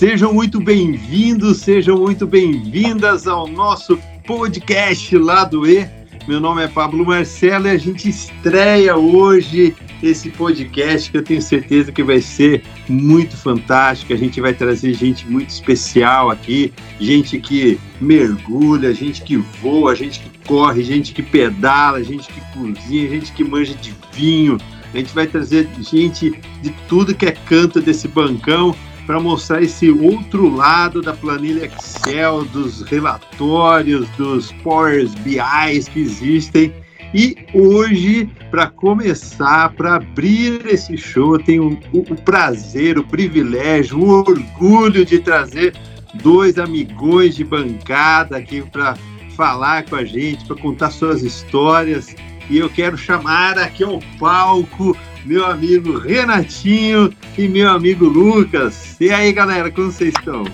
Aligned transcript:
Sejam 0.00 0.32
muito 0.32 0.58
bem-vindos, 0.58 1.58
sejam 1.58 1.98
muito 1.98 2.26
bem-vindas 2.26 3.26
ao 3.26 3.46
nosso 3.46 3.98
podcast 4.26 5.14
lá 5.18 5.44
do 5.44 5.68
E. 5.68 5.86
Meu 6.26 6.40
nome 6.40 6.64
é 6.64 6.68
Pablo 6.68 7.04
Marcelo 7.04 7.66
e 7.66 7.70
a 7.72 7.76
gente 7.76 8.08
estreia 8.08 8.96
hoje 8.96 9.76
esse 10.02 10.30
podcast 10.30 11.10
que 11.10 11.18
eu 11.18 11.22
tenho 11.22 11.42
certeza 11.42 11.92
que 11.92 12.02
vai 12.02 12.22
ser 12.22 12.62
muito 12.88 13.36
fantástico. 13.36 14.14
A 14.14 14.16
gente 14.16 14.40
vai 14.40 14.54
trazer 14.54 14.94
gente 14.94 15.28
muito 15.28 15.50
especial 15.50 16.30
aqui, 16.30 16.72
gente 16.98 17.38
que 17.38 17.78
mergulha, 18.00 18.94
gente 18.94 19.20
que 19.20 19.36
voa, 19.36 19.94
gente 19.94 20.20
que 20.20 20.30
corre, 20.48 20.82
gente 20.82 21.12
que 21.12 21.22
pedala, 21.22 22.02
gente 22.02 22.26
que 22.32 22.40
cozinha, 22.54 23.06
gente 23.06 23.32
que 23.32 23.44
manja 23.44 23.74
de 23.74 23.92
vinho. 24.14 24.56
A 24.94 24.96
gente 24.96 25.14
vai 25.14 25.26
trazer 25.26 25.68
gente 25.78 26.30
de 26.62 26.70
tudo 26.88 27.14
que 27.14 27.26
é 27.26 27.32
canto 27.32 27.82
desse 27.82 28.08
bancão 28.08 28.74
para 29.06 29.20
mostrar 29.20 29.62
esse 29.62 29.90
outro 29.90 30.54
lado 30.54 31.02
da 31.02 31.12
planilha 31.12 31.66
Excel, 31.66 32.44
dos 32.44 32.82
relatórios, 32.82 34.08
dos 34.10 34.52
Power 34.62 35.08
BIs 35.20 35.88
que 35.88 36.00
existem. 36.00 36.72
E 37.12 37.36
hoje, 37.52 38.30
para 38.50 38.68
começar, 38.68 39.72
para 39.72 39.96
abrir 39.96 40.64
esse 40.66 40.96
show, 40.96 41.34
eu 41.34 41.42
tenho 41.42 41.78
o, 41.92 41.98
o, 41.98 42.16
prazer, 42.16 42.98
o 42.98 43.04
privilégio, 43.04 43.98
o 43.98 44.08
orgulho 44.08 45.04
de 45.04 45.18
trazer 45.18 45.74
dois 46.22 46.58
amigões 46.58 47.34
de 47.34 47.42
bancada 47.42 48.36
aqui 48.36 48.62
para 48.62 48.96
falar 49.36 49.84
com 49.84 49.96
a 49.96 50.04
gente, 50.04 50.44
para 50.44 50.56
contar 50.56 50.90
suas 50.90 51.22
histórias. 51.22 52.14
E 52.48 52.58
eu 52.58 52.70
quero 52.70 52.96
chamar 52.96 53.58
aqui 53.58 53.82
ao 53.82 54.00
palco 54.18 54.96
meu 55.24 55.44
amigo 55.44 55.98
Renatinho 55.98 57.12
e 57.36 57.48
meu 57.48 57.68
amigo 57.68 58.06
Lucas. 58.06 59.00
E 59.00 59.10
aí, 59.10 59.32
galera, 59.32 59.70
como 59.70 59.90
vocês 59.90 60.14
estão? 60.14 60.44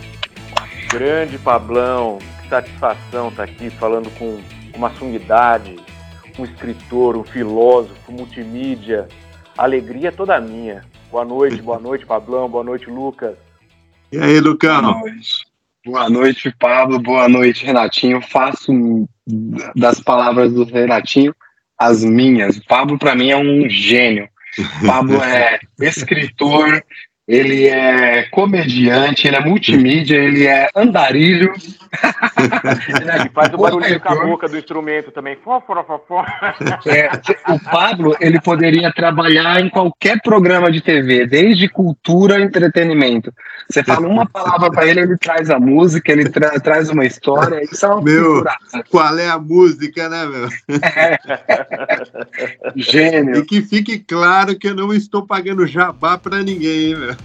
Grande 0.91 1.39
Pablão, 1.39 2.19
que 2.43 2.49
satisfação 2.49 3.29
estar 3.29 3.47
tá 3.47 3.53
aqui 3.53 3.71
falando 3.71 4.11
com 4.19 4.41
uma 4.75 4.91
sumidade, 4.95 5.77
um 6.39 6.45
escritor, 6.45 7.17
um 7.17 7.25
filósofo, 7.25 8.13
multimídia. 8.13 9.09
Alegria 9.57 10.13
toda 10.13 10.41
minha. 10.41 10.85
Boa 11.11 11.25
noite, 11.25 11.63
boa 11.63 11.79
noite, 11.79 12.05
Pablão, 12.05 12.49
boa 12.49 12.65
noite, 12.65 12.91
Lucas. 12.91 13.37
E 14.13 14.19
aí, 14.19 14.41
Lucão? 14.41 14.83
Boa 14.83 15.01
noite. 15.01 15.47
Boa 15.85 16.11
noite, 16.11 16.55
Pablo. 16.59 16.99
Boa 16.99 17.29
noite, 17.29 17.65
Renatinho. 17.65 18.21
Faço 18.21 19.09
das 19.75 20.01
palavras 20.01 20.53
do 20.53 20.65
Renatinho 20.65 21.35
as 21.79 22.03
minhas. 22.03 22.59
Pablo, 22.59 22.99
para 22.99 23.15
mim, 23.15 23.31
é 23.31 23.37
um 23.37 23.69
gênio. 23.69 24.29
Pablo 24.85 25.23
é 25.23 25.59
escritor, 25.81 26.83
ele 27.27 27.67
é 27.67 28.23
comediante, 28.31 29.27
ele 29.27 29.37
é 29.37 29.41
multimídia, 29.41 30.17
ele 30.17 30.47
é 30.47 30.69
andarilho. 30.77 31.53
ele 31.59 33.31
faz 33.35 33.53
o 33.53 33.57
barulho 33.57 34.01
com 34.01 34.09
a 34.09 34.27
boca 34.27 34.49
do 34.49 34.57
instrumento 34.57 35.11
também. 35.11 35.37
Fó, 35.43 35.61
fó, 35.61 35.83
fó, 35.85 35.99
fó. 36.07 36.25
É, 36.87 37.11
o 37.53 37.59
Pablo, 37.59 38.17
ele 38.21 38.41
poderia 38.41 38.93
trabalhar 38.93 39.61
em 39.61 39.69
qualquer 39.69 40.21
programa 40.23 40.71
de 40.71 40.81
TV, 40.81 41.27
desde 41.27 41.69
cultura 41.69 42.37
a 42.37 42.41
entretenimento. 42.41 43.33
Você 43.69 43.83
fala 43.83 44.07
uma 44.07 44.27
palavra 44.27 44.71
para 44.71 44.87
ele, 44.87 45.01
ele 45.01 45.19
traz 45.19 45.51
a 45.51 45.59
música, 45.59 46.13
ele 46.13 46.29
tra 46.29 46.61
traz 46.61 46.91
uma 46.91 47.05
história. 47.05 47.61
Isso 47.65 47.85
é 47.85 47.89
uma 47.89 48.03
meu, 48.03 48.45
qual 48.91 49.19
é 49.19 49.29
a 49.29 49.39
música, 49.39 50.09
né, 50.09 50.27
meu? 50.27 50.49
É. 50.83 51.19
Gênio. 52.77 53.39
E 53.39 53.45
que 53.45 53.63
fique 53.63 53.99
claro 53.99 54.57
que 54.57 54.69
eu 54.69 54.75
não 54.75 54.93
estou 54.93 55.27
pagando 55.27 55.67
jabá 55.67 56.17
para 56.17 56.43
ninguém, 56.43 56.95
meu. 56.95 57.16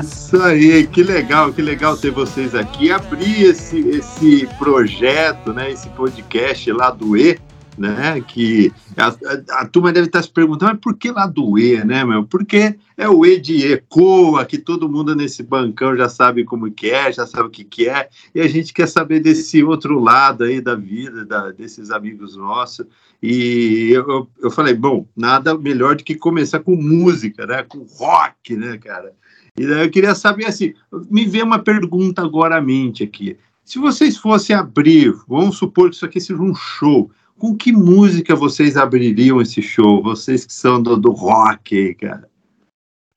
Isso 0.00 0.40
aí, 0.42 0.86
que 0.86 1.02
legal, 1.02 1.52
que 1.52 1.60
legal 1.60 1.96
ter 1.96 2.12
vocês 2.12 2.54
aqui. 2.54 2.92
Abrir 2.92 3.42
esse, 3.42 3.80
esse 3.88 4.48
projeto, 4.58 5.52
né, 5.52 5.72
esse 5.72 5.88
podcast 5.88 6.70
lá 6.70 6.90
do 6.90 7.16
E, 7.16 7.36
né? 7.78 8.20
Que 8.20 8.72
a, 8.96 9.08
a, 9.08 9.60
a, 9.62 9.66
turma 9.66 9.92
deve 9.92 10.06
estar 10.06 10.22
se 10.22 10.30
perguntando, 10.30 10.72
mas 10.72 10.80
por 10.80 10.96
que 10.96 11.10
lá 11.10 11.26
do 11.26 11.58
E, 11.58 11.82
né, 11.84 12.04
meu? 12.04 12.24
Porque 12.24 12.76
é 12.96 13.08
o 13.08 13.24
E 13.24 13.40
de 13.40 13.72
ECOA, 13.72 14.44
que 14.44 14.58
todo 14.58 14.88
mundo 14.88 15.14
nesse 15.14 15.42
bancão 15.42 15.96
já 15.96 16.08
sabe 16.08 16.44
como 16.44 16.70
que 16.70 16.90
é, 16.90 17.12
já 17.12 17.26
sabe 17.26 17.48
o 17.48 17.50
que, 17.50 17.64
que 17.64 17.88
é, 17.88 18.08
e 18.34 18.40
a 18.40 18.48
gente 18.48 18.72
quer 18.72 18.88
saber 18.88 19.20
desse 19.20 19.62
outro 19.62 19.98
lado 19.98 20.44
aí 20.44 20.60
da 20.60 20.74
vida, 20.74 21.24
da, 21.24 21.50
desses 21.50 21.90
amigos 21.90 22.36
nossos. 22.36 22.86
E 23.22 23.90
eu, 23.92 24.28
eu, 24.42 24.50
falei, 24.50 24.74
bom, 24.74 25.06
nada 25.14 25.56
melhor 25.56 25.96
do 25.96 26.04
que 26.04 26.14
começar 26.14 26.60
com 26.60 26.74
música, 26.74 27.46
né? 27.46 27.62
Com 27.62 27.86
rock, 27.98 28.56
né, 28.56 28.78
cara? 28.78 29.12
E 29.58 29.66
daí 29.66 29.84
eu 29.84 29.90
queria 29.90 30.14
saber 30.14 30.46
assim, 30.46 30.72
me 31.10 31.26
vê 31.26 31.42
uma 31.42 31.58
pergunta 31.58 32.22
agora 32.22 32.56
à 32.56 32.60
mente 32.62 33.02
aqui. 33.02 33.36
Se 33.62 33.78
vocês 33.78 34.16
fossem 34.16 34.56
abrir, 34.56 35.14
vamos 35.28 35.58
supor 35.58 35.90
que 35.90 35.96
isso 35.96 36.04
aqui 36.04 36.20
seja 36.20 36.40
um 36.40 36.54
show, 36.54 37.10
com 37.40 37.56
que 37.56 37.72
música 37.72 38.36
vocês 38.36 38.76
abririam 38.76 39.40
esse 39.40 39.62
show? 39.62 40.02
Vocês 40.02 40.44
que 40.44 40.52
são 40.52 40.80
do, 40.80 40.96
do 40.96 41.10
rock, 41.10 41.94
cara. 41.94 42.28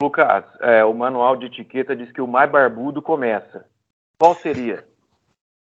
Lucas, 0.01 0.45
é, 0.61 0.83
o 0.83 0.93
manual 0.93 1.35
de 1.35 1.47
etiqueta 1.47 1.95
diz 1.95 2.11
que 2.11 2.21
o 2.21 2.27
mais 2.27 2.49
barbudo 2.49 3.01
começa. 3.01 3.65
Qual 4.17 4.33
seria? 4.33 4.85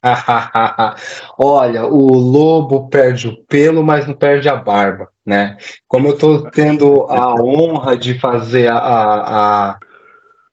Olha, 1.39 1.87
o 1.87 2.15
lobo 2.15 2.89
perde 2.89 3.29
o 3.29 3.45
pelo, 3.45 3.83
mas 3.83 4.07
não 4.07 4.15
perde 4.15 4.49
a 4.49 4.57
barba, 4.57 5.09
né? 5.25 5.57
Como 5.87 6.09
eu 6.09 6.15
estou 6.15 6.51
tendo 6.51 7.05
a 7.05 7.35
honra 7.35 7.97
de 7.97 8.19
fazer 8.19 8.69
a, 8.69 8.79
a, 8.79 9.79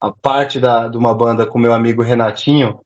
a 0.02 0.12
parte 0.12 0.60
da, 0.60 0.88
de 0.88 0.98
uma 0.98 1.14
banda 1.14 1.46
com 1.46 1.60
meu 1.60 1.74
amigo 1.74 2.02
Renatinho, 2.02 2.82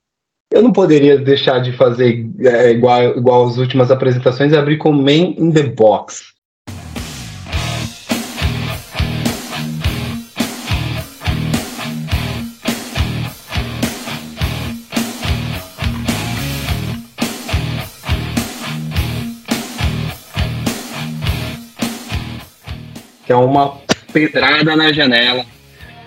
eu 0.51 0.63
não 0.63 0.73
poderia 0.73 1.17
deixar 1.17 1.59
de 1.59 1.71
fazer 1.73 2.27
é, 2.39 2.71
igual, 2.71 3.17
igual 3.17 3.47
as 3.47 3.57
últimas 3.57 3.91
apresentações 3.91 4.51
e 4.51 4.57
abrir 4.57 4.77
com 4.77 4.91
Man 4.91 5.35
in 5.37 5.51
the 5.51 5.63
Box. 5.63 6.33
Que 23.25 23.33
é 23.33 23.35
uma 23.35 23.77
pedrada 24.11 24.75
na 24.75 24.91
janela, 24.91 25.45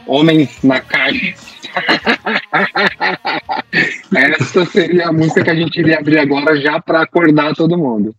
homens 0.09 0.61
na 0.65 0.81
caixa 0.81 1.33
Essa 4.15 4.67
seria 4.67 5.09
a 5.09 5.13
música 5.13 5.43
que 5.43 5.51
a 5.51 5.55
gente 5.55 5.81
iria 5.81 5.99
abrir 5.99 6.19
agora 6.19 6.61
já 6.61 6.81
para 6.81 7.03
acordar 7.03 7.55
todo 7.55 7.79
mundo. 7.79 8.15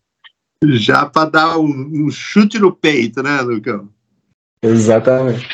Já 0.64 1.06
para 1.06 1.30
dar 1.30 1.58
um, 1.59 1.66
um, 1.66 2.09
chute 2.09 2.58
no 2.58 2.74
peito, 2.74 3.22
né, 3.22 3.41
Lucão? 3.41 3.90
Exatamente. 4.62 5.47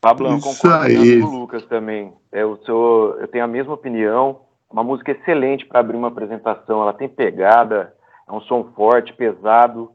Pablo, 0.00 0.38
concordo 0.40 0.94
com 1.20 1.26
o 1.26 1.40
Lucas 1.40 1.64
também. 1.64 2.12
Eu, 2.30 2.60
sou, 2.64 3.18
eu 3.18 3.26
tenho 3.26 3.44
a 3.44 3.48
mesma 3.48 3.72
opinião. 3.72 4.42
Uma 4.70 4.84
música 4.84 5.12
excelente 5.12 5.64
para 5.64 5.80
abrir 5.80 5.96
uma 5.96 6.08
apresentação. 6.08 6.82
Ela 6.82 6.92
tem 6.92 7.08
pegada, 7.08 7.94
é 8.28 8.32
um 8.32 8.40
som 8.42 8.70
forte, 8.76 9.14
pesado. 9.14 9.92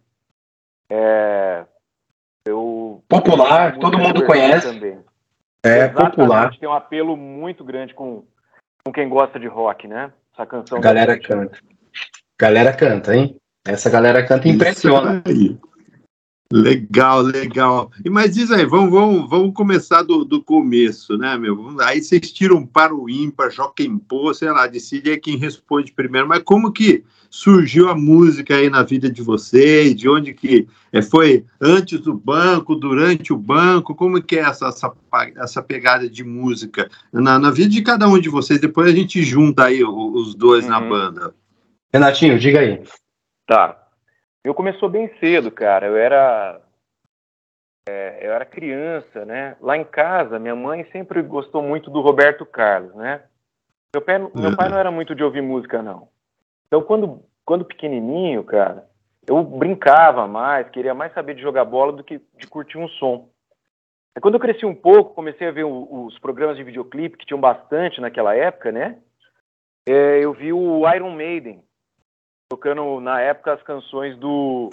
É, 0.90 1.64
eu, 2.46 3.04
Popular, 3.08 3.78
todo 3.78 4.00
mundo 4.00 4.26
conhece. 4.26 4.74
Também. 4.74 4.98
É 5.64 5.86
Exatamente, 5.86 6.16
popular. 6.16 6.58
Tem 6.58 6.70
um 6.70 6.74
apelo 6.74 7.16
muito 7.16 7.64
grande 7.64 7.94
com, 7.94 8.24
com 8.84 8.92
quem 8.92 9.10
gosta 9.10 9.40
de 9.40 9.48
rock, 9.48 9.88
né? 9.88 10.12
Essa 10.34 10.46
canção. 10.46 10.78
A 10.78 10.82
galera 10.82 11.20
canta. 11.20 11.60
Galera 12.40 12.74
canta, 12.74 13.16
hein? 13.16 13.36
Essa 13.66 13.90
galera 13.90 14.26
canta 14.26 14.48
e 14.48 14.52
impressiona. 14.52 15.22
Legal, 16.52 17.22
legal. 17.22 17.92
E 18.04 18.10
mas 18.10 18.34
diz 18.34 18.50
aí, 18.50 18.66
vamos, 18.66 18.90
vamos, 18.90 19.30
vamos 19.30 19.54
começar 19.54 20.02
do, 20.02 20.26
do 20.26 20.44
começo, 20.44 21.16
né, 21.16 21.38
meu? 21.38 21.76
Aí 21.82 22.02
vocês 22.02 22.32
tiram 22.32 22.66
para 22.66 22.96
o 22.96 23.08
ímpar, 23.08 23.52
joquem 23.52 24.00
pô, 24.00 24.34
sei 24.34 24.50
lá, 24.50 24.66
decide 24.66 25.12
aí 25.12 25.20
quem 25.20 25.38
responde 25.38 25.92
primeiro. 25.92 26.28
Mas 26.28 26.42
como 26.42 26.72
que 26.72 27.04
surgiu 27.30 27.90
a 27.90 27.96
música 27.96 28.56
aí 28.56 28.70
na 28.70 28.84
vida 28.84 29.10
de 29.10 29.22
vocês? 29.22 29.96
De 29.96 30.10
onde 30.10 30.34
que 30.34 30.68
é, 30.92 31.02
foi 31.02 31.46
antes 31.62 32.00
do 32.00 32.14
banco, 32.14 32.76
durante 32.76 33.32
o 33.32 33.38
banco? 33.38 33.96
Como 33.96 34.22
que 34.22 34.38
é 34.38 34.42
essa, 34.42 34.68
essa, 34.68 34.94
essa 35.38 35.62
pegada 35.62 36.10
de 36.10 36.24
música 36.24 36.90
na, 37.12 37.38
na 37.38 37.52
vida 37.52 37.70
de 37.70 37.82
cada 37.82 38.08
um 38.08 38.20
de 38.20 38.30
vocês? 38.30 38.60
Depois 38.60 38.88
a 38.88 38.96
gente 38.96 39.22
junta 39.22 39.66
aí 39.66 39.84
os 39.84 40.36
dois 40.36 40.66
uhum. 40.66 40.72
na 40.72 40.82
banda. 40.82 41.36
Renatinho, 41.94 42.40
diga 42.40 42.60
aí. 42.60 42.84
Tá. 43.48 43.88
Eu 44.44 44.54
começou 44.54 44.90
bem 44.90 45.12
cedo, 45.20 45.52
cara. 45.52 45.88
Eu 45.88 45.98
era 45.98 46.62
é, 47.90 48.20
eu 48.22 48.32
era 48.32 48.46
criança, 48.46 49.26
né? 49.26 49.56
Lá 49.60 49.76
em 49.76 49.84
casa, 49.84 50.38
minha 50.38 50.56
mãe 50.56 50.86
sempre 50.92 51.22
gostou 51.24 51.64
muito 51.64 51.90
do 51.90 52.02
Roberto 52.02 52.46
Carlos, 52.46 52.94
né? 52.96 53.24
Meu 53.94 54.04
pai, 54.04 54.20
meu 54.20 54.56
pai 54.56 54.70
não 54.70 54.78
era 54.78 54.92
muito 54.92 55.16
de 55.16 55.24
ouvir 55.24 55.42
música, 55.42 55.82
não. 55.82 56.08
Então, 56.70 56.84
quando, 56.84 57.24
quando 57.44 57.66
pequenininho, 57.66 58.44
cara, 58.44 58.88
eu 59.28 59.44
brincava 59.44 60.28
mais, 60.28 60.70
queria 60.70 60.94
mais 60.94 61.12
saber 61.14 61.34
de 61.34 61.42
jogar 61.42 61.66
bola 61.66 61.92
do 61.92 62.04
que 62.04 62.22
de 62.38 62.48
curtir 62.48 62.78
um 62.78 62.88
som. 62.88 63.30
Aí, 64.16 64.22
quando 64.22 64.36
eu 64.36 64.40
cresci 64.40 64.66
um 64.66 64.76
pouco, 64.76 65.16
comecei 65.16 65.48
a 65.48 65.52
ver 65.52 65.66
o, 65.66 66.06
os 66.06 66.18
programas 66.20 66.58
de 66.58 66.64
videoclipe, 66.64 67.18
que 67.18 67.26
tinham 67.26 67.42
bastante 67.42 68.00
naquela 68.00 68.36
época, 68.36 68.72
né? 68.72 69.00
É, 69.88 70.24
eu 70.24 70.32
vi 70.34 70.54
o 70.54 70.88
Iron 70.94 71.12
Maiden, 71.12 71.64
tocando 72.50 73.00
na 73.00 73.20
época 73.20 73.54
as 73.54 73.64
canções 73.64 74.16
do, 74.18 74.70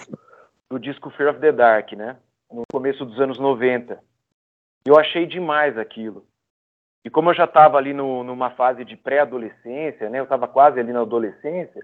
do 0.69 0.79
disco 0.79 1.09
Fear 1.11 1.31
of 1.31 1.39
the 1.39 1.51
Dark, 1.51 1.93
né? 1.93 2.17
No 2.51 2.63
começo 2.71 3.03
dos 3.05 3.19
anos 3.19 3.39
90. 3.39 3.99
Eu 4.85 4.97
achei 4.99 5.25
demais 5.25 5.77
aquilo. 5.77 6.25
E 7.07 7.09
como 7.09 7.29
eu 7.29 7.33
já 7.33 7.45
estava 7.45 7.77
ali 7.77 7.93
no, 7.93 8.21
numa 8.21 8.49
fase 8.49 8.83
de 8.83 8.97
pré-adolescência, 8.97 10.09
né? 10.09 10.19
Eu 10.19 10.25
estava 10.25 10.45
quase 10.45 10.77
ali 10.77 10.91
na 10.91 10.99
adolescência. 10.99 11.81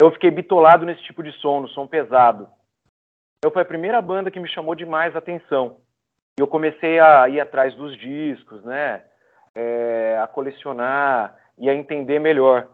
Eu 0.00 0.12
fiquei 0.12 0.30
bitolado 0.30 0.86
nesse 0.86 1.02
tipo 1.02 1.24
de 1.24 1.32
som, 1.40 1.60
no 1.60 1.68
som 1.70 1.88
pesado. 1.88 2.46
Então 3.38 3.50
foi 3.50 3.62
a 3.62 3.64
primeira 3.64 4.00
banda 4.00 4.30
que 4.30 4.38
me 4.38 4.48
chamou 4.48 4.76
demais 4.76 5.12
a 5.16 5.18
atenção. 5.18 5.78
E 6.38 6.40
eu 6.40 6.46
comecei 6.46 7.00
a 7.00 7.28
ir 7.28 7.40
atrás 7.40 7.74
dos 7.74 7.98
discos, 7.98 8.62
né? 8.64 9.02
É, 9.56 10.20
a 10.22 10.28
colecionar 10.28 11.36
e 11.58 11.68
a 11.68 11.74
entender 11.74 12.20
melhor. 12.20 12.68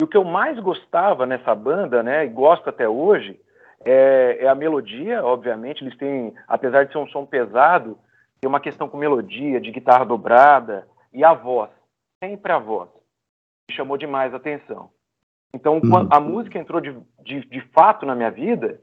E 0.00 0.04
o 0.04 0.08
que 0.08 0.16
eu 0.16 0.24
mais 0.24 0.58
gostava 0.58 1.26
nessa 1.26 1.54
banda, 1.54 2.02
né? 2.02 2.24
E 2.24 2.28
gosto 2.28 2.68
até 2.68 2.88
hoje, 2.88 3.40
é, 3.84 4.38
é 4.40 4.48
a 4.48 4.54
melodia, 4.56 5.24
obviamente. 5.24 5.84
Eles 5.84 5.96
têm, 5.96 6.34
apesar 6.48 6.86
de 6.86 6.90
ser 6.90 6.98
um 6.98 7.06
som 7.06 7.24
pesado, 7.24 7.96
tem 8.40 8.48
uma 8.48 8.58
questão 8.58 8.88
com 8.88 8.96
melodia, 8.96 9.60
de 9.60 9.70
guitarra 9.70 10.04
dobrada 10.04 10.90
e 11.12 11.24
a 11.24 11.34
voz. 11.34 11.70
Sempre 12.22 12.52
a 12.52 12.58
voz. 12.58 12.88
Me 13.68 13.76
chamou 13.76 13.96
demais 13.96 14.32
a 14.32 14.36
atenção. 14.36 14.90
Então, 15.54 15.80
uhum. 15.82 16.08
a 16.10 16.20
música 16.20 16.58
entrou 16.58 16.80
de, 16.80 16.96
de, 17.24 17.44
de, 17.46 17.60
fato 17.72 18.06
na 18.06 18.14
minha 18.14 18.30
vida 18.30 18.80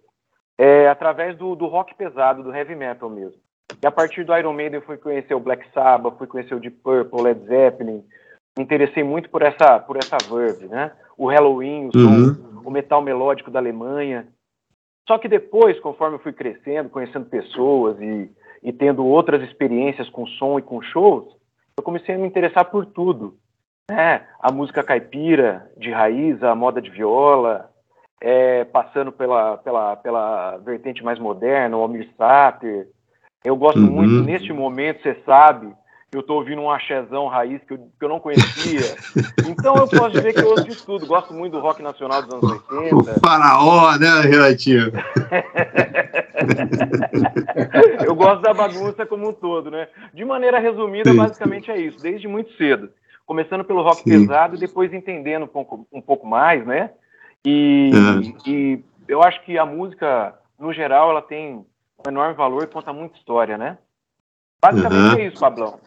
é, 0.57 0.89
através 0.89 1.38
do, 1.38 1.56
do 1.56 1.65
rock 1.65 1.95
pesado, 1.95 2.44
do 2.44 2.53
heavy 2.53 2.75
metal 2.75 3.09
mesmo. 3.09 3.39
E 3.81 3.85
a 3.85 3.91
partir 3.91 4.24
do 4.24 4.35
Iron 4.35 4.53
Maiden 4.53 4.79
eu 4.79 4.85
fui 4.85 4.97
conhecer 4.97 5.33
o 5.33 5.39
Black 5.39 5.65
Sabbath, 5.74 6.18
fui 6.18 6.27
conhecer 6.27 6.56
o 6.56 6.59
Deep 6.59 6.77
Purple, 6.77 7.21
Led 7.21 7.45
Zeppelin. 7.45 8.03
Me 8.57 8.63
interessei 8.63 9.03
muito 9.03 9.30
por 9.30 9.41
essa, 9.41 9.80
por 9.80 9.97
essa 9.97 10.18
verve, 10.30 10.68
né? 10.68 10.91
O 11.18 11.27
Halloween, 11.27 11.89
o, 11.89 12.00
som, 12.00 12.09
uhum. 12.09 12.62
o 12.65 12.71
metal 12.71 13.01
melódico 13.01 13.51
da 13.51 13.59
Alemanha. 13.59 14.27
Só 15.07 15.18
que 15.18 15.27
depois, 15.27 15.80
conforme 15.80 16.15
eu 16.15 16.19
fui 16.19 16.33
crescendo, 16.33 16.89
conhecendo 16.89 17.25
pessoas 17.25 18.00
e, 18.01 18.30
e 18.63 18.73
tendo 18.73 19.06
outras 19.06 19.41
experiências 19.44 20.09
com 20.09 20.25
som 20.25 20.59
e 20.59 20.62
com 20.62 20.81
shows, 20.81 21.36
eu 21.77 21.83
comecei 21.83 22.15
a 22.15 22.18
me 22.18 22.27
interessar 22.27 22.65
por 22.65 22.85
tudo. 22.85 23.38
Né? 23.89 24.25
A 24.39 24.51
música 24.51 24.83
caipira, 24.83 25.69
de 25.77 25.91
raiz, 25.91 26.41
a 26.44 26.56
moda 26.56 26.81
de 26.81 26.89
viola, 26.89 27.69
é, 28.19 28.65
passando 28.65 29.12
pela, 29.12 29.57
pela, 29.57 29.95
pela 29.95 30.57
vertente 30.57 31.03
mais 31.03 31.19
moderna, 31.19 31.77
o 31.77 31.81
Almir 31.81 32.09
Sater. 32.18 32.88
Eu 33.45 33.56
gosto 33.56 33.79
uhum. 33.79 33.91
muito, 33.91 34.24
neste 34.24 34.51
momento, 34.51 35.01
você 35.03 35.15
sabe, 35.25 35.71
eu 36.12 36.21
estou 36.21 36.38
ouvindo 36.38 36.62
um 36.62 36.71
axézão 36.71 37.27
raiz 37.27 37.62
que 37.65 37.74
eu, 37.74 37.77
que 37.77 38.06
eu 38.06 38.07
não 38.09 38.19
conhecia. 38.19 38.95
Então 39.45 39.75
eu 39.75 39.88
posso 39.88 40.12
dizer 40.12 40.33
que 40.33 40.39
eu 40.39 40.50
ouço 40.50 40.63
de 40.63 40.75
tudo. 40.86 41.06
Gosto 41.06 41.33
muito 41.33 41.54
do 41.54 41.59
rock 41.59 41.81
nacional 41.81 42.21
dos 42.21 42.33
anos 42.33 42.63
80. 42.69 42.95
O 42.95 43.04
faraó, 43.19 43.98
né, 43.98 44.21
Renatinho? 44.21 44.92
eu 48.06 48.15
gosto 48.15 48.42
da 48.42 48.54
bagunça 48.54 49.06
como 49.06 49.30
um 49.30 49.33
todo, 49.33 49.69
né? 49.69 49.89
De 50.13 50.24
maneira 50.24 50.59
resumida, 50.59 51.13
basicamente 51.13 51.69
é 51.69 51.77
isso. 51.77 52.01
Desde 52.01 52.27
muito 52.27 52.56
cedo. 52.56 52.89
Começando 53.25 53.65
pelo 53.65 53.83
rock 53.83 53.98
Sim. 54.04 54.21
pesado 54.21 54.56
e 54.56 54.59
depois 54.59 54.94
entendendo 54.94 55.44
um 55.44 55.48
pouco, 55.48 55.86
um 55.92 56.01
pouco 56.01 56.25
mais, 56.25 56.65
né? 56.65 56.92
E, 57.45 57.92
é. 57.94 58.50
e 58.50 58.83
eu 59.07 59.21
acho 59.21 59.44
que 59.44 59.57
a 59.57 59.65
música, 59.65 60.33
no 60.57 60.71
geral, 60.71 61.12
ela 61.12 61.21
tem 61.21 61.56
um 61.56 62.09
enorme 62.09 62.33
valor 62.33 62.63
e 62.63 62.68
conta 62.68 62.94
muita 62.94 63.18
história, 63.18 63.57
né? 63.57 63.77
Basicamente 64.62 65.15
uhum. 65.15 65.19
é 65.19 65.27
isso, 65.27 65.39
Pablão. 65.39 65.80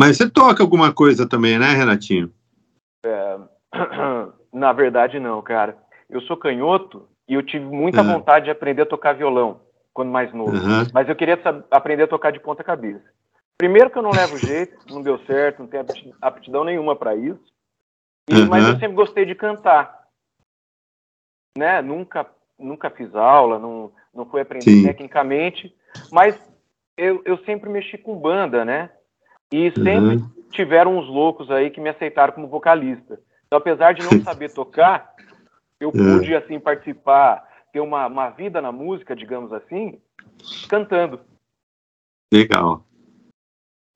Mas 0.00 0.16
você 0.16 0.30
toca 0.30 0.62
alguma 0.62 0.94
coisa 0.94 1.28
também, 1.28 1.58
né, 1.58 1.74
Renatinho? 1.74 2.32
É, 3.04 3.38
na 4.50 4.72
verdade, 4.72 5.20
não, 5.20 5.42
cara. 5.42 5.76
Eu 6.08 6.22
sou 6.22 6.38
canhoto 6.38 7.06
e 7.28 7.34
eu 7.34 7.42
tive 7.42 7.66
muita 7.66 8.00
uhum. 8.00 8.14
vontade 8.14 8.46
de 8.46 8.50
aprender 8.50 8.80
a 8.80 8.86
tocar 8.86 9.12
violão 9.12 9.60
quando 9.92 10.10
mais 10.10 10.32
novo. 10.32 10.52
Uhum. 10.52 10.86
Mas 10.94 11.06
eu 11.06 11.14
queria 11.14 11.38
aprender 11.70 12.04
a 12.04 12.08
tocar 12.08 12.32
de 12.32 12.40
ponta 12.40 12.64
cabeça. 12.64 13.04
Primeiro 13.58 13.90
que 13.90 13.98
eu 13.98 14.02
não 14.02 14.10
levo 14.10 14.38
jeito, 14.40 14.74
não 14.88 15.02
deu 15.02 15.18
certo, 15.26 15.58
não 15.58 15.66
tenho 15.66 15.84
aptidão 16.22 16.64
nenhuma 16.64 16.96
para 16.96 17.14
isso. 17.14 17.52
E, 18.26 18.36
uhum. 18.36 18.48
Mas 18.48 18.66
eu 18.66 18.78
sempre 18.78 18.96
gostei 18.96 19.26
de 19.26 19.34
cantar. 19.34 20.06
Né? 21.58 21.82
Nunca, 21.82 22.26
nunca 22.58 22.88
fiz 22.88 23.14
aula, 23.14 23.58
não, 23.58 23.92
não 24.14 24.24
fui 24.24 24.40
aprender 24.40 24.64
Sim. 24.64 24.82
tecnicamente, 24.82 25.76
mas 26.10 26.40
eu, 26.96 27.20
eu 27.26 27.36
sempre 27.44 27.68
mexi 27.68 27.98
com 27.98 28.18
banda, 28.18 28.64
né? 28.64 28.88
E 29.52 29.70
sempre 29.70 30.16
uhum. 30.16 30.30
tiveram 30.50 30.98
uns 30.98 31.08
loucos 31.08 31.50
aí 31.50 31.70
que 31.70 31.80
me 31.80 31.88
aceitaram 31.88 32.32
como 32.32 32.48
vocalista. 32.48 33.20
Então, 33.46 33.58
apesar 33.58 33.92
de 33.92 34.02
não 34.02 34.20
saber 34.22 34.52
tocar, 34.52 35.12
eu 35.80 35.88
é. 35.88 35.92
pude, 35.92 36.34
assim, 36.34 36.60
participar, 36.60 37.44
ter 37.72 37.80
uma, 37.80 38.06
uma 38.06 38.30
vida 38.30 38.60
na 38.60 38.70
música, 38.70 39.16
digamos 39.16 39.52
assim, 39.52 39.98
cantando. 40.68 41.20
Legal. 42.32 42.84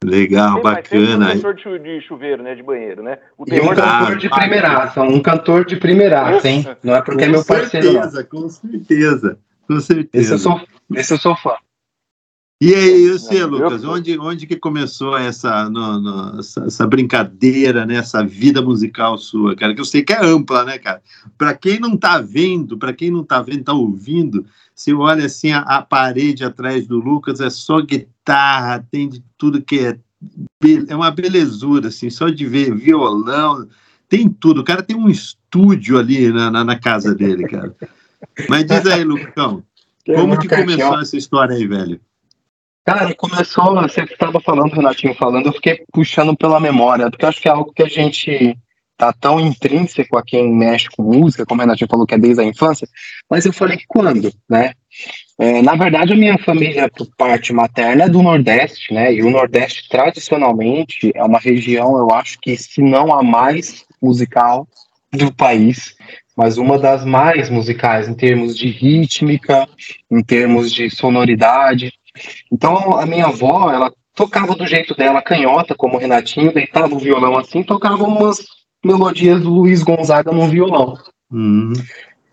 Legal, 0.05 0.61
bacana. 0.61 1.31
Um 1.31 1.41
cantor 1.41 1.79
de 1.79 2.01
chuveiro, 2.03 2.43
né? 2.43 2.55
De 2.55 2.63
banheiro, 2.63 3.03
né? 3.03 3.19
O 3.39 3.45
e 3.47 3.61
um 3.61 3.75
cantor 3.75 4.17
de 4.17 4.29
primeiraça, 4.29 5.03
um 5.03 5.21
cantor 5.21 5.65
de 5.65 5.77
primeiraça, 5.77 6.49
hein? 6.49 6.65
Não 6.83 6.95
é 6.95 7.01
porque 7.01 7.25
com 7.25 7.31
é 7.31 7.33
meu 7.33 7.45
parceiro. 7.45 7.93
Certeza, 7.93 8.21
não. 8.21 8.41
Com 8.41 8.49
certeza, 8.51 9.39
com 9.67 9.81
certeza. 9.81 10.23
Esse 10.23 10.33
eu 10.33 10.39
sou, 10.39 10.61
esse 10.95 11.15
eu 11.15 11.19
sou 11.19 11.37
fã. 11.37 11.57
E 12.61 12.73
aí, 12.73 13.11
você, 13.11 13.45
Lucas, 13.45 13.85
onde, 13.85 14.19
onde 14.19 14.47
que 14.47 14.57
começou 14.57 15.19
essa, 15.19 15.69
no, 15.69 16.01
no, 16.01 16.39
essa, 16.39 16.65
essa, 16.65 16.87
brincadeira, 16.87 17.85
né, 17.85 17.97
essa 17.97 18.25
vida 18.25 18.63
musical 18.63 19.19
sua, 19.19 19.57
cara? 19.57 19.75
Que 19.75 19.81
eu 19.81 19.85
sei 19.85 20.03
que 20.03 20.13
é 20.13 20.25
ampla, 20.25 20.65
né, 20.65 20.79
cara? 20.79 21.03
Para 21.37 21.53
quem 21.55 21.81
não 21.81 21.97
tá 21.97 22.21
vendo, 22.21 22.79
para 22.79 22.93
quem 22.93 23.11
não 23.11 23.25
tá 23.25 23.43
vendo, 23.43 23.65
tá 23.65 23.73
ouvindo, 23.73 24.47
você 24.75 24.95
olha 24.95 25.27
assim 25.27 25.53
a, 25.53 25.59
a, 25.59 25.83
parede 25.83 26.45
atrás 26.45 26.87
do 26.87 26.99
Lucas, 26.99 27.41
é 27.41 27.51
só 27.51 27.81
guitarra, 27.81 28.87
tem 28.91 29.09
de 29.09 29.23
tudo 29.37 29.61
que 29.61 29.81
é 29.81 29.99
é 30.89 30.97
uma 30.97 31.11
belezura, 31.11 31.89
assim, 31.89 32.09
só 32.09 32.31
de 32.31 32.47
ver 32.47 32.75
violão, 32.75 33.69
tem 34.09 34.27
tudo. 34.29 34.63
O 34.63 34.65
cara 34.65 34.83
tem 34.83 34.97
um 34.97 35.11
estúdio 35.11 35.99
ali 35.99 36.33
na, 36.33 36.51
na, 36.51 36.65
na 36.65 36.79
casa 36.79 37.15
dele, 37.15 37.47
cara. 37.47 37.75
Mas 38.49 38.65
diz 38.65 38.87
aí, 38.87 39.05
Lucão, 39.05 39.63
como 40.07 40.39
que 40.39 40.49
começou 40.49 40.99
essa 40.99 41.17
história 41.17 41.55
aí, 41.55 41.67
velho? 41.67 42.01
Cara, 42.85 43.15
começou, 43.15 43.75
você 43.75 44.03
estava 44.03 44.39
falando, 44.41 44.75
Renatinho 44.75 45.15
falando, 45.15 45.47
eu 45.47 45.53
fiquei 45.55 45.83
puxando 45.91 46.37
pela 46.37 46.61
memória, 46.61 47.11
porque 47.11 47.25
acho 47.25 47.41
que 47.41 47.49
é 47.49 47.53
algo 47.53 47.73
que 47.73 47.83
a 47.83 47.89
gente 47.89 48.59
tá 48.97 49.13
tão 49.13 49.41
intrínseco 49.41 50.19
a 50.19 50.23
quem 50.23 50.53
mexe 50.53 50.89
com 50.95 51.03
música, 51.03 51.47
como 51.47 51.61
o 51.61 51.65
Renatinho 51.65 51.89
falou 51.91 52.07
que 52.07 52.15
é 52.15 52.19
desde 52.19 52.43
a 52.43 52.45
infância, 52.45 52.87
mas 53.29 53.47
eu 53.47 53.53
falei 53.53 53.79
quando, 53.89 54.31
né? 54.49 54.73
É, 55.41 55.63
na 55.63 55.75
verdade, 55.75 56.13
a 56.13 56.17
minha 56.17 56.39
família, 56.39 56.89
por 56.89 57.09
parte 57.17 57.53
materna, 57.53 58.05
é 58.05 58.09
do 58.09 58.23
Nordeste, 58.23 58.93
né? 58.93 59.13
E 59.13 59.23
o 59.23 59.31
Nordeste, 59.31 59.89
tradicionalmente, 59.89 61.11
é 61.15 61.25
uma 61.25 61.39
região, 61.39 61.97
eu 61.97 62.11
acho 62.13 62.39
que, 62.41 62.57
se 62.57 62.83
não 62.83 63.13
a 63.13 63.23
mais 63.23 63.85
musical 64.01 64.69
do 65.11 65.33
país, 65.33 65.97
mas 66.37 66.59
uma 66.59 66.79
das 66.79 67.05
mais 67.05 67.49
musicais 67.49 68.09
em 68.09 68.15
termos 68.15 68.57
de 68.57 68.69
rítmica, 68.69 69.69
em 70.11 70.23
termos 70.23 70.73
de 70.73 70.91
sonoridade. 70.91 71.93
Então, 72.53 72.99
a 72.99 73.07
minha 73.07 73.27
avó, 73.27 73.71
ela 73.73 73.93
tocava 74.15 74.55
do 74.55 74.67
jeito 74.67 74.95
dela, 74.95 75.23
canhota, 75.23 75.75
como 75.75 75.97
o 75.97 76.01
Renatinho, 76.01 76.53
deitava 76.53 76.95
o 76.95 76.99
violão 76.99 77.37
assim, 77.37 77.63
tocava 77.63 78.05
umas 78.05 78.45
melodias 78.85 79.43
do 79.43 79.51
Luiz 79.51 79.83
Gonzaga 79.83 80.31
no 80.31 80.49
violão. 80.49 80.95
Uhum. 81.31 81.73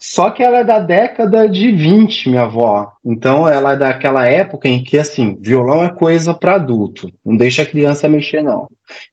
Só 0.02 0.32
que 0.32 0.42
ela 0.42 0.58
é 0.58 0.64
da 0.64 0.80
década 0.80 1.48
de 1.48 1.72
20, 1.72 2.30
minha 2.30 2.42
avó. 2.42 2.92
Então 3.06 3.48
ela 3.48 3.74
é 3.74 3.78
daquela 3.78 4.28
época 4.28 4.68
em 4.68 4.84
que, 4.84 4.98
assim, 4.98 5.38
violão 5.40 5.84
é 5.84 5.90
coisa 5.90 6.34
para 6.34 6.56
adulto. 6.56 7.14
Não 7.24 7.38
deixa 7.38 7.62
a 7.62 7.68
criança 7.68 8.10
mexer, 8.10 8.42
não. 8.42 8.68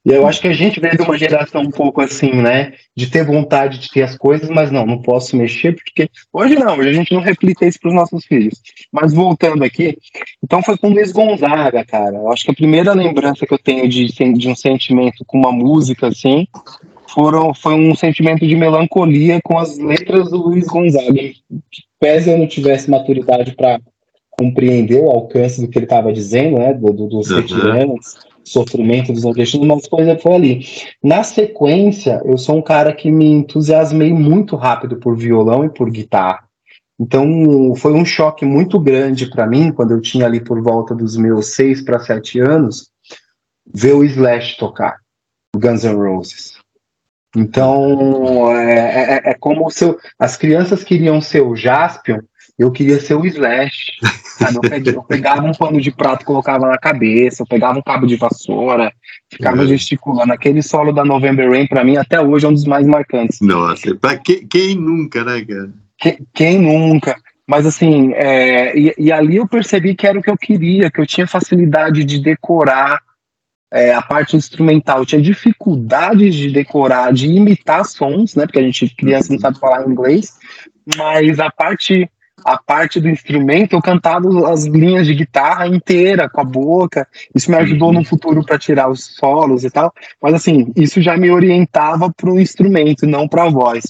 E 0.04 0.10
eu 0.10 0.26
acho 0.26 0.40
que 0.40 0.48
a 0.48 0.52
gente 0.54 0.80
veio 0.80 0.96
de 0.96 1.02
uma 1.02 1.18
geração 1.18 1.60
um 1.60 1.70
pouco 1.70 2.00
assim, 2.00 2.32
né? 2.32 2.72
De 2.96 3.06
ter 3.06 3.22
vontade 3.22 3.78
de 3.78 3.90
ter 3.90 4.02
as 4.02 4.16
coisas, 4.16 4.48
mas 4.48 4.70
não, 4.70 4.86
não 4.86 5.02
posso 5.02 5.36
mexer, 5.36 5.74
porque 5.74 6.08
hoje 6.32 6.54
não, 6.54 6.78
hoje 6.78 6.88
a 6.88 6.92
gente 6.94 7.12
não 7.12 7.20
replica 7.20 7.66
isso 7.66 7.78
para 7.78 7.90
os 7.90 7.94
nossos 7.94 8.24
filhos. 8.24 8.54
Mas 8.90 9.12
voltando 9.12 9.62
aqui, 9.62 9.98
então 10.42 10.62
foi 10.62 10.78
com 10.78 10.88
Luiz 10.88 11.12
Gonzaga, 11.12 11.84
cara. 11.84 12.16
Eu 12.16 12.32
acho 12.32 12.46
que 12.46 12.50
a 12.50 12.54
primeira 12.54 12.94
lembrança 12.94 13.46
que 13.46 13.52
eu 13.52 13.58
tenho 13.58 13.86
de, 13.86 14.06
de 14.06 14.48
um 14.48 14.56
sentimento 14.56 15.22
com 15.26 15.36
uma 15.36 15.52
música 15.52 16.08
assim 16.08 16.46
foram, 17.08 17.54
foi 17.54 17.74
um 17.74 17.94
sentimento 17.94 18.46
de 18.46 18.56
melancolia 18.56 19.40
com 19.42 19.58
as 19.58 19.78
letras 19.78 20.30
do 20.30 20.38
Luiz 20.38 20.66
Gonzaga. 20.66 21.32
Pese 22.00 22.30
eu 22.30 22.38
não 22.38 22.46
tivesse 22.46 22.90
maturidade 22.90 23.54
para 23.54 23.80
compreender 24.38 25.00
o 25.00 25.10
alcance 25.10 25.60
do 25.60 25.68
que 25.68 25.78
ele 25.78 25.86
estava 25.86 26.12
dizendo, 26.12 26.58
né, 26.58 26.72
do, 26.72 26.92
do, 26.92 27.08
dos 27.08 27.30
uhum. 27.30 27.40
retiranos, 27.40 28.16
sofrimento 28.44 29.12
dos 29.12 29.24
nordestinos, 29.24 29.66
mas 29.66 29.88
coisa 29.88 30.16
foi 30.18 30.34
ali. 30.34 30.66
Na 31.02 31.24
sequência, 31.24 32.22
eu 32.24 32.38
sou 32.38 32.56
um 32.56 32.62
cara 32.62 32.92
que 32.92 33.10
me 33.10 33.26
entusiasmei 33.26 34.12
muito 34.12 34.54
rápido 34.54 34.96
por 34.96 35.16
violão 35.16 35.64
e 35.64 35.68
por 35.68 35.90
guitarra. 35.90 36.44
Então, 37.00 37.74
foi 37.76 37.92
um 37.92 38.04
choque 38.04 38.44
muito 38.44 38.78
grande 38.78 39.30
para 39.30 39.46
mim, 39.46 39.72
quando 39.72 39.92
eu 39.92 40.00
tinha 40.00 40.26
ali 40.26 40.40
por 40.40 40.60
volta 40.62 40.94
dos 40.94 41.16
meus 41.16 41.54
seis 41.54 41.82
para 41.82 42.00
sete 42.00 42.40
anos, 42.40 42.90
ver 43.72 43.94
o 43.94 44.04
Slash 44.04 44.56
tocar, 44.56 44.96
o 45.54 45.58
Guns 45.58 45.84
N' 45.84 45.94
Roses. 45.94 46.57
Então, 47.36 48.50
é, 48.56 49.20
é, 49.26 49.30
é 49.30 49.34
como 49.34 49.70
se 49.70 49.84
eu, 49.84 49.98
as 50.18 50.36
crianças 50.36 50.82
queriam 50.82 51.20
ser 51.20 51.42
o 51.42 51.54
Jaspion, 51.54 52.20
eu 52.58 52.72
queria 52.72 53.00
ser 53.00 53.14
o 53.14 53.24
Slash. 53.24 53.92
Eu, 54.54 54.60
peguei, 54.60 54.94
eu, 54.94 55.02
pegava 55.02 55.46
um 55.46 55.52
pano 55.52 55.80
de 55.80 55.92
prato, 55.92 56.24
colocava 56.24 56.66
na 56.66 56.78
cabeça, 56.78 57.42
eu 57.42 57.46
pegava 57.46 57.78
um 57.78 57.82
cabo 57.82 58.06
de 58.06 58.16
vassoura, 58.16 58.92
ficava 59.30 59.58
uhum. 59.58 59.66
gesticulando. 59.66 60.32
Aquele 60.32 60.62
solo 60.62 60.92
da 60.92 61.04
November 61.04 61.50
Rain, 61.50 61.66
para 61.66 61.84
mim, 61.84 61.96
até 61.96 62.20
hoje 62.20 62.46
é 62.46 62.48
um 62.48 62.54
dos 62.54 62.64
mais 62.64 62.86
marcantes. 62.86 63.40
Nossa, 63.40 63.94
pra 63.96 64.16
que, 64.16 64.46
quem 64.46 64.74
nunca, 64.74 65.24
né, 65.24 65.44
cara? 65.44 65.70
Quem, 65.98 66.18
quem 66.34 66.58
nunca? 66.60 67.16
Mas 67.46 67.64
assim, 67.64 68.12
é, 68.14 68.78
e, 68.78 68.94
e, 68.98 69.12
ali 69.12 69.36
eu 69.36 69.48
percebi 69.48 69.94
que 69.94 70.06
era 70.06 70.18
o 70.18 70.22
que 70.22 70.30
eu 70.30 70.36
queria, 70.36 70.90
que 70.90 71.00
eu 71.00 71.06
tinha 71.06 71.26
facilidade 71.26 72.04
de 72.04 72.18
decorar 72.18 73.00
é, 73.70 73.92
a 73.94 74.02
parte 74.02 74.36
instrumental. 74.36 75.04
Tinha 75.04 75.20
dificuldades 75.20 76.34
de 76.34 76.50
decorar, 76.50 77.12
de 77.12 77.26
imitar 77.26 77.84
sons, 77.84 78.34
né? 78.34 78.46
Porque 78.46 78.58
a 78.58 78.62
gente, 78.62 78.94
criança, 78.94 79.32
não 79.32 79.40
sabe 79.40 79.58
falar 79.58 79.88
inglês, 79.88 80.34
mas 80.96 81.38
a 81.38 81.50
parte 81.50 82.10
a 82.44 82.56
parte 82.56 83.00
do 83.00 83.08
instrumento, 83.08 83.74
eu 83.74 83.82
cantava 83.82 84.28
as 84.50 84.64
linhas 84.64 85.06
de 85.06 85.14
guitarra 85.14 85.66
inteira 85.66 86.28
com 86.28 86.40
a 86.40 86.44
boca. 86.44 87.06
Isso 87.34 87.50
me 87.50 87.56
ajudou 87.56 87.92
no 87.92 88.04
futuro 88.04 88.44
para 88.44 88.58
tirar 88.58 88.88
os 88.88 89.16
solos 89.16 89.64
e 89.64 89.70
tal. 89.70 89.92
Mas 90.22 90.34
assim, 90.34 90.72
isso 90.76 91.02
já 91.02 91.16
me 91.16 91.30
orientava 91.30 92.12
para 92.12 92.30
o 92.30 92.40
instrumento, 92.40 93.06
não 93.06 93.28
para 93.28 93.44
a 93.44 93.50
voz. 93.50 93.84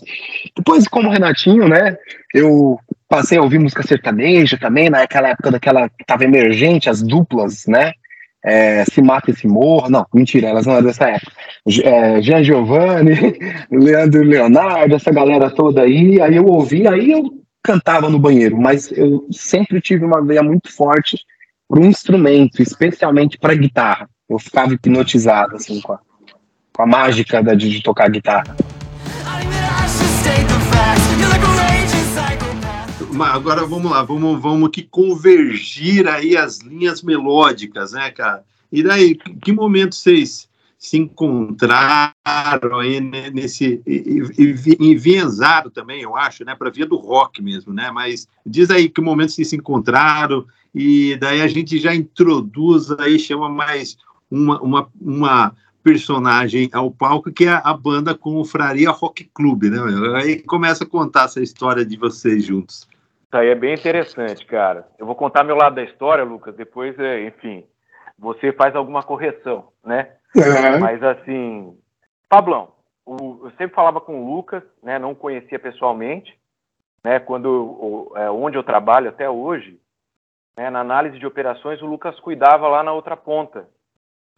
Depois, 0.56 0.88
como 0.88 1.10
Renatinho, 1.10 1.68
né? 1.68 1.96
Eu 2.34 2.78
passei 3.08 3.38
a 3.38 3.42
ouvir 3.42 3.58
música 3.58 3.82
sertaneja 3.82 4.58
também, 4.58 4.90
naquela 4.90 5.28
época 5.28 5.50
daquela 5.50 5.88
que 5.88 6.04
tava 6.04 6.24
emergente, 6.24 6.90
as 6.90 7.02
duplas, 7.02 7.66
né? 7.66 7.92
É, 8.48 8.84
se 8.84 9.02
mata 9.02 9.30
e 9.30 9.36
se 9.36 9.46
morra. 9.46 9.90
Não, 9.90 10.06
mentira, 10.14 10.48
elas 10.48 10.66
não 10.66 10.74
eram 10.74 10.86
dessa 10.86 11.08
época. 11.08 11.32
É, 11.84 12.22
Jean 12.22 12.42
Giovanni, 12.42 13.38
Leandro 13.70 14.22
Leonardo, 14.22 14.94
essa 14.94 15.10
galera 15.10 15.50
toda 15.50 15.82
aí. 15.82 16.20
Aí 16.20 16.36
eu 16.36 16.46
ouvi, 16.46 16.86
aí 16.86 17.12
eu 17.12 17.24
cantava 17.62 18.08
no 18.08 18.18
banheiro, 18.18 18.56
mas 18.56 18.90
eu 18.92 19.26
sempre 19.30 19.80
tive 19.80 20.04
uma 20.04 20.24
veia 20.24 20.42
muito 20.42 20.72
forte 20.72 21.18
para 21.68 21.80
um 21.80 21.84
instrumento, 21.84 22.62
especialmente 22.62 23.38
para 23.38 23.54
guitarra. 23.54 24.08
Eu 24.28 24.38
ficava 24.38 24.72
hipnotizado 24.72 25.56
assim 25.56 25.80
com 25.80 25.92
a, 25.92 25.98
com 26.74 26.82
a 26.82 26.86
mágica 26.86 27.42
da, 27.42 27.54
de, 27.54 27.68
de 27.68 27.82
tocar 27.82 28.08
guitarra. 28.08 28.56
Agora 33.26 33.66
vamos 33.66 33.90
lá, 33.90 34.02
vamos, 34.02 34.40
vamos 34.40 34.70
que 34.70 34.82
convergir 34.82 36.08
aí 36.08 36.36
as 36.36 36.58
linhas 36.58 37.02
melódicas, 37.02 37.92
né, 37.92 38.10
cara? 38.10 38.44
E 38.70 38.82
daí, 38.82 39.14
que 39.14 39.52
momento 39.52 39.94
vocês 39.94 40.48
se 40.78 40.96
encontraram 40.96 42.78
aí 42.78 43.00
nesse 43.00 43.82
enviesaram 44.78 45.70
também, 45.70 46.02
eu 46.02 46.16
acho, 46.16 46.44
né, 46.44 46.54
para 46.54 46.70
via 46.70 46.86
do 46.86 46.96
rock 46.96 47.42
mesmo, 47.42 47.72
né? 47.72 47.90
Mas 47.90 48.28
diz 48.46 48.70
aí 48.70 48.88
que 48.88 49.00
momento 49.00 49.32
vocês 49.32 49.48
se 49.48 49.56
encontraram 49.56 50.46
e 50.72 51.16
daí 51.16 51.40
a 51.40 51.48
gente 51.48 51.78
já 51.78 51.94
introduz 51.94 52.92
aí 52.92 53.18
chama 53.18 53.48
mais 53.48 53.96
uma, 54.30 54.60
uma, 54.60 54.88
uma 55.00 55.56
personagem 55.82 56.68
ao 56.72 56.90
palco 56.90 57.32
que 57.32 57.46
é 57.46 57.60
a 57.64 57.74
banda 57.74 58.14
Confraria 58.14 58.90
Rock 58.90 59.28
Club, 59.34 59.64
né? 59.64 59.78
Aí 60.16 60.42
começa 60.42 60.84
a 60.84 60.86
contar 60.86 61.24
essa 61.24 61.42
história 61.42 61.84
de 61.84 61.96
vocês 61.96 62.44
juntos. 62.44 62.87
Isso 63.28 63.36
aí 63.36 63.48
é 63.48 63.54
bem 63.54 63.74
interessante, 63.74 64.44
cara. 64.46 64.88
Eu 64.98 65.04
vou 65.04 65.14
contar 65.14 65.44
meu 65.44 65.54
lado 65.54 65.74
da 65.74 65.82
história, 65.82 66.24
Lucas. 66.24 66.56
Depois, 66.56 66.98
é, 66.98 67.24
enfim, 67.24 67.62
você 68.18 68.52
faz 68.52 68.74
alguma 68.74 69.02
correção, 69.02 69.68
né? 69.84 70.14
É. 70.34 70.78
Mas 70.78 71.02
assim, 71.02 71.78
Pablão, 72.26 72.72
o, 73.04 73.40
eu 73.44 73.50
sempre 73.52 73.74
falava 73.74 74.00
com 74.00 74.18
o 74.18 74.34
Lucas, 74.34 74.62
né? 74.82 74.98
Não 74.98 75.14
conhecia 75.14 75.58
pessoalmente, 75.58 76.38
né? 77.04 77.20
Quando 77.20 77.46
o, 77.46 78.12
é, 78.16 78.30
onde 78.30 78.56
eu 78.56 78.62
trabalho 78.62 79.10
até 79.10 79.28
hoje, 79.28 79.78
né, 80.58 80.70
na 80.70 80.80
análise 80.80 81.18
de 81.18 81.26
operações, 81.26 81.80
o 81.82 81.86
Lucas 81.86 82.18
cuidava 82.20 82.66
lá 82.66 82.82
na 82.82 82.92
outra 82.92 83.16
ponta. 83.16 83.68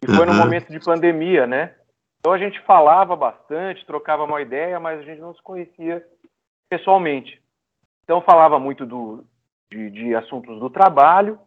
E 0.03 0.07
foi 0.07 0.27
uhum. 0.27 0.33
no 0.33 0.39
momento 0.39 0.69
de 0.69 0.79
pandemia, 0.79 1.47
né? 1.47 1.75
Então 2.19 2.33
a 2.33 2.37
gente 2.37 2.59
falava 2.61 3.15
bastante, 3.15 3.85
trocava 3.85 4.25
uma 4.25 4.41
ideia, 4.41 4.79
mas 4.79 4.99
a 4.99 5.03
gente 5.03 5.19
não 5.19 5.33
se 5.33 5.41
conhecia 5.41 6.05
pessoalmente. 6.69 7.40
Então 8.11 8.21
falava 8.23 8.59
muito 8.59 8.85
do, 8.85 9.23
de, 9.71 9.89
de 9.89 10.13
assuntos 10.13 10.59
do 10.59 10.69
trabalho, 10.69 11.39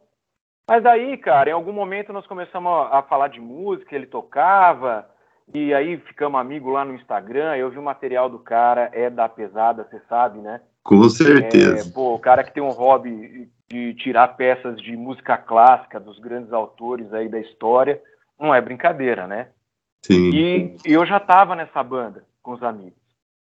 mas 0.66 0.87
aí, 0.87 1.14
cara, 1.18 1.50
em 1.50 1.52
algum 1.52 1.75
momento 1.75 2.11
nós 2.11 2.26
começamos 2.26 2.73
a, 2.73 3.00
a, 3.00 3.02
falar 3.02 3.28
de 3.28 3.38
música, 3.38 3.94
ele 3.94 4.06
tocava, 4.06 5.06
e 5.52 5.75
aí 5.75 5.99
ficamos 5.99 6.40
amigos 6.40 6.73
lá 6.73 6.83
no 6.83 6.94
Instagram, 6.94 7.54
eu 7.54 7.68
vi 7.68 7.76
o 7.76 7.83
material 7.83 8.30
do 8.30 8.38
cara, 8.38 8.88
é 8.94 9.11
da 9.11 9.28
pesada, 9.28 9.85
você 9.85 10.00
sabe, 10.09 10.38
né? 10.38 10.62
Com 10.83 11.06
certeza. 11.11 11.87
É, 11.87 11.92
pô, 11.92 12.14
o 12.14 12.18
cara 12.18 12.42
que 12.42 12.54
tem 12.54 12.62
um 12.62 12.71
hobby 12.71 13.50
de 13.68 13.92
tirar 13.97 14.28
peças 14.28 14.80
de 14.80 14.97
música 14.97 15.37
clássica 15.37 16.00
dos 16.00 16.18
grandes 16.18 16.50
autores 16.50 17.12
aí 17.12 17.28
da 17.28 17.40
história, 17.40 18.00
não 18.40 18.54
é 18.54 18.61
brincadeira, 18.62 19.26
né? 19.26 19.49
Sim. 20.00 20.30
E, 20.30 20.76
eu 20.87 21.04
já 21.04 21.21
tava 21.21 21.54
nessa 21.54 21.83
banda 21.83 22.25
com 22.42 22.52
os 22.52 22.62
amigos. 22.62 23.03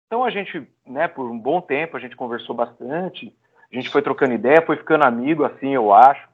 Então 0.10 0.24
a 0.24 0.32
gente, 0.32 0.68
né, 0.88 1.08
por 1.08 1.30
um 1.30 1.38
bom 1.38 1.62
tempo, 1.62 1.96
a 1.96 2.00
gente 2.00 2.16
conversou 2.16 2.56
bastante, 2.56 3.32
a 3.72 3.76
gente 3.76 3.92
foi 3.92 4.02
trocando 4.02 4.34
ideia, 4.34 4.66
foi 4.66 4.76
ficando 4.76 5.04
amigo, 5.06 5.44
assim, 5.44 5.70
eu 5.70 5.94
acho. 5.94 6.28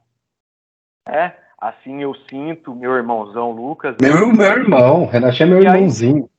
É, 1.06 1.34
assim 1.58 2.00
eu 2.00 2.14
sinto 2.30 2.74
meu 2.74 2.94
irmãozão 2.94 3.52
Lucas. 3.52 3.94
Né? 4.00 4.08
Meu, 4.08 4.32
meu 4.32 4.46
irmão, 4.46 5.04
Renato 5.04 5.42
é 5.42 5.46
meu 5.46 5.62
e 5.62 5.66
irmãozinho. 5.66 6.30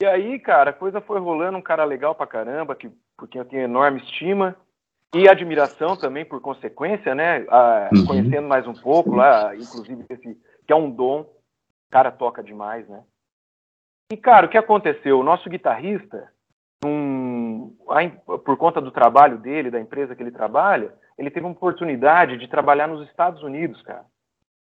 Aí, 0.00 0.06
e 0.06 0.06
aí, 0.06 0.38
cara, 0.38 0.70
a 0.70 0.72
coisa 0.72 0.98
foi 0.98 1.20
rolando, 1.20 1.58
um 1.58 1.62
cara 1.62 1.84
legal 1.84 2.14
pra 2.14 2.26
caramba, 2.26 2.74
que, 2.74 2.90
porque 3.18 3.38
eu 3.38 3.44
tenho 3.44 3.64
enorme 3.64 4.00
estima 4.00 4.56
e 5.14 5.28
admiração 5.28 5.94
também 5.94 6.24
por 6.24 6.40
consequência, 6.40 7.14
né? 7.14 7.44
Ah, 7.50 7.90
uhum. 7.94 8.06
Conhecendo 8.06 8.48
mais 8.48 8.66
um 8.66 8.74
pouco 8.74 9.14
lá, 9.14 9.54
inclusive 9.54 10.06
esse 10.08 10.38
que 10.66 10.72
é 10.72 10.76
um 10.76 10.90
dom, 10.90 11.20
o 11.20 11.90
cara 11.90 12.10
toca 12.10 12.42
demais, 12.42 12.88
né? 12.88 13.02
E 14.10 14.16
cara, 14.16 14.46
o 14.46 14.48
que 14.48 14.56
aconteceu? 14.56 15.20
O 15.20 15.24
nosso 15.24 15.50
guitarrista, 15.50 16.32
por 16.80 18.56
conta 18.56 18.80
do 18.80 18.90
trabalho 18.90 19.38
dele, 19.38 19.70
da 19.70 19.80
empresa 19.80 20.14
que 20.14 20.22
ele 20.22 20.30
trabalha, 20.30 20.92
ele 21.18 21.30
teve 21.30 21.44
uma 21.44 21.52
oportunidade 21.52 22.36
de 22.36 22.48
trabalhar 22.48 22.86
nos 22.86 23.06
Estados 23.08 23.42
Unidos, 23.42 23.82
cara. 23.82 24.04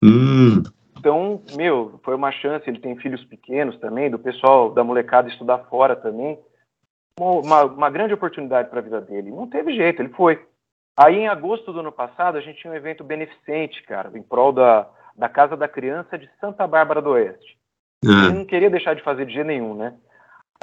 Hum. 0.03 0.61
Então, 0.97 1.41
meu, 1.55 1.99
foi 2.03 2.15
uma 2.15 2.31
chance. 2.31 2.69
Ele 2.69 2.79
tem 2.79 2.95
filhos 2.97 3.23
pequenos 3.25 3.77
também, 3.79 4.09
do 4.09 4.19
pessoal 4.19 4.71
da 4.71 4.83
molecada 4.83 5.27
estudar 5.27 5.59
fora 5.69 5.95
também. 5.95 6.39
Uma, 7.19 7.63
uma 7.65 7.89
grande 7.89 8.13
oportunidade 8.13 8.69
para 8.69 8.79
a 8.79 8.83
vida 8.83 9.01
dele. 9.01 9.31
Não 9.31 9.47
teve 9.47 9.75
jeito, 9.75 10.01
ele 10.01 10.09
foi. 10.09 10.39
Aí, 10.95 11.15
em 11.15 11.27
agosto 11.27 11.73
do 11.73 11.79
ano 11.79 11.91
passado, 11.91 12.37
a 12.37 12.41
gente 12.41 12.59
tinha 12.59 12.71
um 12.71 12.75
evento 12.75 13.03
beneficente, 13.03 13.81
cara, 13.83 14.11
em 14.15 14.21
prol 14.21 14.51
da, 14.51 14.87
da 15.15 15.27
Casa 15.27 15.57
da 15.57 15.67
Criança 15.67 16.17
de 16.17 16.29
Santa 16.39 16.67
Bárbara 16.67 17.01
do 17.01 17.11
Oeste. 17.11 17.57
É. 18.05 18.27
Ele 18.27 18.37
não 18.39 18.45
queria 18.45 18.69
deixar 18.69 18.93
de 18.93 19.03
fazer 19.03 19.25
de 19.25 19.33
jeito 19.33 19.47
nenhum, 19.47 19.73
né? 19.73 19.95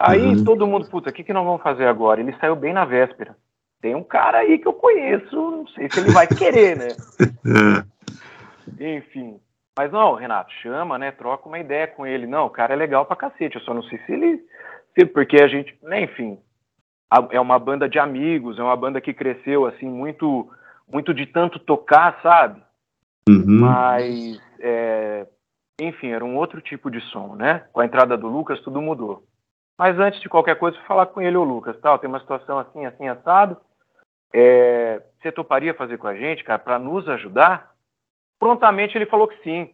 Aí 0.00 0.28
uhum. 0.28 0.44
todo 0.44 0.66
mundo, 0.66 0.88
puta, 0.88 1.10
o 1.10 1.12
que, 1.12 1.22
que 1.22 1.32
nós 1.32 1.44
vamos 1.44 1.62
fazer 1.62 1.86
agora? 1.86 2.20
Ele 2.20 2.34
saiu 2.40 2.56
bem 2.56 2.72
na 2.72 2.84
véspera 2.84 3.36
tem 3.80 3.94
um 3.94 4.02
cara 4.02 4.38
aí 4.38 4.58
que 4.58 4.68
eu 4.68 4.72
conheço, 4.72 5.34
não 5.34 5.66
sei 5.68 5.88
se 5.90 6.00
ele 6.00 6.10
vai 6.12 6.26
querer, 6.26 6.76
né? 6.76 6.88
Enfim. 8.98 9.40
Mas 9.78 9.90
não, 9.90 10.14
Renato, 10.14 10.52
chama, 10.62 10.98
né? 10.98 11.10
Troca 11.10 11.48
uma 11.48 11.58
ideia 11.58 11.86
com 11.86 12.06
ele. 12.06 12.26
Não, 12.26 12.46
o 12.46 12.50
cara 12.50 12.74
é 12.74 12.76
legal 12.76 13.06
pra 13.06 13.16
cacete. 13.16 13.56
Eu 13.56 13.62
só 13.62 13.72
não 13.72 13.82
sei 13.84 13.98
se 14.00 14.12
ele. 14.12 14.44
Se, 14.94 15.06
porque 15.06 15.42
a 15.42 15.48
gente. 15.48 15.76
Né, 15.82 16.02
enfim. 16.02 16.38
A, 17.10 17.26
é 17.30 17.40
uma 17.40 17.58
banda 17.58 17.88
de 17.88 17.98
amigos, 17.98 18.58
é 18.58 18.62
uma 18.62 18.76
banda 18.76 19.00
que 19.00 19.14
cresceu, 19.14 19.66
assim, 19.66 19.88
muito. 19.88 20.48
Muito 20.92 21.14
de 21.14 21.24
tanto 21.24 21.58
tocar, 21.58 22.20
sabe? 22.22 22.60
Uhum. 23.28 23.60
Mas. 23.60 24.40
É, 24.58 25.26
enfim, 25.80 26.08
era 26.08 26.24
um 26.24 26.36
outro 26.36 26.60
tipo 26.60 26.90
de 26.90 27.00
som, 27.00 27.34
né? 27.34 27.64
Com 27.72 27.80
a 27.80 27.86
entrada 27.86 28.18
do 28.18 28.28
Lucas, 28.28 28.60
tudo 28.60 28.82
mudou. 28.82 29.24
Mas 29.80 29.98
antes 29.98 30.20
de 30.20 30.28
qualquer 30.28 30.56
coisa, 30.56 30.76
falar 30.86 31.06
com 31.06 31.22
ele, 31.22 31.38
ô 31.38 31.42
Lucas, 31.42 31.74
tal, 31.80 31.98
tem 31.98 32.08
uma 32.08 32.20
situação 32.20 32.58
assim, 32.58 32.84
assim, 32.84 33.08
assado 33.08 33.56
é, 34.32 35.02
você 35.20 35.32
toparia 35.32 35.74
fazer 35.74 35.98
com 35.98 36.06
a 36.06 36.14
gente, 36.14 36.44
cara, 36.44 36.58
para 36.58 36.78
nos 36.78 37.08
ajudar? 37.08 37.72
Prontamente 38.38 38.96
ele 38.96 39.06
falou 39.06 39.28
que 39.28 39.42
sim. 39.42 39.70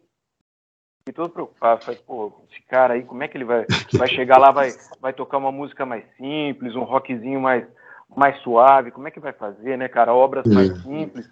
E 1.09 1.13
todo 1.13 1.31
preocupado, 1.31 1.85
falei, 1.85 2.01
pô, 2.05 2.33
esse 2.51 2.61
cara 2.63 2.95
aí, 2.95 3.05
como 3.05 3.23
é 3.23 3.29
que 3.29 3.37
ele 3.37 3.45
vai, 3.45 3.65
vai 3.97 4.09
chegar 4.09 4.39
lá, 4.39 4.51
vai, 4.51 4.71
vai 5.01 5.13
tocar 5.13 5.39
uma 5.39 5.53
música 5.53 5.85
mais 5.87 6.05
simples, 6.17 6.75
um 6.75 6.83
rockzinho 6.83 7.41
mais, 7.41 7.67
mais 8.17 8.37
suave, 8.43 8.91
como 8.91 9.07
é 9.07 9.11
que 9.11 9.21
vai 9.21 9.33
fazer, 9.33 9.77
né, 9.77 9.89
cara? 9.89 10.13
Obras 10.13 10.47
mais 10.47 10.83
simples. 10.83 11.31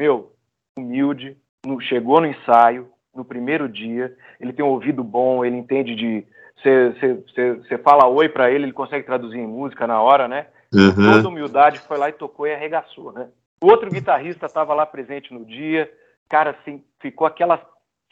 Meu, 0.00 0.32
humilde, 0.76 1.36
chegou 1.82 2.20
no 2.20 2.26
ensaio, 2.26 2.90
no 3.14 3.24
primeiro 3.24 3.68
dia. 3.68 4.16
Ele 4.40 4.52
tem 4.52 4.64
um 4.64 4.70
ouvido 4.70 5.04
bom, 5.04 5.44
ele 5.44 5.56
entende 5.56 5.94
de. 5.94 6.26
Você 6.62 7.78
fala 7.78 8.08
oi 8.08 8.28
para 8.28 8.50
ele, 8.50 8.64
ele 8.64 8.72
consegue 8.72 9.04
traduzir 9.04 9.38
em 9.38 9.46
música 9.46 9.86
na 9.86 10.00
hora, 10.00 10.28
né? 10.28 10.46
Uhum. 10.72 10.94
Toda 10.94 11.28
humildade 11.28 11.78
foi 11.80 11.98
lá 11.98 12.08
e 12.08 12.12
tocou 12.12 12.46
e 12.46 12.54
arregaçou, 12.54 13.12
né? 13.12 13.28
O 13.62 13.66
outro 13.66 13.90
guitarrista 13.90 14.46
estava 14.46 14.74
lá 14.74 14.84
presente 14.86 15.32
no 15.32 15.44
dia, 15.44 15.90
cara, 16.28 16.50
assim, 16.50 16.82
ficou 17.00 17.26
aquela, 17.26 17.64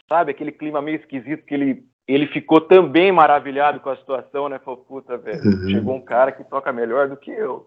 sabe, 0.09 0.31
aquele 0.31 0.53
clima 0.53 0.81
meio 0.83 0.99
esquisito 0.99 1.45
que 1.45 1.55
ele, 1.55 1.83
ele 2.07 2.27
ficou 2.29 2.61
também 2.61 3.11
maravilhado 3.11 3.81
com 3.81 3.91
a 3.91 3.97
situação, 3.97 4.49
né? 4.49 4.59
Falou, 4.59 4.85
puta, 4.85 5.17
velho, 5.17 5.43
uhum. 5.43 5.71
chegou 5.71 5.97
um 5.97 6.05
cara 6.05 6.31
que 6.31 6.45
toca 6.45 6.73
melhor 6.73 7.09
do 7.09 7.17
que 7.17 7.31
eu. 7.31 7.67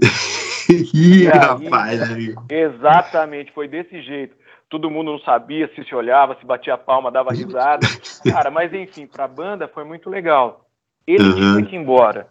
Ih, 0.94 1.26
rapaz, 1.26 2.10
amigo. 2.10 2.44
Exatamente, 2.50 3.52
foi 3.52 3.68
desse 3.68 4.00
jeito. 4.02 4.34
Todo 4.72 4.90
mundo 4.90 5.12
não 5.12 5.18
sabia 5.18 5.70
se 5.74 5.84
se 5.84 5.94
olhava, 5.94 6.34
se 6.40 6.46
batia 6.46 6.72
a 6.72 6.78
palma, 6.78 7.10
dava 7.10 7.30
risada. 7.30 7.86
Cara, 8.32 8.50
mas 8.50 8.72
enfim, 8.72 9.06
para 9.06 9.24
a 9.24 9.28
banda 9.28 9.68
foi 9.68 9.84
muito 9.84 10.08
legal. 10.08 10.64
Ele 11.06 11.22
uhum. 11.22 11.34
tinha 11.34 11.66
que 11.66 11.76
ir 11.76 11.78
embora, 11.78 12.28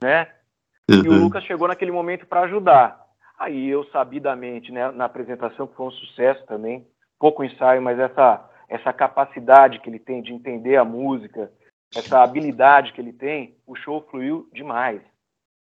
né? 0.00 0.28
Uhum. 0.88 1.02
E 1.04 1.08
o 1.08 1.20
Lucas 1.20 1.42
chegou 1.42 1.66
naquele 1.66 1.90
momento 1.90 2.28
para 2.28 2.42
ajudar. 2.42 3.04
Aí 3.36 3.68
eu, 3.68 3.82
sabidamente, 3.86 4.70
né, 4.70 4.92
na 4.92 5.06
apresentação, 5.06 5.66
que 5.66 5.74
foi 5.74 5.86
um 5.86 5.90
sucesso 5.90 6.46
também, 6.46 6.86
pouco 7.18 7.42
ensaio, 7.42 7.82
mas 7.82 7.98
essa, 7.98 8.48
essa 8.68 8.92
capacidade 8.92 9.80
que 9.80 9.90
ele 9.90 9.98
tem 9.98 10.22
de 10.22 10.32
entender 10.32 10.76
a 10.76 10.84
música, 10.84 11.50
essa 11.92 12.22
habilidade 12.22 12.92
que 12.92 13.00
ele 13.00 13.12
tem, 13.12 13.56
o 13.66 13.74
show 13.74 14.06
fluiu 14.08 14.48
demais. 14.54 15.00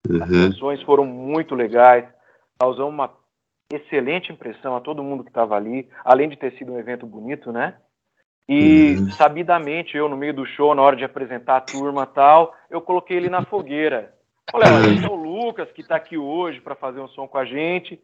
Uhum. 0.07 0.21
As 0.21 0.29
canções 0.29 0.83
foram 0.83 1.03
muito 1.03 1.55
legais, 1.55 2.07
causou 2.59 2.87
uma 2.89 3.07
excelente 3.73 4.31
impressão 4.31 4.75
a 4.75 4.81
todo 4.81 5.03
mundo 5.03 5.23
que 5.23 5.29
estava 5.29 5.55
ali, 5.55 5.89
além 6.03 6.29
de 6.29 6.37
ter 6.37 6.51
sido 6.57 6.73
um 6.73 6.79
evento 6.79 7.05
bonito, 7.05 7.51
né? 7.51 7.75
E 8.47 8.95
uhum. 8.97 9.11
sabidamente 9.11 9.95
eu 9.95 10.09
no 10.09 10.17
meio 10.17 10.33
do 10.33 10.45
show, 10.45 10.75
na 10.75 10.81
hora 10.81 10.95
de 10.95 11.05
apresentar 11.05 11.57
a 11.57 11.61
turma 11.61 12.05
tal, 12.05 12.53
eu 12.69 12.81
coloquei 12.81 13.17
ele 13.17 13.29
na 13.29 13.45
fogueira. 13.45 14.13
Falei, 14.51 14.69
olha, 14.69 14.93
esse 14.93 15.05
é 15.05 15.09
o 15.09 15.15
Lucas 15.15 15.71
que 15.71 15.81
está 15.81 15.95
aqui 15.95 16.17
hoje 16.17 16.59
para 16.59 16.75
fazer 16.75 16.99
um 16.99 17.07
som 17.07 17.27
com 17.27 17.37
a 17.37 17.45
gente. 17.45 18.01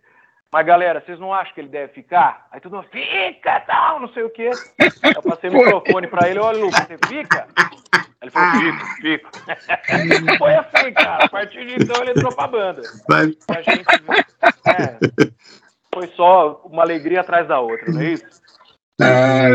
Mas 0.52 0.66
galera, 0.66 1.04
vocês 1.06 1.20
não 1.20 1.34
acham 1.34 1.54
que 1.54 1.62
ele 1.62 1.68
deve 1.68 1.94
ficar? 1.94 2.48
Aí 2.52 2.60
todo 2.62 2.76
mundo 2.76 2.88
fica, 2.92 3.60
tal, 3.62 4.00
não 4.00 4.08
sei 4.10 4.24
o 4.24 4.30
quê. 4.30 4.50
Eu 5.16 5.22
passei 5.22 5.50
o 5.50 5.54
microfone 5.54 6.08
para 6.08 6.30
ele, 6.30 6.40
olha, 6.40 6.60
Lucas, 6.60 6.88
você 6.88 6.98
fica? 7.08 7.48
Ele 8.22 8.32
falou, 8.32 8.62
fico, 8.62 8.86
fico. 9.02 9.30
Foi 10.40 10.56
assim, 10.56 10.94
cara. 10.94 11.26
A 11.26 11.30
partir 11.30 11.66
de 11.66 11.84
então 11.84 12.02
ele 12.02 12.12
entrou 12.12 12.34
pra 12.34 12.48
banda. 12.48 12.82
Gente, 12.82 13.86
é, 14.66 14.98
foi 15.94 16.08
só 16.16 16.62
uma 16.66 16.84
alegria 16.84 17.22
atrás 17.22 17.48
da 17.48 17.60
outra, 17.60 17.92
não 17.92 18.02
é 18.02 18.14
isso? 18.14 18.26
Ah, 19.00 19.48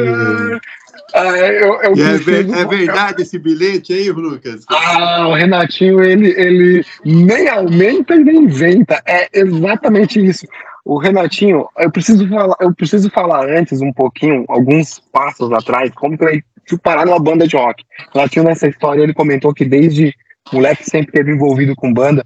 ah, 1.15 1.27
eu, 1.37 1.83
eu 1.83 1.93
é, 1.93 2.19
preciso... 2.19 2.55
é, 2.55 2.65
verdade 2.65 3.23
esse 3.23 3.39
bilhete 3.39 3.93
aí, 3.93 4.11
Lucas? 4.11 4.65
Ah, 4.69 5.27
o 5.27 5.35
Renatinho, 5.35 6.03
ele, 6.03 6.31
ele 6.41 6.85
nem 7.05 7.49
aumenta 7.49 8.15
e 8.15 8.23
nem 8.23 8.45
inventa. 8.45 9.03
É 9.07 9.29
exatamente 9.33 10.25
isso. 10.25 10.47
O 10.85 10.99
Renatinho, 10.99 11.67
eu 11.79 11.91
preciso 11.91 12.29
falar, 12.29 12.57
eu 12.61 12.75
preciso 12.75 13.11
falar 13.11 13.49
antes 13.49 13.81
um 13.81 13.93
pouquinho, 13.93 14.45
alguns 14.49 15.01
passos 15.13 15.53
atrás, 15.53 15.93
como 15.95 16.19
que 16.19 16.25
ele 16.25 16.45
fui 16.69 16.79
parar 16.79 17.07
numa 17.07 17.21
banda 17.21 17.47
de 17.47 17.57
rock. 17.57 17.85
Renatinho, 18.15 18.45
nessa 18.45 18.69
história, 18.69 19.03
ele 19.03 19.15
comentou 19.15 19.55
que 19.55 19.65
desde 19.65 20.15
moleque 20.51 20.85
sempre 20.85 21.09
esteve 21.09 21.33
envolvido 21.33 21.75
com 21.77 21.93
banda. 21.93 22.25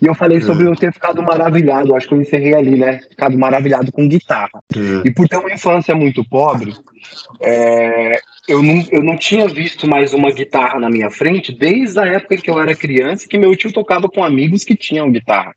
E 0.00 0.06
eu 0.06 0.14
falei 0.14 0.40
sobre 0.40 0.66
eu 0.66 0.74
ter 0.74 0.92
ficado 0.92 1.22
maravilhado, 1.22 1.94
acho 1.94 2.08
que 2.08 2.14
eu 2.14 2.20
encerrei 2.20 2.54
ali, 2.54 2.78
né? 2.78 3.00
Ficado 3.08 3.38
maravilhado 3.38 3.92
com 3.92 4.08
guitarra. 4.08 4.62
E 5.04 5.10
por 5.10 5.28
ter 5.28 5.36
uma 5.36 5.52
infância 5.52 5.94
muito 5.94 6.24
pobre, 6.28 6.74
é, 7.40 8.20
eu, 8.48 8.62
não, 8.62 8.84
eu 8.90 9.02
não 9.02 9.16
tinha 9.16 9.46
visto 9.48 9.86
mais 9.86 10.12
uma 10.12 10.30
guitarra 10.30 10.78
na 10.80 10.90
minha 10.90 11.10
frente 11.10 11.52
desde 11.52 11.98
a 11.98 12.06
época 12.06 12.36
que 12.36 12.50
eu 12.50 12.60
era 12.60 12.74
criança, 12.74 13.28
que 13.28 13.38
meu 13.38 13.54
tio 13.56 13.72
tocava 13.72 14.08
com 14.08 14.24
amigos 14.24 14.64
que 14.64 14.76
tinham 14.76 15.10
guitarra. 15.10 15.54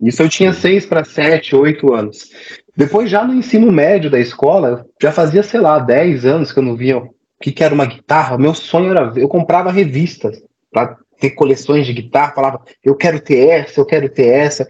Isso 0.00 0.22
eu 0.22 0.28
tinha 0.28 0.52
seis 0.52 0.84
para 0.84 1.04
sete, 1.04 1.54
oito 1.56 1.94
anos. 1.94 2.30
Depois, 2.76 3.08
já 3.08 3.24
no 3.24 3.34
ensino 3.34 3.72
médio 3.72 4.10
da 4.10 4.20
escola, 4.20 4.86
já 5.00 5.10
fazia, 5.10 5.42
sei 5.42 5.60
lá, 5.60 5.78
dez 5.78 6.26
anos 6.26 6.52
que 6.52 6.58
eu 6.58 6.62
não 6.62 6.76
via 6.76 6.98
o 6.98 7.10
que, 7.40 7.50
que 7.50 7.64
era 7.64 7.74
uma 7.74 7.86
guitarra. 7.86 8.36
Meu 8.36 8.54
sonho 8.54 8.90
era. 8.90 9.12
Eu 9.16 9.28
comprava 9.28 9.72
revistas 9.72 10.42
para 10.70 10.96
ter 11.18 11.30
coleções 11.30 11.86
de 11.86 11.92
guitarra, 11.92 12.32
falava, 12.32 12.60
eu 12.84 12.94
quero 12.94 13.20
ter 13.20 13.48
essa, 13.48 13.80
eu 13.80 13.86
quero 13.86 14.08
ter 14.08 14.26
essa. 14.26 14.66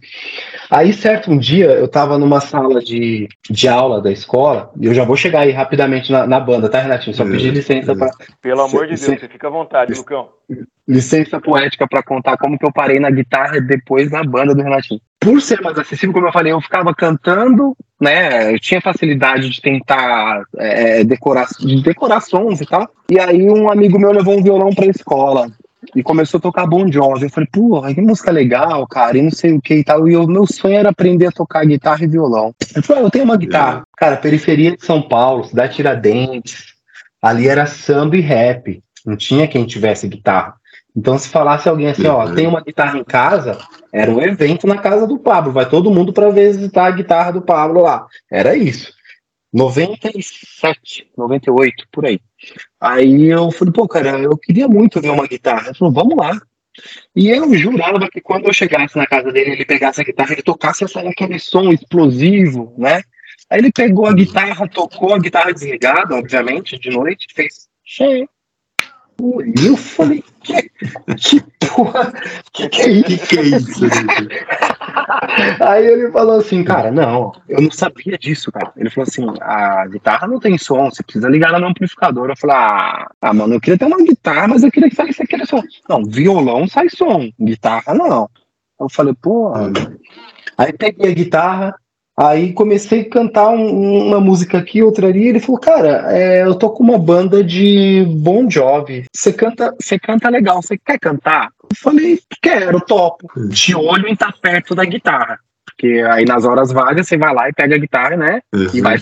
Aí, 0.71 0.93
certo 0.93 1.31
um 1.31 1.39
dia, 1.39 1.67
eu 1.67 1.87
estava 1.87 2.19
numa 2.19 2.41
sala 2.41 2.81
de, 2.81 3.29
de 3.51 3.69
aula 3.69 4.01
da 4.01 4.11
escola, 4.11 4.71
e 4.81 4.87
eu 4.87 4.95
já 4.95 5.05
vou 5.05 5.17
chegar 5.17 5.41
aí 5.41 5.51
rapidamente 5.51 6.11
na, 6.11 6.27
na 6.27 6.41
banda, 6.41 6.69
tá, 6.69 6.81
Renatinho? 6.81 7.17
Só 7.17 7.25
pedir 7.25 7.53
licença 7.53 7.95
para. 7.95 8.11
Pelo 8.41 8.63
amor 8.63 8.87
de 8.87 8.95
Deus, 8.95 9.01
você 9.01 9.29
fica 9.29 9.49
à 9.49 9.51
vontade, 9.51 9.95
Lucão. 9.95 10.29
Licença 10.87 11.41
poética 11.41 11.87
para 11.89 12.03
contar 12.03 12.37
como 12.37 12.59
que 12.59 12.65
eu 12.65 12.73
parei 12.73 13.01
na 13.01 13.11
guitarra 13.11 13.61
depois 13.61 14.11
na 14.11 14.23
banda 14.23 14.55
do 14.55 14.63
Renatinho. 14.63 15.01
Por 15.27 15.43
ser 15.43 15.61
mais 15.61 15.77
acessível, 15.77 16.13
como 16.13 16.29
eu 16.29 16.33
falei, 16.33 16.53
eu 16.53 16.61
ficava 16.61 16.95
cantando, 16.95 17.77
né? 18.01 18.55
Eu 18.55 18.61
tinha 18.61 18.81
facilidade 18.81 19.51
de 19.51 19.61
tentar 19.61 20.45
é, 20.57 21.03
decorar, 21.03 21.49
de 21.59 21.83
decorar 21.83 22.21
sons 22.21 22.61
e 22.61 22.67
tal. 22.67 22.89
E 23.11 23.19
aí 23.19 23.51
um 23.51 23.69
amigo 23.69 23.99
meu 23.99 24.13
levou 24.13 24.39
um 24.39 24.43
violão 24.43 24.73
para 24.73 24.85
a 24.85 24.91
escola 24.91 25.51
e 25.97 26.01
começou 26.01 26.39
a 26.39 26.41
tocar 26.41 26.65
Bon 26.65 26.87
Jovi. 26.93 27.25
Eu 27.25 27.31
falei, 27.31 27.49
porra, 27.53 27.93
que 27.93 28.01
música 28.01 28.31
legal, 28.31 28.87
cara, 28.87 29.19
e 29.19 29.23
não 29.23 29.33
sei 29.33 29.53
o 29.55 29.61
que 29.61 29.75
e 29.75 29.83
tal. 29.83 30.07
E 30.07 30.17
o 30.17 30.29
meu 30.29 30.47
sonho 30.47 30.77
era 30.77 30.91
aprender 30.91 31.27
a 31.27 31.33
tocar 31.33 31.67
guitarra 31.67 32.05
e 32.05 32.09
violão. 32.09 32.55
Eu 32.77 32.83
falei, 32.85 33.03
ah, 33.03 33.07
eu 33.07 33.11
tenho 33.11 33.25
uma 33.25 33.37
guitarra. 33.37 33.81
É. 33.81 33.83
Cara, 33.97 34.17
periferia 34.19 34.77
de 34.77 34.87
São 34.87 35.03
Paulo, 35.03 35.43
cidade 35.43 35.75
Tiradentes, 35.75 36.67
ali 37.21 37.49
era 37.49 37.67
samba 37.67 38.17
e 38.17 38.21
rap. 38.21 38.81
Não 39.05 39.17
tinha 39.17 39.49
quem 39.49 39.67
tivesse 39.67 40.07
guitarra. 40.07 40.55
Então, 40.97 41.19
se 41.19 41.29
falasse 41.29 41.69
alguém 41.69 41.89
assim, 41.89 42.07
ó, 42.07 42.33
tem 42.33 42.47
uma 42.47 42.63
guitarra 42.63 42.99
em 42.99 43.05
casa, 43.05 43.59
era 43.93 44.11
um 44.11 44.21
evento 44.21 44.67
na 44.67 44.79
casa 44.79 45.07
do 45.07 45.19
Pablo. 45.19 45.53
Vai 45.53 45.69
todo 45.69 45.91
mundo 45.91 46.13
para 46.13 46.31
visitar 46.31 46.87
a 46.87 46.91
guitarra 46.91 47.33
do 47.33 47.43
Pablo 47.43 47.83
lá. 47.83 48.07
Era 48.31 48.57
isso. 48.57 48.95
97, 49.53 51.11
98, 51.17 51.87
por 51.93 52.07
aí. 52.07 52.19
Aí 52.81 53.27
eu 53.27 53.51
falei, 53.51 53.73
pô, 53.73 53.87
cara, 53.87 54.19
eu 54.19 54.37
queria 54.39 54.67
muito 54.69 55.01
ver 55.01 55.11
uma 55.11 55.27
guitarra. 55.27 55.67
Ele 55.67 55.75
falou, 55.75 55.93
vamos 55.93 56.17
lá. 56.17 56.41
E 57.15 57.29
eu 57.29 57.55
jurava 57.55 58.09
que 58.11 58.21
quando 58.21 58.47
eu 58.47 58.53
chegasse 58.53 58.97
na 58.97 59.07
casa 59.07 59.31
dele, 59.33 59.53
ele 59.53 59.65
pegasse 59.65 60.01
a 60.01 60.05
guitarra, 60.05 60.33
ele 60.33 60.43
tocasse 60.43 60.85
aquele 60.85 61.39
som 61.39 61.71
explosivo, 61.73 62.75
né? 62.77 63.03
Aí 63.51 63.61
ele 63.61 63.73
pegou 63.73 64.07
a 64.07 64.13
guitarra, 64.13 64.69
tocou 64.69 65.15
a 65.15 65.19
guitarra 65.19 65.53
desligada, 65.53 66.15
obviamente, 66.15 66.79
de 66.79 66.91
noite, 66.91 67.27
fez 67.35 67.69
cheio. 67.85 68.29
E 69.19 69.67
eu 69.67 69.77
falei, 69.77 70.23
que, 70.43 70.71
que 71.17 71.41
porra, 71.67 72.13
que 72.53 72.69
que 72.69 72.83
é 72.83 72.89
isso? 72.89 73.07
Que 73.07 73.27
que 73.27 73.39
é 73.39 73.43
isso? 73.43 73.89
Aí 75.61 75.87
ele 75.87 76.11
falou 76.11 76.39
assim, 76.39 76.63
cara, 76.63 76.91
não, 76.91 77.33
eu 77.49 77.63
não 77.63 77.71
sabia 77.71 78.19
disso, 78.19 78.53
cara. 78.53 78.73
Ele 78.77 78.91
falou 78.91 79.07
assim, 79.09 79.25
a 79.41 79.87
guitarra 79.87 80.27
não 80.27 80.39
tem 80.39 80.59
som, 80.59 80.91
você 80.91 81.03
precisa 81.03 81.29
ligar 81.29 81.49
ela 81.49 81.61
no 81.61 81.69
amplificador. 81.69 82.29
Eu 82.29 82.37
falei, 82.37 82.57
ah, 82.57 83.11
ah, 83.23 83.33
mano, 83.33 83.55
eu 83.55 83.61
queria 83.61 83.79
ter 83.79 83.87
uma 83.87 84.03
guitarra, 84.03 84.49
mas 84.49 84.63
eu 84.63 84.71
queria 84.71 84.91
que 84.91 84.97
saísse 84.97 85.23
aquele 85.23 85.47
som. 85.47 85.63
Não, 85.89 86.05
violão 86.05 86.69
sai 86.69 86.89
som, 86.91 87.31
guitarra 87.41 87.95
não. 87.95 88.29
Eu 88.79 88.89
falei, 88.91 89.15
porra. 89.15 89.73
Aí 90.59 90.73
peguei 90.73 91.11
a 91.11 91.15
guitarra, 91.15 91.75
Aí 92.19 92.55
comecei 92.55 93.03
a 93.03 93.11
cantar 93.11 93.51
um, 93.51 94.09
uma 94.09 94.19
música 94.19 94.57
aqui, 94.57 94.83
outra 94.83 95.09
ali. 95.09 95.29
Ele 95.29 95.39
falou, 95.39 95.61
cara, 95.61 96.07
é, 96.11 96.43
eu 96.43 96.55
tô 96.55 96.71
com 96.71 96.83
uma 96.83 96.99
banda 96.99 97.45
de 97.45 98.07
Bon 98.09 98.51
Jovi. 98.51 99.05
Você 99.15 99.33
canta, 99.33 99.75
você 99.79 99.99
canta 99.99 100.31
legal. 100.31 100.63
Você 100.63 100.79
quer 100.79 100.99
cantar? 100.99 101.51
Eu 101.63 101.77
falei, 101.77 102.19
quero, 102.41 102.81
topo. 102.81 103.29
De 103.51 103.75
olho 103.75 104.09
em 104.09 104.15
estar 104.15 104.33
tá 104.33 104.39
perto 104.41 104.75
da 104.75 104.87
guitarra, 104.87 105.39
porque 105.67 106.03
aí 106.09 106.25
nas 106.25 106.47
horas 106.47 106.73
vagas 106.73 107.07
você 107.07 107.19
vai 107.19 107.35
lá 107.35 107.51
e 107.51 107.53
pega 107.53 107.75
a 107.75 107.79
guitarra, 107.79 108.17
né? 108.17 108.41
Uhum. 108.55 108.69
E 108.73 108.81
vai. 108.81 108.97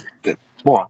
Bom. 0.64 0.84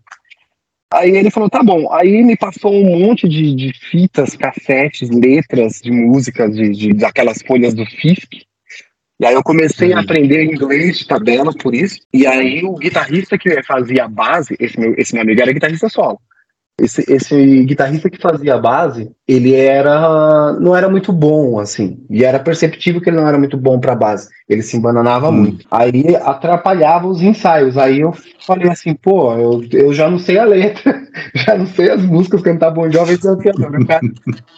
Aí 0.95 1.11
ele 1.11 1.31
falou, 1.31 1.51
tá 1.51 1.63
bom. 1.63 1.93
Aí 1.93 2.23
me 2.23 2.37
passou 2.37 2.73
um 2.73 3.01
monte 3.01 3.29
de, 3.29 3.55
de 3.55 3.73
fitas, 3.91 4.37
cassetes, 4.37 5.11
letras 5.11 5.81
de 5.83 5.91
músicas, 5.91 6.55
de, 6.55 6.71
de, 6.71 6.93
daquelas 6.95 7.43
folhas 7.43 7.75
do 7.75 7.85
FISC. 7.85 8.47
E 9.25 9.27
aí 9.27 9.35
eu 9.35 9.43
comecei 9.43 9.91
a 9.91 9.97
uhum. 9.97 10.03
aprender 10.03 10.45
inglês 10.45 10.99
de 10.99 11.07
tabela 11.07 11.51
por 11.55 11.75
isso. 11.75 11.99
E 12.13 12.27
aí 12.27 12.63
o 12.63 12.75
guitarrista 12.75 13.39
que 13.39 13.63
fazia 13.63 14.05
a 14.05 14.09
base, 14.09 14.55
esse 14.61 14.79
meu, 14.79 14.95
esse 14.99 15.15
meu 15.15 15.23
amigo 15.23 15.41
era 15.41 15.51
guitarrista 15.51 15.89
solo. 15.89 16.21
Esse, 16.79 17.11
esse 17.11 17.65
guitarrista 17.65 18.11
que 18.11 18.21
fazia 18.21 18.57
a 18.57 18.59
base, 18.59 19.11
ele 19.27 19.55
era 19.55 20.53
não 20.61 20.77
era 20.77 20.91
muito 20.91 21.11
bom, 21.11 21.59
assim. 21.59 22.05
E 22.11 22.23
era 22.23 22.39
perceptível 22.39 23.01
que 23.01 23.09
ele 23.09 23.17
não 23.17 23.27
era 23.27 23.39
muito 23.39 23.57
bom 23.57 23.81
para 23.81 23.95
base. 23.95 24.29
Ele 24.47 24.61
se 24.61 24.77
embananava 24.77 25.31
hum. 25.31 25.33
muito. 25.33 25.67
Aí 25.71 26.15
atrapalhava 26.17 27.07
os 27.07 27.23
ensaios. 27.23 27.79
Aí 27.79 28.01
eu 28.01 28.13
falei 28.47 28.69
assim, 28.69 28.93
pô, 28.93 29.33
eu, 29.33 29.65
eu 29.73 29.95
já 29.95 30.11
não 30.11 30.19
sei 30.19 30.39
a 30.39 30.45
letra, 30.45 31.01
já 31.35 31.57
não 31.57 31.65
sei 31.65 31.93
as 31.93 32.05
músicas, 32.05 32.43
cantar 32.43 32.73
Bom 32.73 32.91
Jovem 32.91 33.17
Desafiador. 33.17 33.73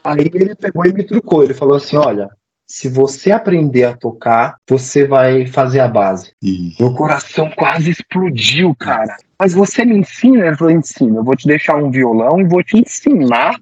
Aí 0.03 0.29
ele 0.35 0.57
pegou 0.57 0.85
e 0.85 0.93
me 0.93 1.05
trucou. 1.05 1.45
Ele 1.45 1.55
falou 1.55 1.77
assim: 1.77 1.97
olha, 1.97 2.29
se 2.67 2.89
você 2.89 3.31
aprender 3.31 3.85
a 3.85 3.97
tocar, 3.97 4.57
você 4.69 5.07
vai 5.07 5.47
fazer 5.47 5.79
a 5.79 5.87
base. 5.87 6.33
Meu 6.81 6.93
coração 6.95 7.49
quase 7.51 7.91
explodiu, 7.91 8.75
cara. 8.75 9.17
Mas 9.39 9.55
você 9.55 9.85
me 9.85 9.97
ensina? 9.97 10.47
Ele 10.47 10.57
falou, 10.57 10.73
ensina. 10.73 11.19
Eu 11.19 11.25
vou 11.25 11.37
te 11.37 11.47
deixar 11.47 11.77
um 11.77 11.91
violão 11.91 12.41
e 12.41 12.45
vou 12.45 12.63
te 12.65 12.77
ensinar 12.79 13.61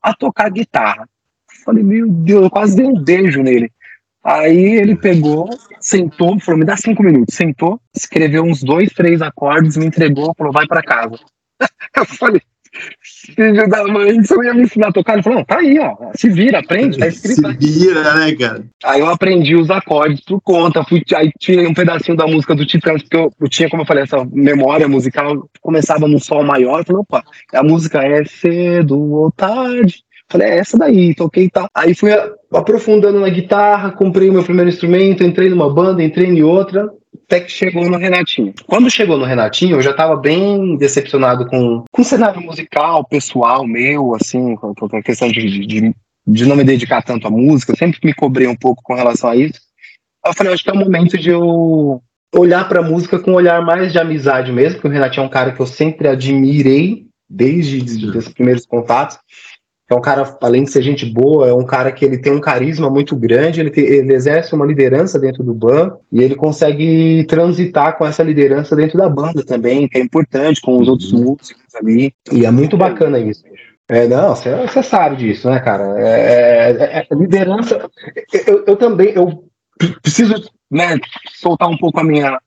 a 0.00 0.14
tocar 0.14 0.50
guitarra. 0.50 1.06
Falei, 1.64 1.82
meu 1.82 2.08
Deus, 2.08 2.44
eu 2.44 2.50
quase 2.50 2.76
dei 2.76 2.86
um 2.86 3.02
beijo 3.02 3.42
nele. 3.42 3.70
Aí 4.24 4.76
ele 4.76 4.96
pegou, 4.96 5.50
sentou, 5.78 6.40
falou, 6.40 6.58
me 6.58 6.64
dá 6.64 6.76
cinco 6.76 7.02
minutos. 7.02 7.34
Sentou, 7.34 7.80
escreveu 7.94 8.42
uns 8.42 8.62
dois, 8.62 8.92
três 8.92 9.20
acordes, 9.20 9.76
me 9.76 9.86
entregou, 9.86 10.34
falou, 10.36 10.52
vai 10.52 10.66
para 10.66 10.82
casa. 10.82 11.18
eu 11.96 12.04
falei, 12.06 12.40
filho 13.34 13.68
da 13.68 13.84
mãe, 13.84 14.22
você 14.22 14.34
ia 14.44 14.54
me 14.54 14.62
ensinar 14.62 14.88
a 14.88 14.92
tocar? 14.92 15.14
Ele 15.14 15.22
falou, 15.22 15.38
não, 15.38 15.44
tá 15.44 15.58
aí, 15.58 15.78
ó, 15.78 15.94
se 16.14 16.28
vira, 16.28 16.58
aprende, 16.58 16.98
tá 16.98 17.06
escrito. 17.06 17.42
Se 17.60 17.78
vira, 17.78 18.14
né, 18.14 18.34
cara? 18.34 18.64
Aí 18.84 19.00
eu 19.00 19.08
aprendi 19.08 19.56
os 19.56 19.70
acordes 19.70 20.20
por 20.20 20.40
conta, 20.40 20.84
fui, 20.84 21.02
aí 21.14 21.30
tirei 21.38 21.66
um 21.66 21.74
pedacinho 21.74 22.16
da 22.16 22.26
música 22.26 22.54
do 22.54 22.66
Titãs, 22.66 23.02
porque 23.02 23.16
eu, 23.16 23.32
eu, 23.40 23.48
tinha, 23.48 23.68
como 23.68 23.82
eu 23.82 23.86
falei, 23.86 24.04
essa 24.04 24.24
memória 24.32 24.88
musical, 24.88 25.48
começava 25.60 26.06
no 26.06 26.18
sol 26.18 26.44
maior, 26.44 26.84
falei, 26.84 27.00
opa, 27.00 27.24
a 27.54 27.62
música 27.62 28.02
é 28.02 28.24
cedo 28.24 28.98
ou 28.98 29.30
tarde, 29.30 30.06
Falei, 30.28 30.48
é 30.48 30.58
essa 30.58 30.76
daí, 30.76 31.14
toquei 31.14 31.44
e 31.44 31.50
tá. 31.50 31.68
Aí 31.72 31.94
fui 31.94 32.10
aprofundando 32.52 33.20
na 33.20 33.28
guitarra, 33.28 33.92
comprei 33.92 34.28
o 34.28 34.32
meu 34.32 34.42
primeiro 34.42 34.68
instrumento, 34.68 35.22
entrei 35.22 35.48
numa 35.48 35.72
banda, 35.72 36.02
entrei 36.02 36.26
em 36.26 36.42
outra, 36.42 36.90
até 37.24 37.40
que 37.40 37.50
chegou 37.50 37.88
no 37.88 37.96
Renatinho. 37.96 38.52
Quando 38.66 38.90
chegou 38.90 39.16
no 39.16 39.24
Renatinho, 39.24 39.76
eu 39.76 39.82
já 39.82 39.90
estava 39.90 40.16
bem 40.16 40.76
decepcionado 40.76 41.46
com, 41.46 41.84
com 41.90 42.02
o 42.02 42.04
cenário 42.04 42.40
musical, 42.40 43.04
pessoal 43.04 43.66
meu, 43.66 44.14
assim, 44.14 44.56
com, 44.56 44.74
com 44.74 44.96
a 44.96 45.02
questão 45.02 45.28
de, 45.28 45.66
de, 45.66 45.94
de 46.26 46.46
não 46.46 46.56
me 46.56 46.64
dedicar 46.64 47.02
tanto 47.02 47.26
à 47.26 47.30
música, 47.30 47.72
eu 47.72 47.76
sempre 47.76 48.00
me 48.02 48.14
cobrei 48.14 48.46
um 48.46 48.56
pouco 48.56 48.82
com 48.82 48.94
relação 48.94 49.30
a 49.30 49.36
isso. 49.36 49.60
Eu 50.24 50.34
falei, 50.34 50.52
acho 50.52 50.64
que 50.64 50.70
é 50.70 50.72
o 50.72 50.78
momento 50.78 51.16
de 51.16 51.30
eu 51.30 52.02
olhar 52.34 52.68
para 52.68 52.80
a 52.80 52.82
música 52.82 53.18
com 53.18 53.32
um 53.32 53.36
olhar 53.36 53.62
mais 53.62 53.92
de 53.92 53.98
amizade 53.98 54.52
mesmo, 54.52 54.74
porque 54.74 54.88
o 54.88 54.90
Renatinho 54.90 55.24
é 55.24 55.26
um 55.26 55.30
cara 55.30 55.52
que 55.52 55.60
eu 55.60 55.66
sempre 55.66 56.08
admirei 56.08 57.06
desde 57.28 57.78
os 58.16 58.28
primeiros 58.28 58.66
contatos 58.66 59.18
é 59.88 59.94
um 59.94 60.00
cara, 60.00 60.36
além 60.40 60.64
de 60.64 60.72
ser 60.72 60.82
gente 60.82 61.06
boa, 61.06 61.46
é 61.46 61.54
um 61.54 61.64
cara 61.64 61.92
que 61.92 62.04
ele 62.04 62.18
tem 62.18 62.32
um 62.32 62.40
carisma 62.40 62.90
muito 62.90 63.14
grande, 63.14 63.60
ele, 63.60 63.70
tem, 63.70 63.84
ele 63.84 64.12
exerce 64.14 64.52
uma 64.52 64.66
liderança 64.66 65.16
dentro 65.16 65.44
do 65.44 65.54
bando 65.54 65.98
e 66.10 66.22
ele 66.22 66.34
consegue 66.34 67.24
transitar 67.28 67.96
com 67.96 68.04
essa 68.04 68.22
liderança 68.22 68.74
dentro 68.74 68.98
da 68.98 69.08
banda 69.08 69.44
também, 69.44 69.88
que 69.88 69.96
é 69.96 70.00
importante, 70.00 70.60
com 70.60 70.76
os 70.78 70.88
outros 70.88 71.12
músicos 71.12 71.72
ali. 71.76 72.12
E 72.32 72.44
é 72.44 72.50
muito 72.50 72.76
bacana 72.76 73.18
isso. 73.20 73.44
É, 73.88 74.08
não, 74.08 74.34
você 74.34 74.82
sabe 74.82 75.16
disso, 75.16 75.48
né, 75.48 75.60
cara? 75.60 75.94
É, 76.00 76.72
é, 76.72 77.06
é 77.08 77.14
liderança. 77.14 77.88
Eu, 78.44 78.64
eu, 78.66 78.76
também, 78.76 79.10
eu 79.10 79.44
preciso 80.02 80.34
né, 80.68 80.98
soltar 81.36 81.68
um 81.68 81.78
pouco 81.78 82.00
a 82.00 82.04
minha, 82.04 82.40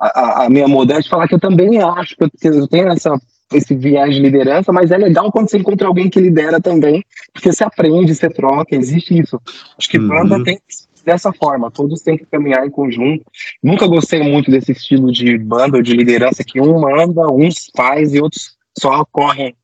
a, 0.00 0.44
a 0.44 0.48
minha 0.48 0.66
modéstia 0.66 1.08
e 1.08 1.10
falar 1.10 1.28
que 1.28 1.34
eu 1.34 1.40
também 1.40 1.82
acho 1.82 2.16
que 2.16 2.48
eu 2.48 2.66
tenho 2.66 2.88
essa 2.88 3.14
esse 3.52 3.74
viés 3.74 4.14
de 4.14 4.20
liderança, 4.20 4.72
mas 4.72 4.90
é 4.90 4.96
legal 4.96 5.30
quando 5.30 5.48
você 5.48 5.58
encontra 5.58 5.86
alguém 5.86 6.10
que 6.10 6.20
lidera 6.20 6.60
também, 6.60 7.04
porque 7.32 7.52
você 7.52 7.64
aprende, 7.64 8.14
você 8.14 8.28
troca, 8.28 8.74
existe 8.74 9.18
isso. 9.18 9.40
Acho 9.78 9.88
que 9.88 9.98
uhum. 9.98 10.08
banda 10.08 10.42
tem 10.42 10.58
dessa 11.04 11.32
forma, 11.32 11.70
todos 11.70 12.02
têm 12.02 12.18
que 12.18 12.26
caminhar 12.26 12.66
em 12.66 12.70
conjunto. 12.70 13.24
Nunca 13.62 13.86
gostei 13.86 14.20
muito 14.20 14.50
desse 14.50 14.72
estilo 14.72 15.12
de 15.12 15.38
banda 15.38 15.76
ou 15.76 15.82
de 15.82 15.92
liderança 15.92 16.42
que 16.42 16.60
um 16.60 16.80
manda, 16.80 17.30
uns 17.30 17.70
faz 17.76 18.12
e 18.12 18.20
outros 18.20 18.56
só 18.76 19.04
correm. 19.04 19.54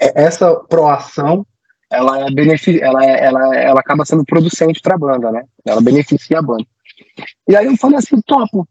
É, 0.00 0.22
essa 0.22 0.54
proação, 0.54 1.44
ela 1.90 2.26
é 2.26 2.30
benefic... 2.30 2.80
ela, 2.80 3.04
é, 3.04 3.24
ela, 3.24 3.56
ela 3.56 3.80
acaba 3.80 4.04
sendo 4.04 4.24
producente 4.24 4.80
para 4.80 4.94
a 4.94 4.98
banda, 4.98 5.32
né? 5.32 5.42
Ela 5.64 5.80
beneficia 5.80 6.38
a 6.38 6.42
banda. 6.42 6.64
E 7.48 7.56
aí 7.56 7.66
eu 7.66 7.76
falei 7.76 7.98
assim, 7.98 8.20
topo, 8.24 8.66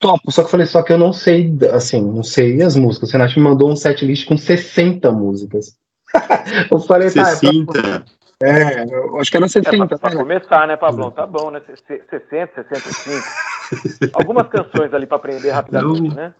topo. 0.00 0.32
Só 0.32 0.42
que 0.42 0.46
eu 0.46 0.50
falei, 0.50 0.66
só 0.66 0.82
que 0.82 0.92
eu 0.92 0.98
não 0.98 1.12
sei, 1.12 1.56
assim, 1.72 2.02
não 2.02 2.24
sei 2.24 2.60
as 2.62 2.74
músicas. 2.74 3.10
O 3.10 3.12
Renato 3.12 3.38
me 3.38 3.44
mandou 3.44 3.70
um 3.70 3.76
set 3.76 4.04
list 4.04 4.26
com 4.26 4.36
60 4.36 5.12
músicas. 5.12 5.78
eu 6.70 6.80
falei, 6.80 7.10
60. 7.10 7.72
tá. 7.72 8.02
É, 8.42 8.84
eu 8.84 9.20
acho 9.20 9.30
que 9.30 9.36
era 9.36 9.46
70. 9.46 9.84
É, 9.84 9.86
pra, 9.86 9.98
pra 9.98 10.16
começar, 10.16 10.66
né, 10.66 10.74
Pablão? 10.74 11.10
Tá 11.10 11.26
bom, 11.26 11.50
né? 11.50 11.60
60, 11.86 12.66
65. 12.68 14.10
Algumas 14.18 14.48
canções 14.48 14.92
ali 14.94 15.06
para 15.06 15.18
aprender 15.18 15.50
rapidamente, 15.50 16.08
não. 16.08 16.14
né? 16.14 16.34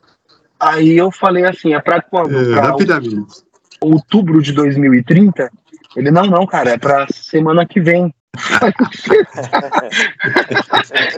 Aí 0.58 0.96
eu 0.96 1.10
falei 1.10 1.44
assim, 1.44 1.74
é 1.74 1.80
pra 1.80 2.00
quando? 2.00 2.34
É, 2.34 2.54
pra 2.54 2.68
rapidamente. 2.68 3.44
Outubro 3.82 4.42
de 4.42 4.52
2030? 4.52 5.50
Ele, 5.96 6.10
não, 6.10 6.24
não, 6.24 6.46
cara, 6.46 6.70
é 6.70 6.78
pra 6.78 7.06
semana 7.10 7.66
que 7.66 7.80
vem. 7.80 8.14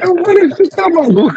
Eu 0.03 0.25
falei, 0.25 0.49
você 0.49 0.69
tá 0.69 0.89
maluco? 0.89 1.37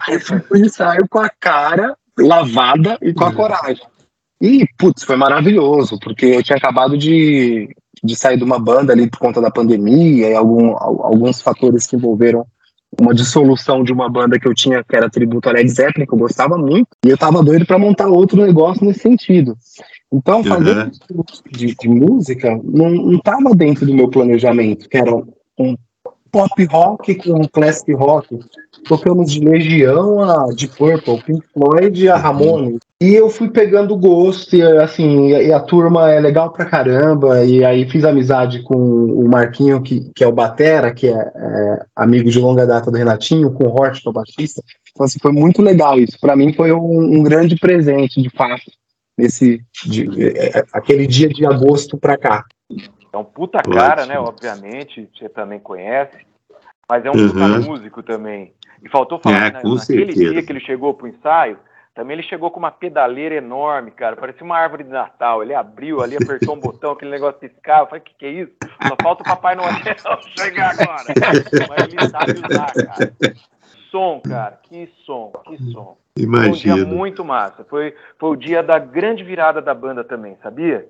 Aí 0.00 0.18
fui 0.18 0.40
pro 0.40 0.58
ensaio 0.58 1.06
com 1.08 1.18
a 1.18 1.28
cara 1.28 1.96
lavada 2.18 2.98
e 3.02 3.12
com 3.12 3.24
a 3.24 3.34
coragem. 3.34 3.84
E, 4.40 4.66
putz, 4.78 5.02
foi 5.04 5.16
maravilhoso, 5.16 5.98
porque 6.00 6.26
eu 6.26 6.42
tinha 6.42 6.58
acabado 6.58 6.96
de, 6.96 7.68
de 8.02 8.16
sair 8.16 8.36
de 8.36 8.44
uma 8.44 8.58
banda 8.58 8.92
ali 8.92 9.08
por 9.08 9.18
conta 9.18 9.40
da 9.40 9.50
pandemia 9.50 10.28
e 10.30 10.34
algum, 10.34 10.76
alguns 10.76 11.40
fatores 11.40 11.86
que 11.86 11.96
envolveram 11.96 12.46
uma 13.00 13.14
dissolução 13.14 13.82
de 13.82 13.92
uma 13.92 14.08
banda 14.08 14.38
que 14.38 14.48
eu 14.48 14.54
tinha, 14.54 14.82
que 14.82 14.96
era 14.96 15.10
tributo 15.10 15.48
a 15.48 15.52
Led 15.52 15.68
Zeppelin, 15.68 16.06
que 16.06 16.14
eu 16.14 16.18
gostava 16.18 16.56
muito, 16.56 16.88
e 17.04 17.10
eu 17.10 17.18
tava 17.18 17.42
doido 17.42 17.66
para 17.66 17.78
montar 17.78 18.08
outro 18.08 18.42
negócio 18.44 18.84
nesse 18.84 19.00
sentido. 19.00 19.56
Então, 20.12 20.42
fazer 20.44 20.76
uhum. 20.76 21.24
de, 21.50 21.74
de, 21.74 21.88
música 21.88 22.60
não 22.62 23.14
estava 23.14 23.54
dentro 23.54 23.84
do 23.84 23.94
meu 23.94 24.08
planejamento, 24.08 24.88
que 24.88 24.96
era 24.96 25.14
um 25.58 25.76
pop 26.30 26.64
rock 26.66 27.14
com 27.16 27.32
um 27.32 27.48
classic 27.48 27.92
rock. 27.94 28.38
Tocamos 28.84 29.32
de 29.32 29.40
Legião 29.40 30.20
a 30.22 30.52
de 30.54 30.68
Purple, 30.68 31.22
Pink 31.22 31.46
Floyd 31.52 32.08
a 32.08 32.16
Ramones. 32.16 32.78
E 33.00 33.14
eu 33.14 33.28
fui 33.28 33.50
pegando 33.50 33.96
gosto, 33.96 34.54
e 34.54 34.62
assim, 34.62 35.30
e 35.30 35.52
a 35.52 35.60
turma 35.60 36.10
é 36.10 36.20
legal 36.20 36.50
pra 36.50 36.64
caramba, 36.64 37.44
e 37.44 37.64
aí 37.64 37.88
fiz 37.88 38.04
amizade 38.04 38.62
com 38.62 38.76
o 38.76 39.28
Marquinho, 39.28 39.82
que, 39.82 40.10
que 40.14 40.24
é 40.24 40.26
o 40.26 40.32
Batera, 40.32 40.94
que 40.94 41.08
é, 41.08 41.12
é 41.12 41.86
amigo 41.94 42.30
de 42.30 42.38
longa 42.38 42.66
data 42.66 42.90
do 42.90 42.96
Renatinho, 42.96 43.52
com 43.52 43.64
o 43.64 43.70
Hort, 43.70 44.00
que 44.00 44.08
é 44.08 44.10
o 44.10 44.14
baixista. 44.14 44.62
Então, 44.92 45.04
assim, 45.04 45.18
foi 45.20 45.32
muito 45.32 45.60
legal 45.60 45.98
isso. 45.98 46.18
Para 46.20 46.36
mim 46.36 46.52
foi 46.52 46.72
um, 46.72 47.18
um 47.18 47.22
grande 47.22 47.56
presente, 47.56 48.22
de 48.22 48.30
fato 48.30 48.62
nesse 49.16 49.64
de, 49.84 50.06
é, 50.22 50.58
é, 50.58 50.64
aquele 50.72 51.06
dia 51.06 51.28
de 51.28 51.46
agosto 51.46 51.96
para 51.96 52.16
cá. 52.18 52.44
É 53.12 53.16
um 53.16 53.24
puta 53.24 53.62
cara, 53.62 54.04
né? 54.04 54.18
Obviamente, 54.18 55.08
você 55.14 55.28
também 55.28 55.58
conhece, 55.58 56.18
mas 56.88 57.04
é 57.04 57.10
um 57.10 57.14
uhum. 57.14 57.28
puta 57.30 57.48
músico 57.60 58.02
também. 58.02 58.52
E 58.82 58.88
faltou 58.88 59.18
falar, 59.18 59.36
é, 59.36 59.40
né, 59.40 59.50
naquele 59.52 59.78
certeza. 59.78 60.32
dia 60.32 60.42
que 60.42 60.52
ele 60.52 60.60
chegou 60.60 60.92
pro 60.94 61.08
ensaio, 61.08 61.58
também 61.96 62.18
ele 62.18 62.28
chegou 62.28 62.50
com 62.50 62.58
uma 62.58 62.70
pedaleira 62.70 63.36
enorme, 63.36 63.90
cara, 63.90 64.16
parecia 64.16 64.44
uma 64.44 64.58
árvore 64.58 64.84
de 64.84 64.90
Natal. 64.90 65.42
Ele 65.42 65.54
abriu 65.54 66.02
ali, 66.02 66.14
apertou 66.14 66.54
um 66.54 66.60
botão, 66.60 66.92
aquele 66.92 67.10
negócio 67.10 67.40
piscava. 67.40 67.84
Eu 67.84 67.86
falei, 67.86 68.02
o 68.02 68.04
que, 68.04 68.14
que 68.18 68.26
é 68.26 68.30
isso? 68.30 68.52
Só 68.86 68.96
falta 69.02 69.22
o 69.22 69.26
Papai 69.26 69.54
Noel 69.54 69.72
chegar 70.38 70.72
agora. 70.72 71.04
Mas 71.70 71.88
ele 71.88 72.08
sabe 72.10 72.32
usar, 72.32 72.72
cara. 72.74 73.12
Som, 73.96 74.20
cara, 74.20 74.58
que 74.62 74.92
som, 75.06 75.32
que 75.46 75.56
som. 75.72 75.96
Imagina. 76.18 76.74
Foi 76.74 76.82
um 76.82 76.84
dia 76.84 76.86
muito 76.86 77.24
massa. 77.24 77.64
Foi, 77.64 77.96
foi 78.18 78.28
o 78.28 78.36
dia 78.36 78.62
da 78.62 78.78
grande 78.78 79.24
virada 79.24 79.62
da 79.62 79.72
banda 79.72 80.04
também, 80.04 80.36
sabia? 80.42 80.86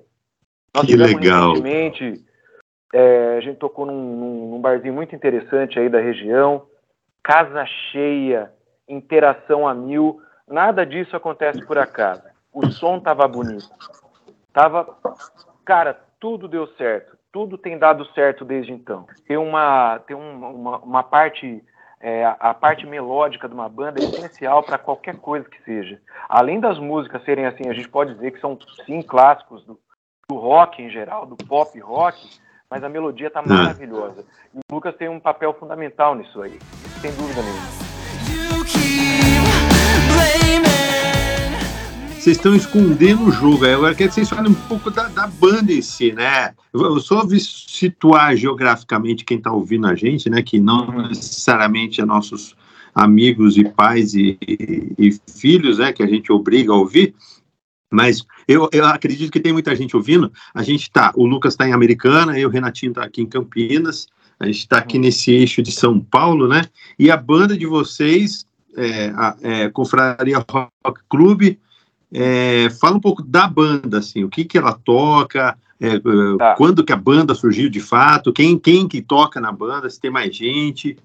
Nós 0.75 0.85
que 0.85 0.97
legal. 0.97 1.51
Recentemente, 1.51 2.25
é, 2.93 3.37
a 3.37 3.39
gente 3.39 3.59
tocou 3.59 3.85
num, 3.85 4.49
num, 4.51 4.59
barzinho 4.59 4.93
muito 4.93 5.15
interessante 5.15 5.79
aí 5.79 5.87
da 5.87 6.01
região, 6.01 6.65
casa 7.23 7.65
cheia, 7.65 8.51
interação 8.89 9.65
a 9.65 9.73
mil. 9.73 10.19
Nada 10.45 10.85
disso 10.85 11.15
acontece 11.15 11.65
por 11.65 11.77
acaso. 11.77 12.23
O 12.51 12.67
som 12.67 12.99
tava 12.99 13.25
bonito. 13.25 13.69
Tava, 14.51 14.97
cara, 15.63 15.97
tudo 16.19 16.45
deu 16.45 16.67
certo. 16.75 17.17
Tudo 17.31 17.57
tem 17.57 17.77
dado 17.77 18.05
certo 18.13 18.43
desde 18.43 18.73
então. 18.73 19.07
Tem 19.25 19.37
uma, 19.37 19.99
tem 19.99 20.17
uma, 20.17 20.49
uma, 20.49 20.77
uma 20.79 21.03
parte 21.03 21.63
é, 21.99 22.25
a 22.39 22.53
parte 22.53 22.85
melódica 22.85 23.47
de 23.47 23.53
uma 23.53 23.67
banda 23.67 23.99
é 23.99 24.03
essencial 24.03 24.61
para 24.61 24.77
qualquer 24.77 25.17
coisa 25.17 25.49
que 25.49 25.61
seja. 25.63 25.99
Além 26.29 26.59
das 26.59 26.77
músicas 26.79 27.23
serem 27.23 27.45
assim, 27.45 27.67
a 27.69 27.73
gente 27.73 27.89
pode 27.89 28.13
dizer 28.13 28.31
que 28.31 28.39
são 28.39 28.57
sim 28.85 29.01
clássicos 29.01 29.65
do, 29.65 29.79
do 30.29 30.35
rock 30.35 30.81
em 30.81 30.89
geral, 30.89 31.25
do 31.25 31.35
pop 31.35 31.79
rock, 31.79 32.17
mas 32.69 32.83
a 32.83 32.89
melodia 32.89 33.27
está 33.27 33.41
maravilhosa. 33.41 34.25
E 34.53 34.57
o 34.57 34.75
Lucas 34.75 34.95
tem 34.95 35.09
um 35.09 35.19
papel 35.19 35.53
fundamental 35.53 36.15
nisso 36.15 36.41
aí, 36.41 36.59
sem 37.01 37.11
dúvida 37.15 37.41
nenhuma. 37.41 37.86
Vocês 42.21 42.37
estão 42.37 42.55
escondendo 42.55 43.25
o 43.25 43.31
jogo. 43.31 43.65
Agora 43.65 43.93
quero 43.93 44.09
que 44.09 44.15
vocês 44.15 44.29
falem 44.29 44.51
um 44.51 44.67
pouco 44.67 44.89
da, 44.89 45.07
da 45.07 45.27
banda 45.27 45.71
em 45.71 45.81
si, 45.81 46.11
né? 46.11 46.53
Eu 46.73 46.99
só 46.99 47.23
situar 47.29 48.35
geograficamente 48.35 49.23
quem 49.23 49.37
está 49.37 49.51
ouvindo 49.51 49.87
a 49.87 49.95
gente, 49.95 50.29
né? 50.29 50.41
Que 50.41 50.59
não 50.59 51.07
necessariamente 51.07 52.01
é 52.01 52.05
nossos 52.05 52.55
amigos 52.93 53.57
e 53.57 53.63
pais 53.63 54.13
e, 54.13 54.37
e, 54.41 55.15
filhos, 55.31 55.77
né? 55.77 55.93
Que 55.93 56.03
a 56.03 56.07
gente 56.07 56.31
obriga 56.31 56.73
a 56.73 56.75
ouvir. 56.75 57.13
Mas 57.91 58.25
eu, 58.47 58.67
eu 58.73 58.85
acredito 58.85 59.31
que 59.31 59.39
tem 59.39 59.53
muita 59.53 59.75
gente 59.75 59.95
ouvindo. 59.95 60.31
A 60.53 60.63
gente 60.63 60.81
está, 60.81 61.13
o 61.15 61.25
Lucas 61.25 61.53
está 61.53 61.67
em 61.67 61.73
Americana, 61.73 62.37
eu, 62.37 62.49
o 62.49 62.51
Renatinho 62.51 62.89
está 62.89 63.03
aqui 63.03 63.21
em 63.21 63.27
Campinas. 63.27 64.07
A 64.39 64.45
gente 64.47 64.59
está 64.59 64.79
aqui 64.79 64.99
nesse 64.99 65.31
eixo 65.31 65.61
de 65.61 65.71
São 65.71 65.99
Paulo, 65.99 66.47
né? 66.47 66.63
E 66.99 67.09
a 67.09 67.15
banda 67.15 67.55
de 67.55 67.65
vocês, 67.65 68.45
é, 68.75 69.09
a 69.15 69.37
é, 69.41 69.69
Confraria 69.69 70.43
Rock 70.49 71.01
Club, 71.09 71.57
é, 72.13 72.69
fala 72.79 72.95
um 72.95 73.01
pouco 73.01 73.21
da 73.21 73.47
banda, 73.47 73.99
assim, 73.99 74.23
o 74.23 74.29
que, 74.29 74.45
que 74.45 74.57
ela 74.57 74.73
toca, 74.73 75.57
é, 75.81 75.95
é, 75.95 76.37
tá. 76.37 76.55
quando 76.55 76.83
que 76.83 76.93
a 76.93 76.97
banda 76.97 77.35
surgiu 77.35 77.69
de 77.69 77.79
fato, 77.79 78.33
quem, 78.33 78.57
quem 78.57 78.87
que 78.87 79.01
toca 79.01 79.39
na 79.39 79.51
banda, 79.51 79.89
se 79.89 79.99
tem 79.99 80.09
mais 80.09 80.35
gente. 80.35 80.97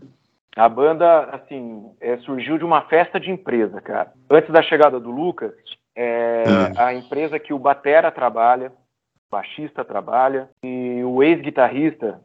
A 0.57 0.69
banda, 0.69 1.25
assim, 1.33 1.91
é, 2.01 2.19
surgiu 2.19 2.59
de 2.59 2.65
uma 2.65 2.83
festa 2.83 3.19
de 3.19 3.31
empresa, 3.31 3.81
cara. 3.81 4.13
Antes 4.31 4.51
da 4.51 4.63
chegada 4.63 5.01
do 5.01 5.11
Lucas, 5.11 5.53
é, 5.95 6.45
ah. 6.77 6.87
a 6.87 6.95
empresa 6.95 7.39
que 7.39 7.53
o 7.53 7.59
Batera 7.59 8.11
trabalha, 8.11 8.69
o 8.69 9.31
baixista 9.31 9.85
trabalha, 9.85 10.49
e 10.63 11.03
o 11.05 11.23
ex-guitarrista 11.23 12.21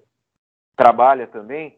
trabalha 0.75 1.25
também, 1.27 1.75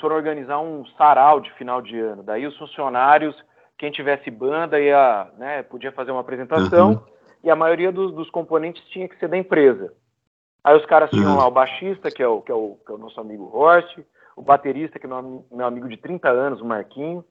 foram 0.00 0.16
organizar 0.16 0.60
um 0.60 0.86
sarau 0.96 1.40
de 1.40 1.52
final 1.54 1.82
de 1.82 1.98
ano. 1.98 2.22
Daí 2.22 2.46
os 2.46 2.56
funcionários, 2.56 3.34
quem 3.78 3.92
tivesse 3.92 4.30
banda, 4.30 4.80
ia, 4.80 5.30
né, 5.38 5.62
podia 5.62 5.92
fazer 5.92 6.10
uma 6.10 6.20
apresentação, 6.20 6.90
uhum. 6.90 7.00
e 7.44 7.50
a 7.50 7.56
maioria 7.56 7.92
dos, 7.92 8.12
dos, 8.12 8.28
componentes 8.28 8.82
tinha 8.88 9.08
que 9.08 9.16
ser 9.18 9.28
da 9.28 9.38
empresa. 9.38 9.94
Aí 10.64 10.76
os 10.76 10.84
caras 10.84 11.08
tinham 11.10 11.30
uhum. 11.30 11.38
lá 11.38 11.46
o 11.46 11.52
baixista, 11.52 12.10
que 12.10 12.22
é 12.22 12.26
o, 12.26 12.42
que 12.42 12.50
é 12.50 12.54
o, 12.54 12.76
que 12.84 12.90
é 12.90 12.94
o 12.94 12.98
nosso 12.98 13.20
amigo 13.20 13.48
Horst, 13.54 13.96
o 14.36 14.42
baterista, 14.42 14.98
que 14.98 15.06
é 15.06 15.08
meu, 15.08 15.46
meu 15.50 15.66
amigo 15.66 15.88
de 15.88 15.96
30 15.96 16.28
anos, 16.28 16.60
o 16.60 16.64
Marquinho, 16.64 17.24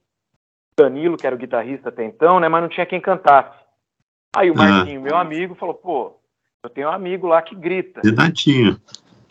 Danilo, 0.77 1.17
que 1.17 1.27
era 1.27 1.35
o 1.35 1.39
guitarrista 1.39 1.89
até 1.89 2.05
então, 2.05 2.39
né, 2.39 2.47
mas 2.47 2.61
não 2.61 2.69
tinha 2.69 2.85
quem 2.85 3.01
cantasse. 3.01 3.57
Aí 4.35 4.49
o 4.49 4.55
Marquinho, 4.55 5.01
meu 5.01 5.17
amigo, 5.17 5.55
falou, 5.55 5.75
pô, 5.75 6.17
eu 6.63 6.69
tenho 6.69 6.87
um 6.87 6.91
amigo 6.91 7.27
lá 7.27 7.41
que 7.41 7.55
grita. 7.55 8.01
Renatinho. 8.03 8.79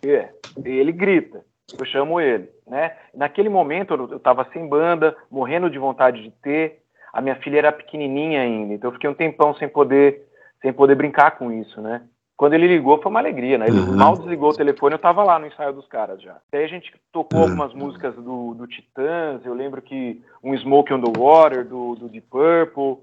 É, 0.04 0.30
ele 0.64 0.92
grita. 0.92 1.44
Eu 1.78 1.84
chamo 1.84 2.20
ele, 2.20 2.48
né? 2.66 2.96
Naquele 3.12 3.48
momento 3.48 3.94
eu 3.94 4.16
estava 4.16 4.46
sem 4.52 4.68
banda, 4.68 5.16
morrendo 5.30 5.68
de 5.68 5.78
vontade 5.78 6.22
de 6.22 6.30
ter. 6.30 6.82
A 7.16 7.22
minha 7.22 7.36
filha 7.36 7.56
era 7.56 7.72
pequenininha 7.72 8.42
ainda, 8.42 8.74
então 8.74 8.90
eu 8.90 8.92
fiquei 8.92 9.08
um 9.08 9.14
tempão 9.14 9.54
sem 9.54 9.66
poder, 9.66 10.28
sem 10.60 10.70
poder 10.70 10.94
brincar 10.94 11.38
com 11.38 11.50
isso, 11.50 11.80
né? 11.80 12.02
Quando 12.36 12.52
ele 12.52 12.66
ligou 12.66 13.00
foi 13.00 13.10
uma 13.10 13.20
alegria, 13.20 13.56
né? 13.56 13.68
Ele 13.68 13.80
uhum. 13.80 13.96
mal 13.96 14.18
desligou 14.18 14.50
o 14.50 14.54
telefone, 14.54 14.96
eu 14.96 14.98
tava 14.98 15.24
lá 15.24 15.38
no 15.38 15.46
ensaio 15.46 15.72
dos 15.72 15.88
caras 15.88 16.20
já. 16.20 16.36
Daí 16.52 16.62
a 16.62 16.68
gente 16.68 16.92
tocou 17.10 17.38
uhum. 17.38 17.44
algumas 17.46 17.72
músicas 17.72 18.14
do, 18.16 18.52
do 18.52 18.66
Titãs, 18.66 19.40
eu 19.46 19.54
lembro 19.54 19.80
que 19.80 20.22
um 20.44 20.54
Smoke 20.58 20.92
on 20.92 21.00
the 21.00 21.18
Water, 21.18 21.64
do, 21.64 21.94
do 21.94 22.06
Deep 22.06 22.26
Purple, 22.28 23.02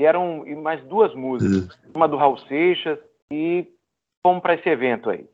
e 0.00 0.06
eram 0.06 0.46
e 0.46 0.54
mais 0.54 0.82
duas 0.84 1.14
músicas, 1.14 1.76
uhum. 1.84 1.90
uma 1.94 2.08
do 2.08 2.16
Raul 2.16 2.38
Seixas, 2.38 2.98
e 3.30 3.68
fomos 4.22 4.40
para 4.40 4.54
esse 4.54 4.66
evento 4.66 5.10
aí. 5.10 5.26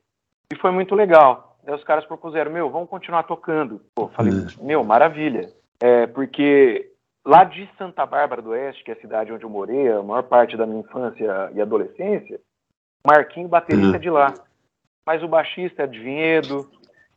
E 0.52 0.56
foi 0.56 0.72
muito 0.72 0.96
legal. 0.96 1.56
Daí 1.62 1.76
os 1.76 1.84
caras 1.84 2.04
propuseram, 2.04 2.50
meu, 2.50 2.68
vamos 2.68 2.88
continuar 2.88 3.22
tocando. 3.22 3.80
Pô, 3.94 4.08
falei, 4.08 4.32
meu, 4.60 4.82
maravilha. 4.82 5.52
É, 5.80 6.08
porque 6.08 6.87
lá 7.28 7.44
de 7.44 7.68
Santa 7.76 8.06
Bárbara 8.06 8.40
do 8.40 8.50
Oeste, 8.50 8.82
que 8.82 8.90
é 8.90 8.94
a 8.94 9.00
cidade 9.00 9.30
onde 9.30 9.44
eu 9.44 9.50
morei 9.50 9.92
a 9.92 10.02
maior 10.02 10.22
parte 10.22 10.56
da 10.56 10.66
minha 10.66 10.80
infância 10.80 11.50
e 11.54 11.60
adolescência, 11.60 12.40
Marquinho, 13.06 13.46
baterista 13.46 13.92
uhum. 13.92 13.98
de 13.98 14.08
lá. 14.08 14.32
Mas 15.06 15.22
o 15.22 15.28
baixista 15.28 15.82
é 15.82 15.86
de 15.86 15.98
Vinhedo, 15.98 16.66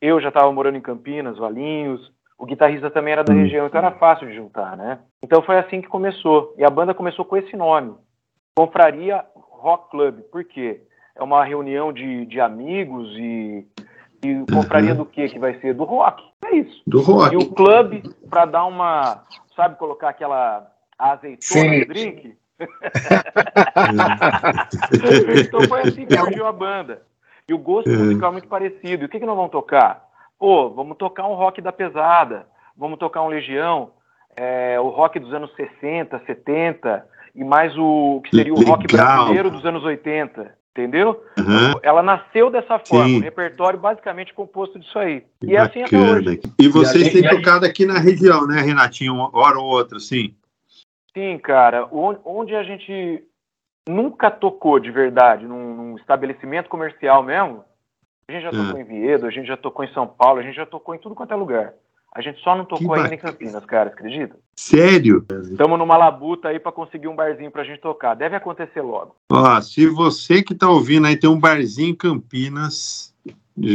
eu 0.02 0.19
já 0.19 0.28
estava 0.28 0.52
morando 0.52 0.78
em 0.78 0.82
Campinas, 0.82 1.38
Valinhos, 1.38 2.12
o 2.38 2.45
guitarrista 2.45 2.91
também 2.91 3.13
era 3.13 3.24
da 3.24 3.34
uhum. 3.34 3.39
região, 3.43 3.67
então 3.67 3.80
era 3.80 3.91
fácil 3.91 4.28
de 4.28 4.36
juntar, 4.36 4.76
né? 4.76 5.00
Então 5.24 5.41
foi 5.43 5.58
assim 5.58 5.80
que 5.82 5.88
começou. 5.88 6.54
E 6.58 6.63
a 6.65 6.69
banda 6.69 6.93
começou 6.93 7.24
com 7.24 7.38
esse 7.38 7.56
nome, 7.56 7.95
Confraria 8.54 9.24
Rock 9.34 9.91
Club. 9.91 10.19
Por 10.30 10.43
quê? 10.43 10.82
É 11.15 11.24
uma 11.24 11.45
reunião 11.45 11.93
de, 11.93 12.26
de 12.26 12.39
amigos 12.41 13.15
e, 13.17 13.65
e 14.23 14.45
confraria 14.51 14.91
uhum. 14.91 14.97
do 14.97 15.05
que 15.05 15.29
que 15.29 15.39
vai 15.39 15.60
ser? 15.60 15.73
Do 15.73 15.84
rock. 15.84 16.23
É 16.45 16.55
isso. 16.55 16.81
Do 16.86 17.01
rock. 17.01 17.34
E 17.34 17.38
o 17.38 17.49
clube, 17.51 18.03
para 18.29 18.45
dar 18.45 18.65
uma, 18.65 19.23
sabe, 19.55 19.77
colocar 19.77 20.10
aquela 20.10 20.71
azeitona 20.97 21.79
no 21.79 21.86
drink, 21.88 22.38
então 25.45 25.62
foi 25.67 25.81
assim 25.81 26.05
que 26.05 26.17
surgiu 26.17 26.45
a 26.45 26.51
banda. 26.51 27.01
E 27.47 27.53
o 27.53 27.57
gosto 27.57 27.89
é. 27.89 27.97
musical 27.97 28.29
é 28.29 28.34
muito 28.34 28.47
parecido. 28.47 29.03
E 29.03 29.05
o 29.05 29.10
que, 29.10 29.19
que 29.19 29.25
nós 29.25 29.36
vamos 29.36 29.51
tocar? 29.51 30.05
Pô, 30.39 30.69
vamos 30.69 30.97
tocar 30.97 31.27
um 31.27 31.34
rock 31.34 31.62
da 31.62 31.71
pesada, 31.71 32.45
vamos 32.75 32.99
tocar 32.99 33.23
um 33.23 33.27
Legião, 33.27 33.91
é, 34.36 34.79
o 34.79 34.89
rock 34.89 35.19
dos 35.19 35.34
anos 35.34 35.53
60, 35.55 36.21
70, 36.25 37.05
e 37.36 37.43
mais 37.43 37.77
o 37.77 38.21
que 38.23 38.36
seria 38.36 38.53
o 38.53 38.60
Legal. 38.60 38.75
rock 38.75 38.88
brasileiro 38.88 39.51
dos 39.51 39.65
anos 39.65 39.84
80. 39.84 40.61
Entendeu? 40.71 41.21
Uhum. 41.38 41.73
Ela 41.84 42.01
nasceu 42.01 42.49
dessa 42.49 42.79
forma, 42.79 43.05
Sim. 43.05 43.17
o 43.17 43.21
repertório 43.21 43.77
basicamente 43.77 44.34
composto 44.34 44.79
disso 44.79 44.97
aí. 44.97 45.21
e 45.43 45.53
é 45.53 45.60
assim 45.60 45.84
até 45.84 45.97
hoje. 45.97 46.39
E 46.57 46.69
vocês 46.69 47.12
têm 47.12 47.27
tocado 47.27 47.65
aqui 47.65 47.86
na 47.86 47.99
região, 47.99 48.47
né, 48.47 48.62
Renatinho? 48.62 49.13
Uma 49.13 49.38
hora 49.38 49.60
ou 49.60 49.65
outra, 49.65 49.99
sim. 49.99 50.34
Sim, 51.13 51.38
cara. 51.39 51.89
Onde 51.91 52.55
a 52.55 52.63
gente 52.63 53.21
nunca 53.88 54.31
tocou 54.31 54.79
de 54.79 54.89
verdade, 54.91 55.45
num, 55.45 55.75
num 55.75 55.97
estabelecimento 55.97 56.69
comercial 56.69 57.21
mesmo, 57.21 57.65
a 58.29 58.31
gente 58.31 58.43
já 58.43 58.51
tocou 58.51 58.77
é. 58.77 58.81
em 58.81 58.86
Viedo, 58.86 59.25
a 59.25 59.31
gente 59.31 59.47
já 59.47 59.57
tocou 59.57 59.84
em 59.84 59.93
São 59.93 60.07
Paulo, 60.07 60.39
a 60.39 60.43
gente 60.43 60.55
já 60.55 60.65
tocou 60.65 60.95
em 60.95 60.99
tudo 60.99 61.15
quanto 61.15 61.34
é 61.34 61.36
lugar. 61.36 61.73
A 62.13 62.21
gente 62.21 62.41
só 62.41 62.56
não 62.58 62.65
tocou 62.65 62.93
ainda 62.93 63.15
em 63.15 63.17
Campinas, 63.17 63.65
cara, 63.65 63.89
acredita? 63.89 64.36
Sério? 64.54 65.26
Estamos 65.50 65.80
numa 65.80 65.95
labuta 65.95 66.50
aí 66.50 66.60
para 66.60 66.71
conseguir 66.71 67.08
um 67.08 67.15
barzinho 67.15 67.50
pra 67.50 67.63
gente 67.63 67.80
tocar. 67.80 68.15
Deve 68.15 68.36
acontecer 68.36 68.82
logo. 68.82 69.15
Ó, 69.32 69.62
se 69.62 69.88
você 69.88 70.43
que 70.43 70.54
tá 70.54 70.69
ouvindo 70.69 71.08
aí 71.08 71.15
tem 71.15 71.30
um 71.30 71.39
barzinho 71.39 71.91
em 71.91 71.95
Campinas, 71.95 73.13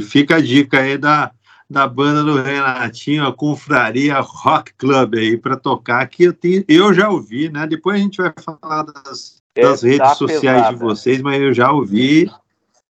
fica 0.02 0.36
a 0.36 0.40
dica 0.40 0.80
aí 0.80 0.98
da, 0.98 1.32
da 1.68 1.88
banda 1.88 2.22
do 2.22 2.42
Renatinho, 2.42 3.26
a 3.26 3.32
Confraria 3.32 4.20
Rock 4.20 4.74
Club 4.74 5.14
aí 5.14 5.38
para 5.38 5.56
tocar, 5.56 6.06
que 6.06 6.24
eu, 6.24 6.34
tenho, 6.34 6.62
eu 6.68 6.92
já 6.92 7.08
ouvi, 7.08 7.48
né? 7.48 7.66
Depois 7.66 7.96
a 7.96 8.02
gente 8.02 8.20
vai 8.20 8.34
falar 8.38 8.82
das, 8.82 9.42
é 9.54 9.62
das 9.62 9.82
redes 9.82 10.12
sociais 10.18 10.58
pesada. 10.58 10.76
de 10.76 10.82
vocês, 10.82 11.22
mas 11.22 11.40
eu 11.40 11.54
já 11.54 11.72
ouvi. 11.72 12.30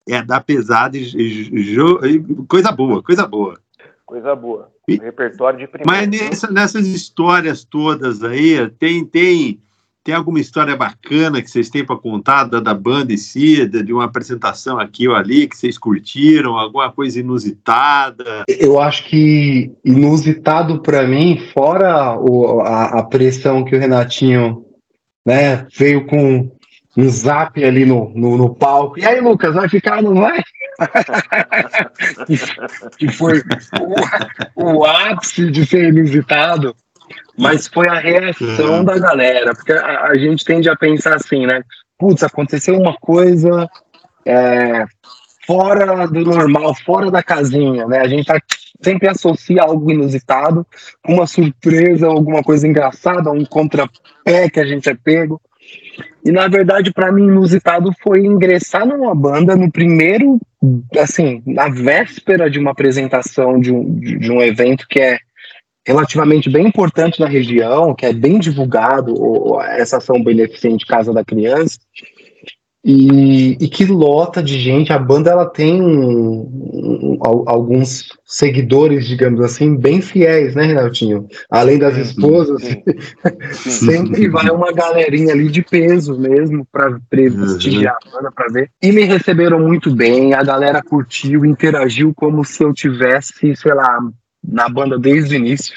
É 0.08 0.24
da 0.24 0.42
pesada 0.42 0.98
e, 0.98 1.04
e, 1.04 2.16
e, 2.16 2.46
coisa 2.48 2.72
boa, 2.72 3.02
coisa 3.02 3.28
boa. 3.28 3.60
Coisa 4.06 4.36
boa. 4.36 4.72
E, 4.94 4.98
repertório 4.98 5.60
de 5.60 5.68
primeira. 5.68 6.08
Mas 6.08 6.08
nessa, 6.08 6.52
nessas 6.52 6.88
histórias 6.88 7.64
todas 7.64 8.24
aí, 8.24 8.70
tem, 8.80 9.06
tem 9.06 9.60
tem 10.10 10.16
alguma 10.16 10.40
história 10.40 10.76
bacana 10.76 11.42
que 11.42 11.52
vocês 11.52 11.70
têm 11.70 11.86
para 11.86 11.96
contar 11.96 12.46
da, 12.46 12.60
da 12.60 12.74
banda 12.74 13.14
em 13.14 13.18
si, 13.18 13.68
de 13.68 13.94
uma 13.94 14.06
apresentação 14.06 14.80
aqui 14.80 15.08
ou 15.08 15.16
ali 15.16 15.48
que 15.48 15.56
vocês 15.56 15.78
curtiram, 15.78 16.58
alguma 16.58 16.92
coisa 16.92 17.20
inusitada? 17.20 18.44
Eu 18.48 18.80
acho 18.80 19.04
que 19.06 19.72
inusitado 19.86 20.82
para 20.82 21.06
mim, 21.06 21.40
fora 21.54 22.18
o, 22.18 22.62
a, 22.62 23.00
a, 23.00 23.04
pressão 23.04 23.64
que 23.64 23.76
o 23.76 23.80
Renatinho 23.80 24.66
né, 25.26 25.68
veio 25.78 26.08
com 26.08 26.50
um 26.98 27.10
zap 27.10 27.64
ali 27.64 27.86
no, 27.86 28.12
no, 28.16 28.38
no 28.38 28.56
palco. 28.56 29.00
E 29.00 29.06
aí, 29.06 29.22
Lucas, 29.22 29.54
vai 29.54 29.70
ficar 29.70 29.98
ou 29.98 30.14
não 30.14 30.22
vai? 30.22 30.42
Que 32.98 33.08
foi 33.12 33.42
o, 34.56 34.78
o 34.78 34.86
ápice 34.86 35.50
de 35.52 35.66
ser 35.66 35.86
inusitado 35.86 36.76
mas 37.38 37.68
foi 37.68 37.88
a 37.88 38.00
reação 38.00 38.80
uhum. 38.80 38.84
da 38.84 39.00
galera, 39.00 39.56
porque 39.56 39.72
a, 39.72 40.08
a, 40.08 40.18
gente 40.18 40.44
tende 40.44 40.70
a 40.70 40.76
pensar 40.76 41.16
assim, 41.16 41.46
né? 41.46 41.64
Putz, 41.98 42.22
aconteceu 42.22 42.78
uma 42.78 42.96
coisa 42.96 43.68
é, 44.26 44.86
fora 45.48 46.08
do 46.08 46.22
normal, 46.22 46.76
fora 46.86 47.10
da 47.10 47.24
casinha, 47.24 47.88
né? 47.88 48.00
A 48.00 48.08
gente 48.08 48.26
tá, 48.26 48.40
sempre 48.82 49.08
associa 49.08 49.64
algo 49.64 49.90
inusitado 49.90 50.66
com 51.04 51.16
uma 51.16 51.28
surpresa, 51.28 52.08
alguma 52.08 52.44
coisa 52.44 52.68
engraçada, 52.68 53.32
um 53.32 53.46
contrapé 53.46 54.50
que 54.52 54.60
a 54.60 54.66
gente 54.66 54.90
é 54.90 54.96
pego. 54.96 55.42
E 56.24 56.32
na 56.32 56.48
verdade, 56.48 56.92
para 56.92 57.12
mim, 57.12 57.28
inusitado 57.28 57.92
foi 58.02 58.26
ingressar 58.26 58.86
numa 58.86 59.16
banda 59.16 59.56
no 59.56 59.72
primeiro, 59.72 60.40
assim, 60.98 61.42
na 61.46 61.70
véspera 61.70 62.50
de 62.50 62.60
uma 62.60 62.72
apresentação 62.72 63.60
de 63.60 63.72
um, 63.72 64.00
de 64.00 64.32
um 64.32 64.42
evento 64.42 64.86
que 64.88 65.00
é 65.00 65.18
relativamente 65.86 66.50
bem 66.50 66.68
importante 66.68 67.20
na 67.20 67.28
região, 67.28 67.96
que 67.96 68.06
é 68.06 68.14
bem 68.14 68.38
divulgado 68.38 69.14
essa 69.62 69.98
ação 69.98 70.22
beneficente 70.24 70.86
Casa 70.86 71.14
da 71.14 71.24
Criança, 71.24 71.80
e, 72.84 73.58
e, 73.60 73.68
que 73.68 73.86
lota 73.86 74.42
de 74.42 74.58
gente. 74.58 74.94
A 74.94 74.98
banda 74.98 75.30
ela 75.30 75.46
tem 75.46 75.82
um, 75.82 76.50
um, 76.50 77.18
alguns 77.22 78.08
seguidores, 78.26 79.06
digamos 79.06 79.42
assim, 79.42 79.76
bem 79.76 80.02
fiéis, 80.02 80.56
né, 80.56 80.64
Renatinho? 80.64 81.28
Além 81.50 81.78
das 81.78 81.98
esposas, 81.98 82.64
sim, 82.64 82.82
sim. 83.52 83.70
sempre 83.70 84.30
vai 84.30 84.50
uma 84.50 84.72
galerinha 84.72 85.34
ali 85.34 85.50
de 85.50 85.62
peso 85.62 86.18
mesmo 86.18 86.66
para 86.72 86.98
prestigiar 87.10 87.98
uhum. 88.06 88.12
a 88.12 88.16
banda, 88.16 88.32
para 88.32 88.48
ver. 88.48 88.72
E 88.82 88.92
me 88.94 89.04
receberam 89.04 89.60
muito 89.60 89.94
bem, 89.94 90.34
a 90.34 90.42
galera 90.42 90.82
curtiu, 90.82 91.46
interagiu 91.46 92.14
como 92.16 92.46
se 92.46 92.64
eu 92.64 92.74
tivesse, 92.74 93.56
sei 93.58 93.74
lá, 93.74 94.00
na 94.42 94.70
banda 94.70 94.98
desde 94.98 95.36
o 95.36 95.38
início. 95.38 95.76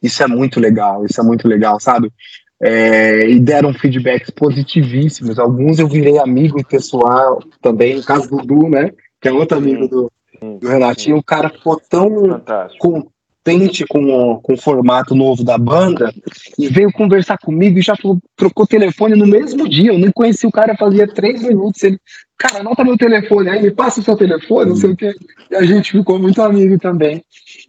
Isso 0.00 0.22
é 0.22 0.28
muito 0.28 0.60
legal, 0.60 1.04
isso 1.04 1.20
é 1.20 1.24
muito 1.24 1.48
legal, 1.48 1.80
sabe? 1.80 2.12
É, 2.62 3.28
e 3.28 3.38
deram 3.38 3.74
feedbacks 3.74 4.30
positivíssimos. 4.30 5.38
Alguns 5.38 5.78
eu 5.78 5.88
virei 5.88 6.18
amigo 6.18 6.66
pessoal 6.66 7.42
também, 7.60 7.96
no 7.96 8.02
caso 8.02 8.28
do 8.30 8.38
Du, 8.38 8.68
né? 8.68 8.90
Que 9.20 9.28
é 9.28 9.32
outro 9.32 9.58
amigo 9.58 9.86
do, 9.88 10.10
Sim, 10.40 10.58
o 10.62 10.68
Renatinho, 10.68 11.16
o 11.16 11.22
cara 11.22 11.50
ficou 11.50 11.80
tão 11.88 12.08
Fantástico 12.28 13.12
contente 13.46 13.86
com 13.86 14.04
o, 14.04 14.40
com 14.40 14.54
o 14.54 14.56
formato 14.56 15.14
novo 15.14 15.44
da 15.44 15.56
banda 15.56 16.12
e 16.58 16.66
veio 16.68 16.92
conversar 16.92 17.38
comigo 17.38 17.78
e 17.78 17.82
já 17.82 17.94
falou, 17.96 18.18
trocou 18.34 18.66
telefone 18.66 19.14
no 19.14 19.26
mesmo 19.26 19.68
dia. 19.68 19.92
Eu 19.92 19.98
nem 19.98 20.10
conheci 20.10 20.46
o 20.46 20.52
cara 20.52 20.76
fazia 20.76 21.06
três 21.06 21.42
minutos. 21.42 21.82
Ele, 21.84 21.98
cara, 22.36 22.58
anota 22.58 22.84
meu 22.84 22.98
telefone 22.98 23.48
aí, 23.48 23.62
me 23.62 23.70
passa 23.70 24.00
o 24.00 24.02
seu 24.02 24.16
telefone, 24.16 24.70
não 24.70 24.76
sei 24.76 24.90
o 24.90 24.96
quê. 24.96 25.14
E 25.50 25.54
a 25.54 25.62
gente 25.62 25.92
ficou 25.92 26.18
muito 26.18 26.42
amigo 26.42 26.76
também. 26.78 27.22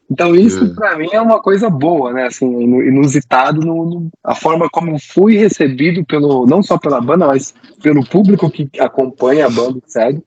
Então, 0.10 0.36
isso 0.36 0.64
é. 0.64 0.70
para 0.70 0.98
mim 0.98 1.10
é 1.12 1.22
uma 1.22 1.40
coisa 1.40 1.70
boa, 1.70 2.12
né? 2.12 2.26
Assim, 2.26 2.48
inusitado 2.48 3.62
no, 3.62 3.86
no, 3.86 4.10
a 4.24 4.34
forma 4.34 4.68
como 4.72 4.98
fui 5.00 5.38
recebido 5.38 6.04
pelo, 6.06 6.48
não 6.48 6.64
só 6.64 6.78
pela 6.78 7.00
banda, 7.00 7.28
mas 7.28 7.54
pelo 7.84 8.04
público 8.04 8.50
que 8.50 8.70
acompanha 8.80 9.46
a 9.46 9.50
banda, 9.50 9.80
segue. 9.86 10.24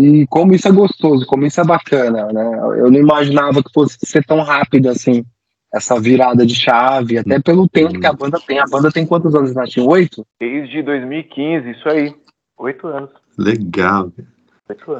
E 0.00 0.26
como 0.28 0.54
isso 0.54 0.66
é 0.66 0.72
gostoso, 0.72 1.26
como 1.26 1.44
isso 1.44 1.60
é 1.60 1.64
bacana, 1.64 2.32
né? 2.32 2.58
Eu 2.78 2.90
não 2.90 2.98
imaginava 2.98 3.62
que 3.62 3.70
fosse 3.72 3.98
ser 4.00 4.24
tão 4.24 4.40
rápido 4.40 4.88
assim, 4.88 5.26
essa 5.74 6.00
virada 6.00 6.46
de 6.46 6.54
chave, 6.54 7.18
até 7.18 7.38
pelo 7.38 7.68
tempo 7.68 8.00
que 8.00 8.06
a 8.06 8.12
banda 8.12 8.40
tem. 8.40 8.58
A 8.58 8.64
banda 8.64 8.90
tem 8.90 9.06
quantos 9.06 9.34
anos, 9.34 9.54
Natinho? 9.54 9.86
Oito? 9.90 10.26
Desde 10.40 10.82
2015, 10.82 11.70
isso 11.70 11.86
aí. 11.86 12.14
Oito 12.56 12.86
anos. 12.86 13.10
Legal. 13.36 14.10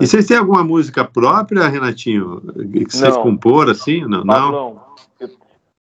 E 0.01 0.07
vocês 0.07 0.27
têm 0.27 0.37
alguma 0.37 0.63
música 0.63 1.03
própria, 1.03 1.67
Renatinho? 1.67 2.43
Que 2.71 2.85
vocês 2.85 3.15
não. 3.15 3.23
compor 3.23 3.71
assim? 3.71 4.03
Não, 4.03 4.23
não. 4.23 4.83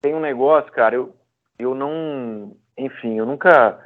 Tenho 0.00 0.18
um 0.18 0.20
negócio, 0.20 0.70
cara, 0.70 0.94
eu, 0.94 1.12
eu 1.58 1.74
não. 1.74 2.52
Enfim, 2.76 3.18
eu 3.18 3.26
nunca 3.26 3.78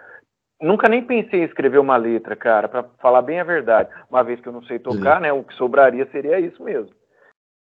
nunca 0.62 0.88
nem 0.88 1.02
pensei 1.02 1.40
em 1.40 1.44
escrever 1.44 1.78
uma 1.78 1.96
letra, 1.96 2.36
cara, 2.36 2.68
para 2.68 2.84
falar 3.00 3.22
bem 3.22 3.40
a 3.40 3.44
verdade. 3.44 3.90
Uma 4.08 4.22
vez 4.22 4.40
que 4.40 4.48
eu 4.48 4.52
não 4.52 4.62
sei 4.62 4.78
tocar, 4.78 5.20
né, 5.20 5.32
o 5.32 5.42
que 5.42 5.54
sobraria 5.54 6.08
seria 6.10 6.38
isso 6.38 6.62
mesmo. 6.62 6.90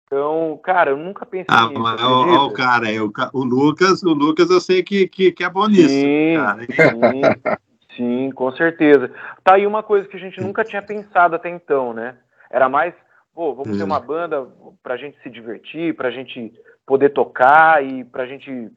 Então, 0.06 0.60
cara, 0.62 0.90
eu 0.90 0.96
nunca 0.96 1.24
pensei 1.24 1.46
ah, 1.48 1.68
nisso. 1.68 1.80
Mas, 1.80 2.02
ó, 2.02 2.46
o 2.46 2.52
cara, 2.52 2.92
eu, 2.92 3.10
o 3.32 3.44
Lucas, 3.44 4.02
o 4.02 4.12
Lucas 4.12 4.50
eu 4.50 4.60
sei 4.60 4.82
que, 4.82 5.08
que, 5.08 5.32
que 5.32 5.42
é 5.42 5.48
bom 5.48 5.66
nisso. 5.66 5.88
Sim, 5.88 6.36
sim, 6.76 7.56
sim, 7.96 8.30
com 8.32 8.52
certeza. 8.52 9.10
Tá 9.42 9.54
aí 9.54 9.66
uma 9.66 9.82
coisa 9.82 10.06
que 10.06 10.16
a 10.16 10.20
gente 10.20 10.38
nunca 10.40 10.64
tinha 10.64 10.82
pensado 10.82 11.34
até 11.34 11.48
então, 11.48 11.94
né? 11.94 12.16
Era 12.50 12.68
mais, 12.68 12.94
pô, 13.34 13.54
vamos 13.54 13.78
ter 13.78 13.84
uma 13.84 13.98
banda 13.98 14.46
pra 14.82 14.98
gente 14.98 15.16
se 15.22 15.30
divertir, 15.30 15.96
pra 15.96 16.10
gente 16.10 16.52
poder 16.86 17.08
tocar 17.10 17.82
e 17.82 18.04
pra 18.04 18.26
gente, 18.26 18.70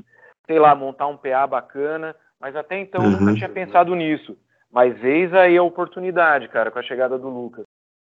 sei 0.47 0.57
lá, 0.57 0.73
montar 0.73 1.07
um 1.07 1.17
PA 1.17 1.45
bacana. 1.45 2.15
Mas 2.45 2.55
até 2.55 2.79
então 2.79 3.01
uhum. 3.01 3.11
eu 3.11 3.19
nunca 3.21 3.33
tinha 3.33 3.49
pensado 3.49 3.95
nisso. 3.95 4.37
Mas 4.71 5.03
eis 5.03 5.33
aí 5.33 5.57
a 5.57 5.63
oportunidade, 5.63 6.47
cara, 6.47 6.69
com 6.69 6.77
a 6.77 6.83
chegada 6.83 7.17
do 7.17 7.27
Lucas. 7.27 7.65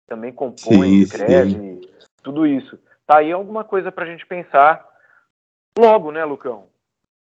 Também 0.07 0.31
compõe, 0.31 0.87
sim, 0.87 1.01
escreve, 1.01 1.51
sim. 1.51 1.81
tudo 2.23 2.47
isso. 2.47 2.79
Tá 3.05 3.17
aí 3.17 3.29
alguma 3.29 3.65
coisa 3.65 3.91
pra 3.91 4.05
gente 4.05 4.25
pensar 4.25 4.85
logo, 5.77 6.13
né, 6.13 6.23
Lucão? 6.23 6.67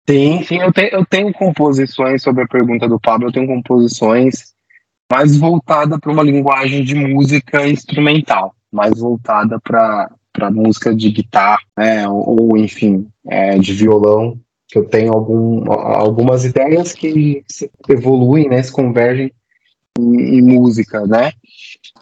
Sim, 0.09 0.45
sim, 0.45 0.61
eu, 0.61 0.73
te, 0.73 0.89
eu 0.93 1.05
tenho 1.05 1.33
composições 1.33 2.23
sobre 2.23 2.45
a 2.45 2.49
pergunta 2.49 2.87
do 2.89 3.01
Pablo, 3.01 3.27
eu 3.27 3.33
tenho 3.33 3.49
composições 3.49 4.55
mais 5.11 5.37
voltada 5.37 5.99
para 5.99 6.13
uma 6.13 6.23
linguagem 6.23 6.85
de 6.85 6.95
música 6.95 7.67
instrumental, 7.67 8.55
mais 8.71 9.01
voltada 9.01 9.59
para 9.59 10.51
música 10.53 10.95
de 10.95 11.11
guitarra, 11.11 11.59
né, 11.77 12.09
ou, 12.09 12.53
ou 12.53 12.57
enfim, 12.57 13.11
é, 13.27 13.59
de 13.59 13.73
violão 13.73 14.39
que 14.69 14.79
eu 14.79 14.85
tenho 14.85 15.13
algum, 15.13 15.71
algumas 15.71 16.45
ideias 16.45 16.93
que 16.93 17.45
se 17.47 17.71
evoluem, 17.89 18.49
né, 18.49 18.63
se 18.63 18.73
convergem 18.73 19.33
em, 19.99 20.39
em, 20.39 20.43
música, 20.43 21.07
né? 21.07 21.33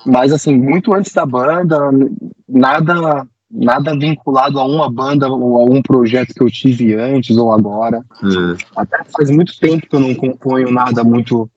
Mas 0.06 0.32
assim, 0.32 0.56
muito 0.56 0.94
antes 0.94 1.12
da 1.12 1.26
banda, 1.26 1.78
nada 2.48 3.26
nada 3.54 3.94
vinculado 3.94 4.58
a 4.58 4.64
uma 4.64 4.90
banda 4.90 5.28
ou 5.28 5.60
a 5.60 5.64
um 5.64 5.82
projeto 5.82 6.32
que 6.32 6.42
eu 6.42 6.50
tive 6.50 6.94
antes 6.94 7.36
ou 7.36 7.52
agora. 7.52 8.02
Uhum. 8.22 8.56
Até 8.74 9.04
faz 9.04 9.30
muito 9.30 9.58
tempo 9.60 9.86
que 9.86 9.94
eu 9.94 10.00
não 10.00 10.14
componho 10.14 10.70
nada 10.72 11.04
muito 11.04 11.50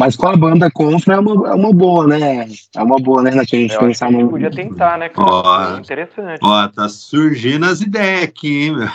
mas 0.00 0.16
com 0.16 0.28
a 0.28 0.34
banda 0.34 0.70
Confra 0.70 1.16
é 1.16 1.18
uma, 1.18 1.50
é 1.50 1.54
uma 1.54 1.74
boa, 1.74 2.06
né? 2.06 2.46
É 2.74 2.82
uma 2.82 2.98
boa, 2.98 3.22
né, 3.22 3.28
Renato? 3.28 3.54
A 3.54 3.58
gente 3.58 3.78
pensar 3.78 4.10
no. 4.10 4.30
Podia 4.30 4.50
tentar, 4.50 4.96
né? 4.96 5.10
Ó, 5.14 5.74
é 5.74 5.78
interessante. 5.78 6.40
Ó, 6.42 6.68
tá 6.68 6.88
surgindo 6.88 7.66
as 7.66 7.82
ideias 7.82 8.22
aqui, 8.22 8.62
hein, 8.62 8.76
meu? 8.76 8.88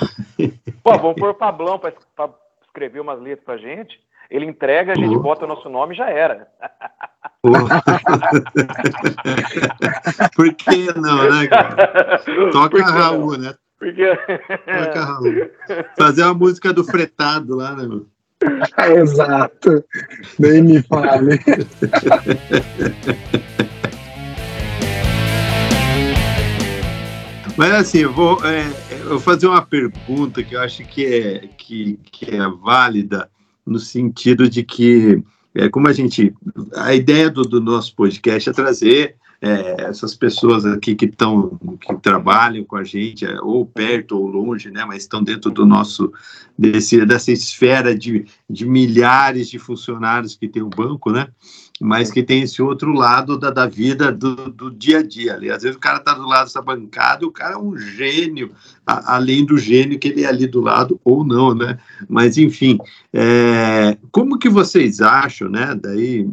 Pô, 0.83 0.97
vamos 0.97 1.15
pôr 1.15 1.29
o 1.29 1.35
Pablão 1.35 1.77
pra, 1.77 1.93
pra 2.15 2.31
escrever 2.65 3.01
umas 3.01 3.21
letras 3.21 3.45
pra 3.45 3.57
gente. 3.57 3.99
Ele 4.31 4.47
entrega, 4.47 4.93
a 4.93 4.95
gente 4.95 5.15
uh. 5.15 5.19
bota 5.19 5.45
o 5.45 5.47
nosso 5.47 5.69
nome 5.69 5.93
e 5.93 5.97
já 5.97 6.09
era. 6.09 6.47
Por 10.35 10.51
que 10.55 10.91
não, 10.99 11.29
né, 11.29 11.45
cara? 11.47 12.17
Toca 12.51 12.83
Raul, 12.83 13.37
né? 13.37 13.53
Porque... 13.77 14.07
Toca 14.07 15.05
Raul. 15.05 15.51
Fazer 15.99 16.23
uma 16.23 16.33
música 16.33 16.73
do 16.73 16.83
fretado 16.83 17.55
lá, 17.55 17.75
né, 17.75 17.85
meu? 17.85 18.07
Exato. 18.95 19.83
Nem 20.39 20.63
me 20.63 20.81
fale. 20.83 21.39
Mas 27.57 27.73
assim, 27.73 27.99
eu 27.99 28.11
vou, 28.11 28.45
é, 28.45 28.67
eu 28.99 29.11
vou 29.11 29.19
fazer 29.19 29.47
uma 29.47 29.65
pergunta 29.65 30.43
que 30.43 30.55
eu 30.55 30.61
acho 30.61 30.83
que 30.83 31.05
é, 31.05 31.47
que, 31.57 31.97
que 32.11 32.35
é 32.35 32.49
válida 32.49 33.29
no 33.65 33.79
sentido 33.79 34.49
de 34.49 34.61
que, 34.61 35.23
é, 35.53 35.69
como 35.69 35.87
a 35.87 35.93
gente. 35.93 36.33
A 36.75 36.93
ideia 36.93 37.29
do, 37.29 37.43
do 37.43 37.61
nosso 37.61 37.95
podcast 37.95 38.49
é 38.49 38.53
trazer 38.53 39.15
é, 39.41 39.83
essas 39.83 40.15
pessoas 40.15 40.65
aqui 40.65 40.95
que 40.95 41.05
estão, 41.05 41.59
que 41.81 41.95
trabalham 41.95 42.63
com 42.63 42.75
a 42.75 42.83
gente, 42.83 43.25
é, 43.25 43.39
ou 43.41 43.65
perto 43.65 44.17
ou 44.17 44.27
longe, 44.27 44.71
né, 44.71 44.85
mas 44.85 45.03
estão 45.03 45.23
dentro 45.23 45.51
do 45.51 45.65
nosso, 45.65 46.11
desse, 46.57 47.05
dessa 47.05 47.31
esfera 47.31 47.97
de, 47.97 48.25
de 48.49 48.65
milhares 48.65 49.49
de 49.49 49.59
funcionários 49.59 50.35
que 50.35 50.47
tem 50.47 50.61
o 50.61 50.69
banco, 50.69 51.11
né, 51.11 51.27
mas 51.79 52.09
que 52.09 52.23
tem 52.23 52.43
esse 52.43 52.61
outro 52.61 52.93
lado 52.93 53.37
da, 53.37 53.49
da 53.49 53.67
vida 53.67 54.11
do, 54.11 54.49
do 54.49 54.71
dia 54.71 54.99
a 54.99 55.03
dia. 55.03 55.35
Ali. 55.35 55.51
Às 55.51 55.63
vezes 55.63 55.75
o 55.75 55.79
cara 55.79 55.97
está 55.97 56.13
do 56.13 56.25
lado 56.25 56.45
dessa 56.45 56.61
bancada 56.61 57.23
e 57.23 57.27
o 57.27 57.31
cara 57.31 57.55
é 57.55 57.57
um 57.57 57.77
gênio, 57.77 58.51
a, 58.85 59.15
além 59.15 59.45
do 59.45 59.57
gênio 59.57 59.99
que 59.99 60.07
ele 60.07 60.23
é 60.23 60.27
ali 60.27 60.47
do 60.47 60.61
lado, 60.61 60.99
ou 61.03 61.25
não, 61.25 61.53
né? 61.53 61.77
Mas, 62.07 62.37
enfim, 62.37 62.77
é, 63.13 63.97
como 64.11 64.39
que 64.39 64.47
vocês 64.47 65.01
acham, 65.01 65.49
né? 65.49 65.75
Daí 65.75 66.29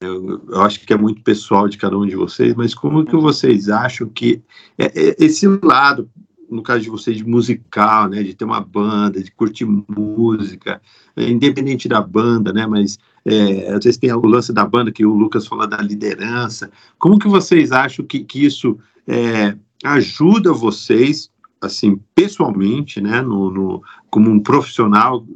eu, 0.00 0.42
eu, 0.48 0.62
acho 0.62 0.80
que 0.80 0.92
é 0.92 0.96
muito 0.96 1.22
pessoal 1.22 1.68
de 1.68 1.78
cada 1.78 1.96
um 1.96 2.06
de 2.06 2.16
vocês, 2.16 2.54
mas 2.54 2.74
como 2.74 3.04
que 3.04 3.16
vocês 3.16 3.68
acham 3.68 4.08
que 4.08 4.42
é, 4.76 4.86
é, 4.86 5.16
esse 5.18 5.46
lado, 5.62 6.10
no 6.50 6.62
caso 6.62 6.82
de 6.82 6.90
vocês, 6.90 7.16
de 7.16 7.24
musical, 7.24 8.08
né, 8.08 8.22
de 8.22 8.34
ter 8.34 8.44
uma 8.44 8.60
banda, 8.60 9.22
de 9.22 9.30
curtir 9.30 9.64
música, 9.64 10.80
é, 11.16 11.28
independente 11.28 11.88
da 11.88 12.00
banda, 12.00 12.52
né, 12.52 12.66
mas 12.66 12.98
é, 13.24 13.72
às 13.72 13.84
vezes 13.84 13.96
tem 13.96 14.12
o 14.12 14.26
lance 14.26 14.52
da 14.52 14.66
banda 14.66 14.92
que 14.92 15.04
o 15.04 15.14
Lucas 15.14 15.46
fala 15.46 15.66
da 15.66 15.78
liderança. 15.78 16.70
Como 16.98 17.18
que 17.18 17.28
vocês 17.28 17.72
acham 17.72 18.04
que, 18.04 18.20
que 18.20 18.44
isso 18.44 18.78
é, 19.06 19.56
ajuda 19.82 20.52
vocês, 20.52 21.30
assim, 21.60 21.98
pessoalmente, 22.14 23.00
né, 23.00 23.22
no, 23.22 23.50
no, 23.50 23.82
como 24.10 24.30
um 24.30 24.40
profissional 24.40 25.26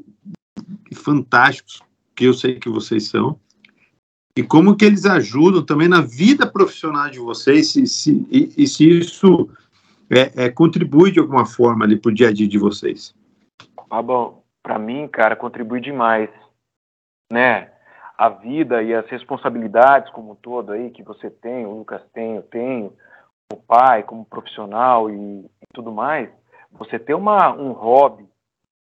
fantástico 0.92 1.86
que 2.14 2.24
eu 2.24 2.34
sei 2.34 2.56
que 2.56 2.68
vocês 2.68 3.08
são, 3.08 3.38
e 4.40 4.42
como 4.42 4.74
que 4.74 4.86
eles 4.86 5.04
ajudam 5.04 5.62
também 5.62 5.86
na 5.86 6.00
vida 6.00 6.50
profissional 6.50 7.10
de 7.10 7.18
vocês 7.18 7.72
se, 7.72 7.86
se, 7.86 8.26
e, 8.30 8.50
e 8.56 8.66
se 8.66 8.88
isso 8.88 9.50
é, 10.10 10.46
é, 10.46 10.50
contribui 10.50 11.12
de 11.12 11.20
alguma 11.20 11.44
forma 11.44 11.84
ali 11.84 12.00
para 12.00 12.08
o 12.08 12.14
dia 12.14 12.28
a 12.28 12.32
dia 12.32 12.48
de 12.48 12.58
vocês. 12.58 13.14
Ah, 13.90 14.00
bom, 14.00 14.42
para 14.62 14.78
mim, 14.78 15.06
cara, 15.08 15.36
contribui 15.36 15.82
demais, 15.82 16.30
né? 17.30 17.70
A 18.16 18.30
vida 18.30 18.82
e 18.82 18.94
as 18.94 19.06
responsabilidades 19.08 20.10
como 20.12 20.32
um 20.32 20.36
todo 20.36 20.72
aí 20.72 20.90
que 20.90 21.02
você 21.02 21.28
tem, 21.28 21.66
o 21.66 21.76
Lucas 21.76 22.00
tem, 22.14 22.36
eu 22.36 22.42
tenho, 22.42 22.94
como 23.50 23.62
pai, 23.64 24.04
como 24.04 24.24
profissional 24.24 25.10
e, 25.10 25.14
e 25.14 25.66
tudo 25.74 25.92
mais, 25.92 26.30
você 26.72 26.98
ter 26.98 27.12
uma, 27.12 27.54
um 27.54 27.72
hobby, 27.72 28.26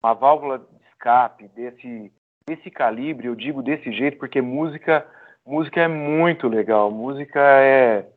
uma 0.04 0.16
válvula 0.16 0.58
de 0.58 0.88
escape 0.89 1.48
desse, 1.50 2.12
desse 2.48 2.72
calibre, 2.72 3.28
eu 3.28 3.36
digo 3.36 3.62
desse 3.62 3.91
jeito 3.91 4.18
porque 4.18 4.41
música 4.41 5.06
Música 5.46 5.82
é 5.82 5.88
muito 5.88 6.48
legal. 6.48 6.89
Música 6.91 7.39
é. 7.39 8.08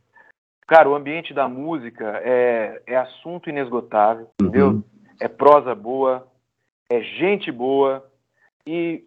Cara, 0.67 0.89
o 0.89 0.95
ambiente 0.95 1.33
da 1.33 1.49
música 1.49 2.21
é, 2.25 2.83
é 2.87 2.97
assunto 2.97 3.49
inesgotável, 3.49 4.29
uhum. 4.41 4.49
entendeu? 4.49 4.85
É 5.21 5.29
prosa 5.29 5.75
boa, 5.75 6.27
é 6.91 7.01
gente 7.01 7.53
boa. 7.53 8.05
E, 8.67 9.05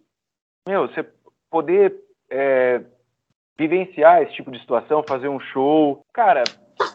meu, 0.66 0.88
você 0.88 1.06
poder 1.50 1.94
é, 2.30 2.82
vivenciar 3.58 4.22
esse 4.22 4.32
tipo 4.32 4.50
de 4.50 4.58
situação, 4.58 5.04
fazer 5.06 5.28
um 5.28 5.40
show, 5.40 6.02
cara, 6.14 6.44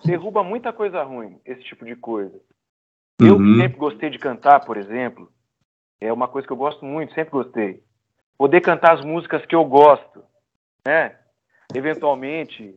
derruba 0.03 0.43
muita 0.43 0.73
coisa 0.73 1.03
ruim, 1.03 1.39
esse 1.45 1.61
tipo 1.61 1.86
de 1.86 1.95
coisa. 1.95 2.39
Uhum. 3.21 3.28
Eu 3.28 3.61
sempre 3.61 3.78
gostei 3.78 4.09
de 4.09 4.17
cantar, 4.17 4.65
por 4.65 4.78
exemplo, 4.78 5.32
é 6.01 6.11
uma 6.11 6.28
coisa 6.28 6.47
que 6.47 6.51
eu 6.51 6.57
gosto 6.57 6.84
muito, 6.84 7.13
sempre 7.13 7.32
gostei. 7.32 7.84
Poder 8.38 8.61
cantar 8.61 8.95
as 8.95 9.05
músicas 9.05 9.45
que 9.45 9.55
eu 9.55 9.63
gosto 9.63 10.23
né? 10.86 11.15
Eventualmente, 11.73 12.75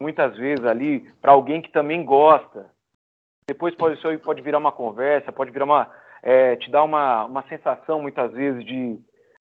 muitas 0.00 0.36
vezes 0.36 0.64
ali, 0.64 1.00
para 1.20 1.32
alguém 1.32 1.60
que 1.60 1.70
também 1.70 2.04
gosta, 2.04 2.66
depois 3.46 3.74
pode, 3.74 3.98
isso 3.98 4.18
pode 4.20 4.42
virar 4.42 4.58
uma 4.58 4.72
conversa, 4.72 5.32
pode 5.32 5.50
virar 5.50 5.64
uma. 5.64 5.90
É, 6.22 6.54
te 6.56 6.70
dar 6.70 6.84
uma, 6.84 7.24
uma 7.24 7.42
sensação, 7.48 8.02
muitas 8.02 8.30
vezes, 8.32 8.64
de 8.64 8.98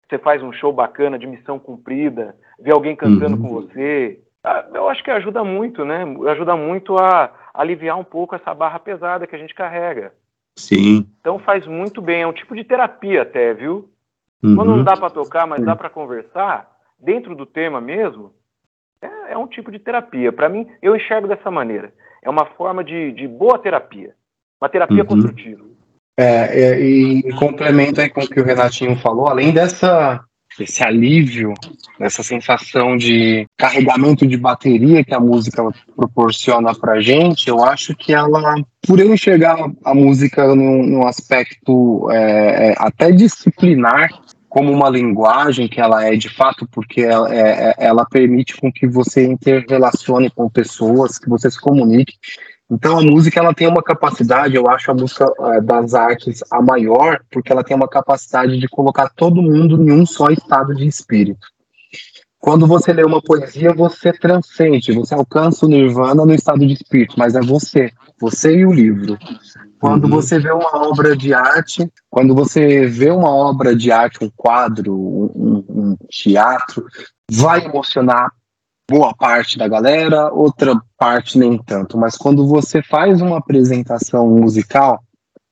você 0.08 0.20
faz 0.20 0.44
um 0.44 0.52
show 0.52 0.72
bacana, 0.72 1.18
de 1.18 1.26
missão 1.26 1.58
cumprida, 1.58 2.36
ver 2.60 2.74
alguém 2.74 2.96
cantando 2.96 3.38
uhum. 3.38 3.42
com 3.42 3.50
você. 3.50 4.22
Ah, 4.44 4.66
eu 4.74 4.88
acho 4.88 5.04
que 5.04 5.10
ajuda 5.10 5.44
muito, 5.44 5.84
né? 5.84 6.04
Ajuda 6.30 6.56
muito 6.56 6.98
a 6.98 7.34
aliviar 7.54 7.98
um 7.98 8.04
pouco 8.04 8.36
essa 8.36 8.54
barra 8.54 8.78
pesada 8.78 9.26
que 9.26 9.36
a 9.36 9.40
gente 9.40 9.56
carrega. 9.56 10.14
Sim. 10.58 11.10
Então 11.20 11.40
faz 11.40 11.66
muito 11.66 12.02
bem, 12.02 12.22
é 12.22 12.28
um 12.28 12.34
tipo 12.34 12.56
de 12.56 12.64
terapia 12.64 13.24
até, 13.24 13.54
viu? 13.54 13.90
Uhum. 14.44 14.56
Quando 14.56 14.76
não 14.76 14.84
dá 14.84 14.96
para 14.96 15.10
tocar, 15.10 15.48
mas 15.48 15.64
dá 15.64 15.76
para 15.76 15.90
conversar, 15.90 16.75
dentro 17.00 17.36
do 17.36 17.46
tema 17.46 17.80
mesmo, 17.80 18.34
é, 19.02 19.34
é 19.34 19.38
um 19.38 19.48
tipo 19.48 19.72
de 19.72 19.80
terapia. 19.80 20.32
Para 20.32 20.50
mim, 20.50 20.68
eu 20.82 20.96
enxergo 20.96 21.28
dessa 21.28 21.52
maneira. 21.52 21.94
É 22.24 22.30
uma 22.30 22.46
forma 22.46 22.84
de, 22.84 23.12
de 23.12 23.28
boa 23.28 23.60
terapia. 23.60 24.16
Uma 24.60 24.70
terapia 24.70 25.02
uhum. 25.02 25.08
construtiva. 25.08 25.64
É, 26.18 26.62
é, 26.62 26.82
e 26.82 27.20
em 27.20 27.36
complemento 27.36 28.00
aí 28.00 28.10
com 28.10 28.22
o 28.22 28.28
que 28.28 28.40
o 28.40 28.46
Renatinho 28.46 28.96
falou, 28.98 29.28
além 29.28 29.52
dessa 29.52 30.24
esse 30.60 30.84
alívio, 30.84 31.54
essa 32.00 32.24
sensação 32.24 32.96
de 32.96 33.46
carregamento 33.58 34.26
de 34.26 34.38
bateria 34.38 35.04
que 35.04 35.14
a 35.14 35.20
música 35.20 35.64
proporciona 35.96 36.74
pra 36.74 37.02
gente, 37.02 37.50
eu 37.50 37.64
acho 37.64 37.96
que 37.96 38.14
ela, 38.14 38.56
por 38.88 39.00
eu 39.00 39.14
enxergar 39.14 39.58
a 39.84 39.94
música 39.94 40.48
num, 40.56 40.86
num 40.86 41.08
aspecto 41.08 42.10
é, 42.12 42.70
é, 42.70 42.76
até 42.78 43.12
disciplinar, 43.12 44.10
como 44.56 44.72
uma 44.72 44.90
linguagem 44.90 45.68
que 45.68 45.82
ela 45.82 46.06
é 46.06 46.16
de 46.16 46.30
fato, 46.30 46.66
porque 46.72 47.02
ela, 47.02 47.30
é, 47.36 47.72
é, 47.72 47.76
ela 47.78 48.06
permite 48.06 48.56
com 48.56 48.72
que 48.72 48.88
você 48.88 49.26
interrelacione 49.26 50.30
com 50.30 50.50
pessoas, 50.50 51.20
que 51.20 51.28
você 51.28 51.52
se 51.52 51.60
comunique. 51.60 52.14
Então 52.72 52.98
a 52.98 53.02
música 53.02 53.42
ela 53.42 53.54
tem 53.54 53.68
uma 53.68 53.84
capacidade, 53.84 54.56
eu 54.56 54.70
acho 54.70 54.90
a 54.90 54.94
música 54.94 55.26
é, 55.42 55.60
das 55.60 55.94
artes 55.94 56.42
a 56.50 56.62
maior, 56.62 57.20
porque 57.30 57.52
ela 57.52 57.66
tem 57.66 57.76
uma 57.76 57.90
capacidade 57.90 58.58
de 58.58 58.70
colocar 58.70 59.10
todo 59.10 59.42
mundo 59.42 59.84
em 59.84 59.92
um 59.92 60.06
só 60.06 60.30
estado 60.30 60.74
de 60.74 60.88
espírito. 60.88 61.46
Quando 62.40 62.66
você 62.66 62.94
lê 62.94 63.04
uma 63.04 63.22
poesia, 63.22 63.74
você 63.74 64.14
transcende, 64.14 64.94
você 64.94 65.14
alcança 65.14 65.66
o 65.66 65.70
nirvana 65.70 66.26
no 66.26 66.34
estado 66.34 66.66
de 66.66 66.72
espírito, 66.72 67.16
mas 67.18 67.36
é 67.36 67.42
você, 67.42 67.92
você 68.18 68.56
e 68.56 68.66
o 68.66 68.72
livro. 68.72 69.18
Quando 69.86 70.06
uhum. 70.06 70.10
você 70.10 70.40
vê 70.40 70.52
uma 70.52 70.88
obra 70.88 71.16
de 71.16 71.32
arte, 71.32 71.88
quando 72.10 72.34
você 72.34 72.88
vê 72.88 73.12
uma 73.12 73.30
obra 73.30 73.76
de 73.76 73.92
arte, 73.92 74.18
um 74.26 74.32
quadro, 74.36 74.92
um, 74.96 75.64
um 75.70 75.98
teatro, 76.10 76.88
vai 77.32 77.64
emocionar 77.64 78.32
boa 78.90 79.14
parte 79.14 79.60
da 79.60 79.68
galera, 79.68 80.34
outra 80.34 80.74
parte 80.98 81.38
nem 81.38 81.56
tanto. 81.60 82.00
Mas 82.00 82.18
quando 82.18 82.48
você 82.48 82.82
faz 82.82 83.22
uma 83.22 83.38
apresentação 83.38 84.28
musical, 84.28 85.04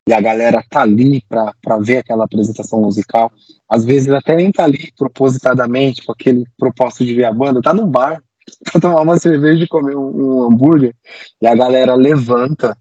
e 0.10 0.12
a 0.12 0.20
galera 0.20 0.66
tá 0.68 0.82
ali 0.82 1.24
para 1.30 1.78
ver 1.80 1.98
aquela 1.98 2.26
apresentação 2.26 2.82
musical. 2.82 3.32
Às 3.70 3.86
vezes 3.86 4.10
até 4.10 4.36
nem 4.36 4.52
tá 4.52 4.64
ali 4.64 4.92
propositadamente 4.98 6.04
com 6.04 6.12
aquele 6.12 6.44
propósito 6.58 7.06
de 7.06 7.14
ver 7.14 7.26
a 7.26 7.32
banda, 7.32 7.62
tá 7.62 7.72
no 7.72 7.86
bar 7.86 8.20
pra 8.72 8.82
tomar 8.82 9.02
uma 9.02 9.20
cerveja 9.20 9.64
e 9.64 9.68
comer 9.68 9.96
um, 9.96 10.10
um 10.10 10.44
hambúrguer, 10.44 10.96
e 11.40 11.46
a 11.46 11.54
galera 11.54 11.94
levanta 11.94 12.76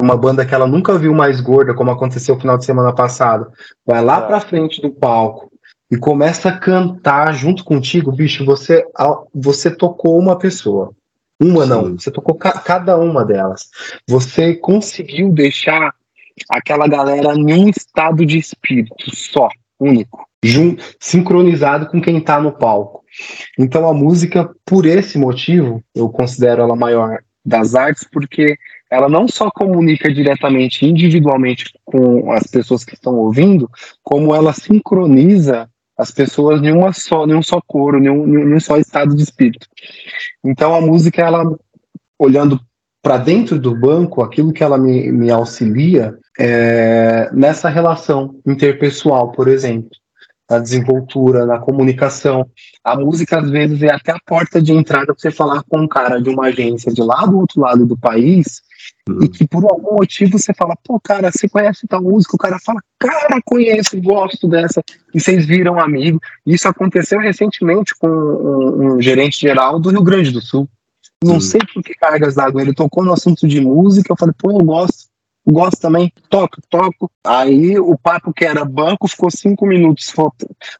uma 0.00 0.16
banda 0.16 0.44
que 0.44 0.54
ela 0.54 0.66
nunca 0.66 0.98
viu 0.98 1.14
mais 1.14 1.40
gorda, 1.40 1.74
como 1.74 1.90
aconteceu 1.90 2.34
no 2.34 2.40
final 2.40 2.58
de 2.58 2.64
semana 2.64 2.94
passado, 2.94 3.50
vai 3.84 4.02
lá 4.02 4.20
pra 4.20 4.40
frente 4.40 4.80
do 4.80 4.90
palco 4.90 5.50
e 5.90 5.96
começa 5.96 6.48
a 6.48 6.58
cantar 6.58 7.32
junto 7.32 7.64
contigo, 7.64 8.12
bicho, 8.12 8.44
você, 8.44 8.84
você 9.34 9.70
tocou 9.70 10.18
uma 10.18 10.36
pessoa. 10.36 10.90
Uma 11.40 11.64
Sim. 11.64 11.68
não, 11.68 11.98
você 11.98 12.10
tocou 12.10 12.34
ca 12.34 12.52
cada 12.52 12.96
uma 12.96 13.24
delas. 13.24 13.68
Você 14.08 14.54
conseguiu 14.54 15.30
deixar 15.30 15.94
aquela 16.50 16.88
galera 16.88 17.34
em 17.34 17.52
um 17.52 17.68
estado 17.68 18.24
de 18.24 18.38
espírito 18.38 19.14
só, 19.14 19.48
único, 19.78 20.26
sincronizado 20.98 21.86
com 21.86 22.00
quem 22.00 22.18
está 22.18 22.40
no 22.40 22.52
palco. 22.52 23.04
Então 23.58 23.88
a 23.88 23.94
música, 23.94 24.50
por 24.64 24.86
esse 24.86 25.18
motivo, 25.18 25.82
eu 25.94 26.08
considero 26.08 26.62
ela 26.62 26.76
maior 26.76 27.18
das 27.44 27.74
artes, 27.74 28.04
porque 28.10 28.56
ela 28.90 29.08
não 29.08 29.26
só 29.26 29.50
comunica 29.50 30.12
diretamente, 30.12 30.86
individualmente 30.86 31.72
com 31.84 32.30
as 32.32 32.46
pessoas 32.46 32.84
que 32.84 32.94
estão 32.94 33.14
ouvindo, 33.16 33.68
como 34.02 34.34
ela 34.34 34.52
sincroniza 34.52 35.68
as 35.98 36.10
pessoas 36.10 36.62
em 36.62 36.72
uma 36.72 36.92
só, 36.92 37.26
em 37.26 37.34
um 37.34 37.42
só 37.42 37.60
coro, 37.66 37.98
em 37.98 38.08
um, 38.08 38.26
em 38.26 38.54
um 38.54 38.60
só 38.60 38.76
estado 38.76 39.16
de 39.16 39.22
espírito. 39.22 39.66
Então 40.44 40.74
a 40.74 40.80
música, 40.80 41.22
ela 41.22 41.44
olhando 42.18 42.60
para 43.02 43.18
dentro 43.18 43.58
do 43.58 43.74
banco, 43.74 44.22
aquilo 44.22 44.52
que 44.52 44.62
ela 44.62 44.76
me, 44.76 45.10
me 45.12 45.30
auxilia 45.30 46.18
é, 46.38 47.30
nessa 47.32 47.68
relação 47.68 48.40
interpessoal, 48.46 49.32
por 49.32 49.48
exemplo, 49.48 49.90
na 50.50 50.58
desenvoltura, 50.58 51.46
na 51.46 51.58
comunicação. 51.58 52.48
A 52.84 52.96
música, 52.96 53.38
às 53.38 53.50
vezes, 53.50 53.82
é 53.82 53.92
até 53.92 54.12
a 54.12 54.18
porta 54.24 54.60
de 54.60 54.72
entrada 54.72 55.06
para 55.06 55.14
você 55.16 55.30
falar 55.30 55.62
com 55.68 55.82
um 55.82 55.88
cara 55.88 56.20
de 56.20 56.28
uma 56.28 56.46
agência 56.46 56.92
de 56.92 57.02
lá 57.02 57.24
do 57.26 57.38
outro 57.38 57.60
lado 57.60 57.86
do 57.86 57.96
país 57.96 58.60
uhum. 59.08 59.22
e 59.22 59.28
que 59.28 59.46
por 59.46 59.64
algum 59.64 59.96
motivo 59.96 60.38
você 60.38 60.52
fala, 60.54 60.76
pô, 60.84 61.00
cara, 61.00 61.30
você 61.30 61.48
conhece 61.48 61.86
tal 61.86 62.02
música? 62.02 62.36
O 62.36 62.38
cara 62.38 62.58
fala, 62.58 62.80
cara, 62.98 63.40
conheço, 63.44 64.00
gosto 64.00 64.48
dessa, 64.48 64.82
e 65.14 65.20
vocês 65.20 65.46
viram 65.46 65.80
amigo. 65.80 66.20
Isso 66.44 66.68
aconteceu 66.68 67.18
recentemente 67.20 67.94
com 67.96 68.08
um, 68.08 68.96
um 68.96 69.02
gerente 69.02 69.40
geral 69.40 69.78
do 69.78 69.90
Rio 69.90 70.02
Grande 70.02 70.30
do 70.30 70.40
Sul. 70.40 70.68
Não 71.24 71.40
sei 71.40 71.60
por 71.72 71.82
que 71.82 71.94
cargas 71.94 72.34
d'água. 72.34 72.60
Ele 72.60 72.74
tocou 72.74 73.04
no 73.04 73.12
assunto 73.12 73.48
de 73.48 73.60
música. 73.60 74.12
Eu 74.12 74.16
falei, 74.16 74.34
pô, 74.38 74.50
eu 74.50 74.64
gosto. 74.64 75.06
gosto 75.46 75.80
também. 75.80 76.12
Toco, 76.28 76.58
toco. 76.68 77.10
Aí 77.24 77.78
o 77.78 77.96
papo 77.96 78.32
que 78.32 78.44
era 78.44 78.64
banco 78.64 79.08
ficou 79.08 79.30
cinco 79.30 79.66
minutos 79.66 80.10
fo 80.10 80.30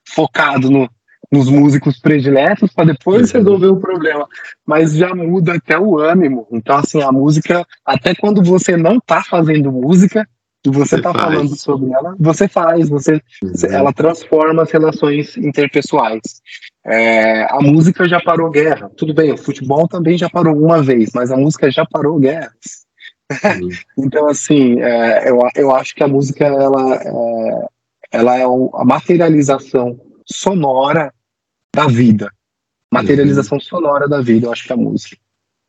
focado 0.04 0.70
no, 0.70 0.88
nos 1.30 1.48
músicos 1.48 1.98
prediletos 1.98 2.72
para 2.72 2.86
depois 2.86 3.30
resolver 3.30 3.68
o 3.68 3.80
problema. 3.80 4.26
Mas 4.64 4.94
já 4.94 5.14
muda 5.14 5.54
até 5.54 5.78
o 5.78 5.98
ânimo. 5.98 6.46
Então, 6.52 6.76
assim, 6.76 7.02
a 7.02 7.10
música, 7.10 7.66
até 7.84 8.14
quando 8.14 8.42
você 8.42 8.76
não 8.76 9.00
tá 9.00 9.22
fazendo 9.22 9.72
música, 9.72 10.26
e 10.66 10.70
você, 10.70 10.96
está 10.96 11.12
falando 11.14 11.56
sobre 11.56 11.92
ela, 11.92 12.16
você 12.18 12.48
faz, 12.48 12.88
você, 12.88 13.22
ela 13.70 13.92
transforma 13.92 14.64
as 14.64 14.70
relações 14.72 15.36
interpessoais. 15.36 16.42
É, 16.84 17.44
a 17.44 17.60
música 17.60 18.08
já 18.08 18.20
parou 18.20 18.50
guerra, 18.50 18.90
tudo 18.96 19.14
bem, 19.14 19.32
o 19.32 19.38
futebol 19.38 19.86
também 19.86 20.18
já 20.18 20.28
parou 20.28 20.56
uma 20.56 20.82
vez, 20.82 21.10
mas 21.14 21.30
a 21.30 21.36
música 21.36 21.70
já 21.70 21.86
parou 21.86 22.18
guerras. 22.18 22.84
Então, 23.98 24.28
assim, 24.28 24.80
é, 24.80 25.28
eu, 25.28 25.40
eu 25.56 25.74
acho 25.74 25.94
que 25.96 26.02
a 26.04 26.08
música 26.08 26.44
ela 26.44 26.94
é, 26.94 27.66
ela 28.12 28.38
é 28.38 28.44
a 28.44 28.84
materialização 28.84 30.00
sonora 30.24 31.12
da 31.76 31.86
vida. 31.86 32.32
Materialização 32.92 33.58
uhum. 33.58 33.62
sonora 33.62 34.08
da 34.08 34.20
vida, 34.20 34.46
eu 34.46 34.52
acho 34.52 34.64
que 34.64 34.72
é 34.72 34.74
a 34.74 34.78
música. 34.78 35.16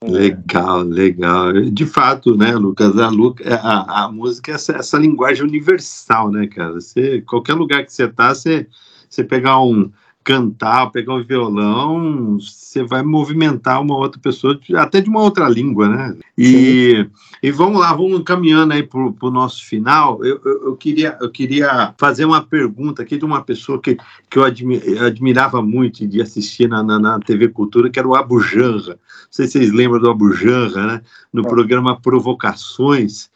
Legal, 0.03 0.83
legal. 0.83 1.51
De 1.53 1.85
fato, 1.85 2.37
né, 2.37 2.55
Lucas, 2.55 2.97
a, 2.97 3.09
é, 3.43 3.53
a, 3.53 4.03
a 4.03 4.11
música 4.11 4.51
é 4.51 4.55
essa, 4.55 4.73
essa, 4.77 4.97
linguagem 4.97 5.43
universal, 5.43 6.31
né, 6.31 6.47
cara? 6.47 6.73
Você, 6.73 7.21
qualquer 7.21 7.55
lugar 7.55 7.83
que 7.83 7.91
você 7.91 8.07
tá, 8.07 8.33
você, 8.33 8.67
você 9.09 9.23
pegar 9.23 9.59
um 9.59 9.91
cantar, 10.27 10.91
pegar 10.91 11.13
um 11.13 11.23
violão, 11.23 12.37
você 12.37 12.83
vai 12.83 13.01
movimentar 13.01 13.81
uma 13.81 13.95
outra 13.95 14.19
pessoa, 14.19 14.59
até 14.75 14.99
de 14.99 15.07
uma 15.07 15.21
outra 15.21 15.47
língua, 15.47 15.87
né? 15.87 16.17
E, 16.37 17.07
e 17.41 17.49
vamos 17.49 17.79
lá, 17.79 17.93
vamos 17.93 18.21
caminhando 18.23 18.73
aí 18.73 18.83
para 18.83 18.99
o 18.99 19.31
nosso 19.31 19.65
final. 19.65 20.21
Eu, 20.25 20.41
eu, 20.43 20.63
eu, 20.65 20.75
queria, 20.75 21.17
eu 21.21 21.31
queria 21.31 21.93
fazer 21.97 22.25
uma 22.25 22.41
pergunta 22.41 23.03
aqui 23.03 23.17
de 23.17 23.23
uma 23.23 23.41
pessoa 23.41 23.81
que, 23.81 23.97
que 24.29 24.37
eu, 24.37 24.43
admi, 24.43 24.81
admirava 24.99 25.61
muito 25.61 26.05
de 26.05 26.21
assistir 26.21 26.67
na, 26.67 26.83
na, 26.83 26.99
na, 26.99 27.19
TV 27.21 27.47
Cultura, 27.47 27.89
que 27.89 27.97
era 27.97 28.07
o 28.07 28.13
Abu 28.13 28.41
Janra. 28.41 28.95
Não 28.95 29.31
sei 29.31 29.47
se 29.47 29.53
vocês 29.53 29.71
lembram 29.71 30.01
do 30.01 30.09
Abu 30.09 30.33
Janra, 30.33 30.87
né? 30.87 31.01
No 31.31 31.43
é. 31.43 31.47
programa 31.47 32.01
Provocações. 32.01 33.29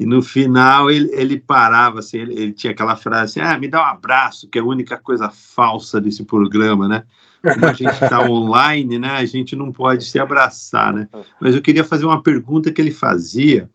E 0.00 0.06
no 0.06 0.22
final 0.22 0.90
ele, 0.90 1.10
ele 1.12 1.40
parava, 1.40 1.98
assim, 1.98 2.18
ele, 2.18 2.34
ele, 2.34 2.52
tinha 2.52 2.70
aquela 2.72 2.94
frase 2.94 3.40
assim, 3.40 3.40
ah, 3.40 3.58
me 3.58 3.66
dá 3.66 3.82
um 3.82 3.86
abraço, 3.86 4.48
que 4.48 4.58
é 4.58 4.62
a 4.62 4.64
única 4.64 4.96
coisa 4.96 5.28
falsa 5.28 6.00
desse 6.00 6.24
programa, 6.24 6.86
né? 6.86 7.02
Como 7.42 7.66
a 7.66 7.72
gente 7.72 7.90
está 7.90 8.20
online, 8.30 8.98
né? 8.98 9.10
A 9.10 9.24
gente 9.24 9.56
não 9.56 9.72
pode 9.72 10.04
se 10.04 10.18
abraçar, 10.18 10.92
né? 10.92 11.08
Mas 11.40 11.54
eu 11.56 11.62
queria 11.62 11.82
fazer 11.82 12.06
uma 12.06 12.22
pergunta 12.22 12.70
que 12.70 12.80
ele 12.80 12.92
fazia, 12.92 13.68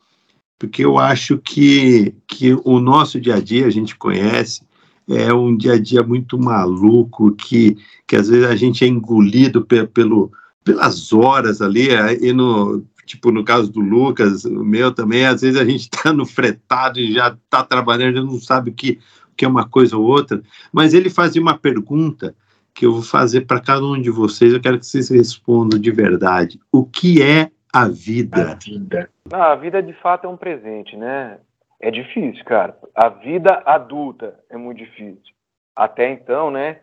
porque 0.58 0.86
eu 0.86 0.98
acho 0.98 1.38
que, 1.38 2.16
que 2.26 2.54
o 2.64 2.80
nosso 2.80 3.20
dia 3.20 3.36
a 3.36 3.42
dia, 3.42 3.68
a 3.68 3.70
gente 3.70 3.98
conhece, 3.98 4.62
é 5.10 5.34
um 5.34 5.56
dia 5.58 5.74
a 5.74 5.80
dia 5.80 6.04
muito 6.04 6.40
maluco, 6.40 7.36
que, 7.36 7.78
que 8.08 8.16
às 8.16 8.30
vezes 8.30 8.46
a 8.46 8.56
gente 8.56 8.86
é 8.86 8.88
engolido 8.88 9.66
pe, 9.66 9.86
pelo, 9.88 10.32
pelas 10.64 11.12
horas 11.12 11.62
ali, 11.62 11.90
e 12.22 12.32
no, 12.32 12.86
tipo 13.06 13.32
no 13.32 13.44
caso 13.44 13.72
do 13.72 13.80
Lucas, 13.80 14.46
o 14.46 14.64
meu 14.64 14.94
também, 14.94 15.26
às 15.26 15.42
vezes 15.42 15.60
a 15.60 15.66
gente 15.66 15.82
está 15.82 16.12
no 16.14 16.26
fretado 16.26 17.00
e 17.00 17.14
já 17.14 17.30
está 17.30 17.64
trabalhando, 17.64 18.26
não 18.26 18.40
sabe 18.40 18.72
o 18.72 18.74
que, 18.74 19.00
o 19.32 19.36
que 19.36 19.46
é 19.46 19.48
uma 19.48 19.68
coisa 19.68 19.98
ou 19.98 20.04
outra, 20.04 20.42
mas 20.72 20.94
ele 20.94 21.10
fazia 21.10 21.42
uma 21.42 21.58
pergunta 21.58 22.36
que 22.74 22.86
eu 22.86 22.94
vou 22.94 23.04
fazer 23.04 23.42
para 23.42 23.62
cada 23.62 23.86
um 23.86 24.02
de 24.02 24.10
vocês, 24.10 24.54
eu 24.54 24.62
quero 24.62 24.80
que 24.80 24.86
vocês 24.86 25.10
respondam 25.10 25.80
de 25.80 25.92
verdade. 25.92 26.60
O 26.72 26.84
que 26.84 27.22
é 27.22 27.52
a 27.72 27.88
vida? 27.88 28.52
A 28.52 28.56
vida. 28.56 29.10
Ah, 29.32 29.52
a 29.52 29.56
vida 29.56 29.82
de 29.82 29.94
fato 29.94 30.26
é 30.26 30.30
um 30.30 30.38
presente, 30.38 30.98
né? 30.98 31.40
É 31.80 31.92
difícil, 31.92 32.44
cara. 32.46 32.78
A 32.96 33.10
vida 33.10 33.62
adulta 33.66 34.40
é 34.50 34.58
muito 34.58 34.78
difícil. 34.78 35.34
Até 35.76 36.12
então, 36.12 36.50
né? 36.50 36.80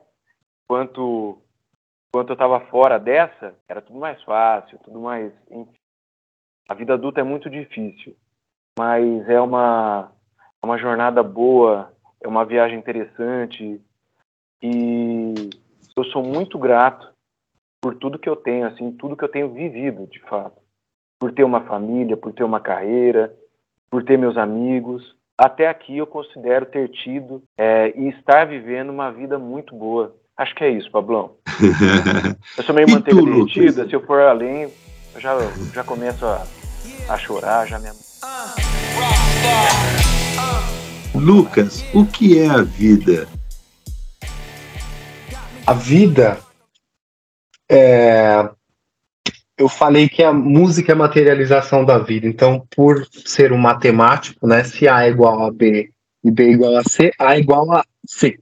Quanto, 0.68 1.38
quanto 2.12 2.30
eu 2.30 2.34
estava 2.34 2.60
fora 2.66 2.98
dessa, 2.98 3.54
era 3.68 3.80
tudo 3.80 3.98
mais 3.98 4.22
fácil, 4.22 4.78
tudo 4.84 5.00
mais. 5.00 5.32
A 6.70 6.74
vida 6.74 6.94
adulta 6.94 7.18
é 7.18 7.24
muito 7.24 7.50
difícil, 7.50 8.14
mas 8.78 9.28
é 9.28 9.40
uma, 9.40 10.12
é 10.62 10.64
uma 10.64 10.78
jornada 10.78 11.20
boa, 11.20 11.92
é 12.20 12.28
uma 12.28 12.44
viagem 12.44 12.78
interessante 12.78 13.80
e 14.62 15.34
eu 15.96 16.04
sou 16.04 16.22
muito 16.22 16.56
grato 16.60 17.08
por 17.82 17.96
tudo 17.96 18.20
que 18.20 18.28
eu 18.28 18.36
tenho, 18.36 18.68
assim, 18.68 18.92
tudo 18.92 19.16
que 19.16 19.24
eu 19.24 19.28
tenho 19.28 19.52
vivido, 19.52 20.06
de 20.06 20.20
fato. 20.20 20.62
Por 21.18 21.32
ter 21.32 21.42
uma 21.42 21.62
família, 21.62 22.16
por 22.16 22.32
ter 22.32 22.44
uma 22.44 22.60
carreira, 22.60 23.34
por 23.90 24.04
ter 24.04 24.16
meus 24.16 24.36
amigos. 24.36 25.16
Até 25.36 25.66
aqui 25.66 25.98
eu 25.98 26.06
considero 26.06 26.66
ter 26.66 26.88
tido 26.90 27.42
é, 27.58 27.92
e 27.98 28.10
estar 28.10 28.46
vivendo 28.46 28.90
uma 28.90 29.10
vida 29.10 29.40
muito 29.40 29.74
boa. 29.74 30.14
Acho 30.36 30.54
que 30.54 30.62
é 30.62 30.70
isso, 30.70 30.88
Pablão. 30.92 31.32
eu 32.56 32.62
sou 32.62 32.72
meio 32.72 32.88
manteiga 32.88 33.20
derretida, 33.20 33.88
se 33.88 33.92
eu 33.92 34.06
for 34.06 34.20
além, 34.20 34.70
eu 35.14 35.20
já, 35.20 35.36
já 35.74 35.82
começo 35.82 36.24
a, 36.24 36.46
a 37.10 37.18
chorar, 37.18 37.66
já 37.66 37.78
me... 37.78 37.88
Lucas, 41.12 41.84
o 41.92 42.06
que 42.06 42.38
é 42.38 42.46
a 42.48 42.62
vida? 42.62 43.28
A 45.66 45.74
vida 45.74 46.38
é, 47.68 48.48
eu 49.58 49.68
falei 49.68 50.08
que 50.08 50.22
a 50.22 50.32
música 50.32 50.92
é 50.92 50.94
a 50.94 50.98
materialização 50.98 51.84
da 51.84 51.98
vida. 51.98 52.28
Então, 52.28 52.64
por 52.74 53.04
ser 53.26 53.52
um 53.52 53.58
matemático, 53.58 54.46
né, 54.46 54.62
se 54.62 54.86
A 54.88 55.04
é 55.04 55.10
igual 55.10 55.44
a 55.44 55.50
B 55.50 55.90
e 56.22 56.30
B 56.30 56.44
é 56.44 56.50
igual 56.52 56.76
a 56.76 56.84
C, 56.84 57.10
A 57.18 57.34
é 57.34 57.40
igual 57.40 57.72
a 57.72 57.84
C. 58.06 58.38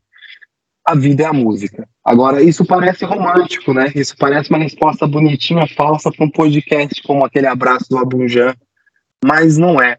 A 0.89 0.95
vida 0.95 1.25
é 1.25 1.27
a 1.27 1.35
música. 1.35 1.87
Agora, 2.03 2.43
isso 2.43 2.65
parece 2.65 3.05
romântico, 3.05 3.75
né? 3.75 3.93
Isso 3.95 4.17
parece 4.19 4.49
uma 4.49 4.59
resposta 4.59 5.07
bonitinha, 5.07 5.67
falsa 5.77 6.11
para 6.11 6.25
um 6.25 6.31
podcast 6.31 7.03
como 7.03 7.27
aquele 7.27 7.47
abraço 7.47 7.91
do 7.91 7.99
Abunjan, 7.99 8.55
mas 9.23 9.59
não 9.59 9.83
é. 9.83 9.99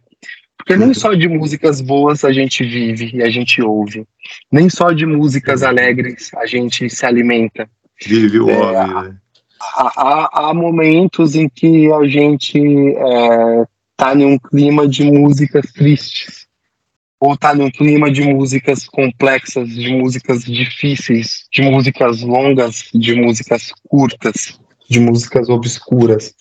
Porque 0.58 0.76
nem 0.76 0.92
só 0.92 1.14
de 1.14 1.28
músicas 1.28 1.80
boas 1.80 2.26
a 2.26 2.34
gente 2.34 2.64
vive 2.64 3.12
e 3.14 3.22
a 3.22 3.30
gente 3.30 3.62
ouve, 3.62 4.04
nem 4.52 4.68
só 4.68 4.92
de 4.92 5.06
músicas 5.06 5.62
alegres 5.62 6.34
a 6.34 6.48
gente 6.48 6.90
se 6.90 7.06
alimenta. 7.06 7.70
Vive 8.04 8.40
o 8.40 8.50
é, 8.50 8.58
óbvio, 8.58 9.02
né? 9.04 9.18
há, 9.62 10.50
há, 10.50 10.54
momentos 10.56 11.36
em 11.36 11.48
que 11.48 11.94
a 11.94 12.04
gente 12.08 12.58
está 12.58 14.12
é, 14.12 14.16
em 14.16 14.26
um 14.26 14.40
clima 14.40 14.88
de 14.88 15.04
músicas 15.04 15.72
tristes, 15.72 16.48
ou 17.20 17.34
está 17.34 17.54
num 17.54 17.70
clima 17.70 18.10
de 18.10 18.22
músicas 18.22 18.88
complexas, 18.88 19.70
de 19.70 19.94
músicas 19.94 20.44
difíceis, 20.44 21.46
de 21.52 21.62
músicas 21.62 22.22
longas, 22.22 22.90
de 22.94 23.14
músicas 23.14 23.72
curtas, 23.88 24.60
de 24.90 25.00
músicas 25.00 25.50
obscuras. 25.50 26.34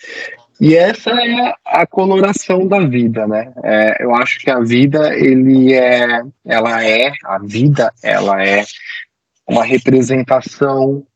E 0.60 0.74
essa 0.74 1.10
é 1.10 1.54
a 1.64 1.86
coloração 1.86 2.66
da 2.66 2.80
vida, 2.80 3.26
né? 3.26 3.52
É, 3.62 4.02
eu 4.02 4.14
acho 4.14 4.40
que 4.40 4.50
a 4.50 4.60
vida, 4.60 5.14
ele 5.14 5.72
é, 5.72 6.22
ela 6.44 6.84
é, 6.84 7.12
a 7.24 7.38
vida, 7.38 7.92
ela 8.02 8.44
é 8.44 8.64
uma 9.48 9.64
representação 9.64 11.06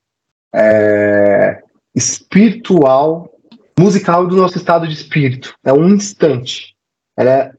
é, 0.55 1.61
espiritual, 1.95 3.33
musical 3.79 4.27
do 4.27 4.37
nosso 4.37 4.59
estado 4.59 4.87
de 4.87 4.95
espírito. 4.95 5.55
É 5.65 5.73
um 5.73 5.89
instante. 5.89 6.77
Ela 7.17 7.31
é 7.33 7.53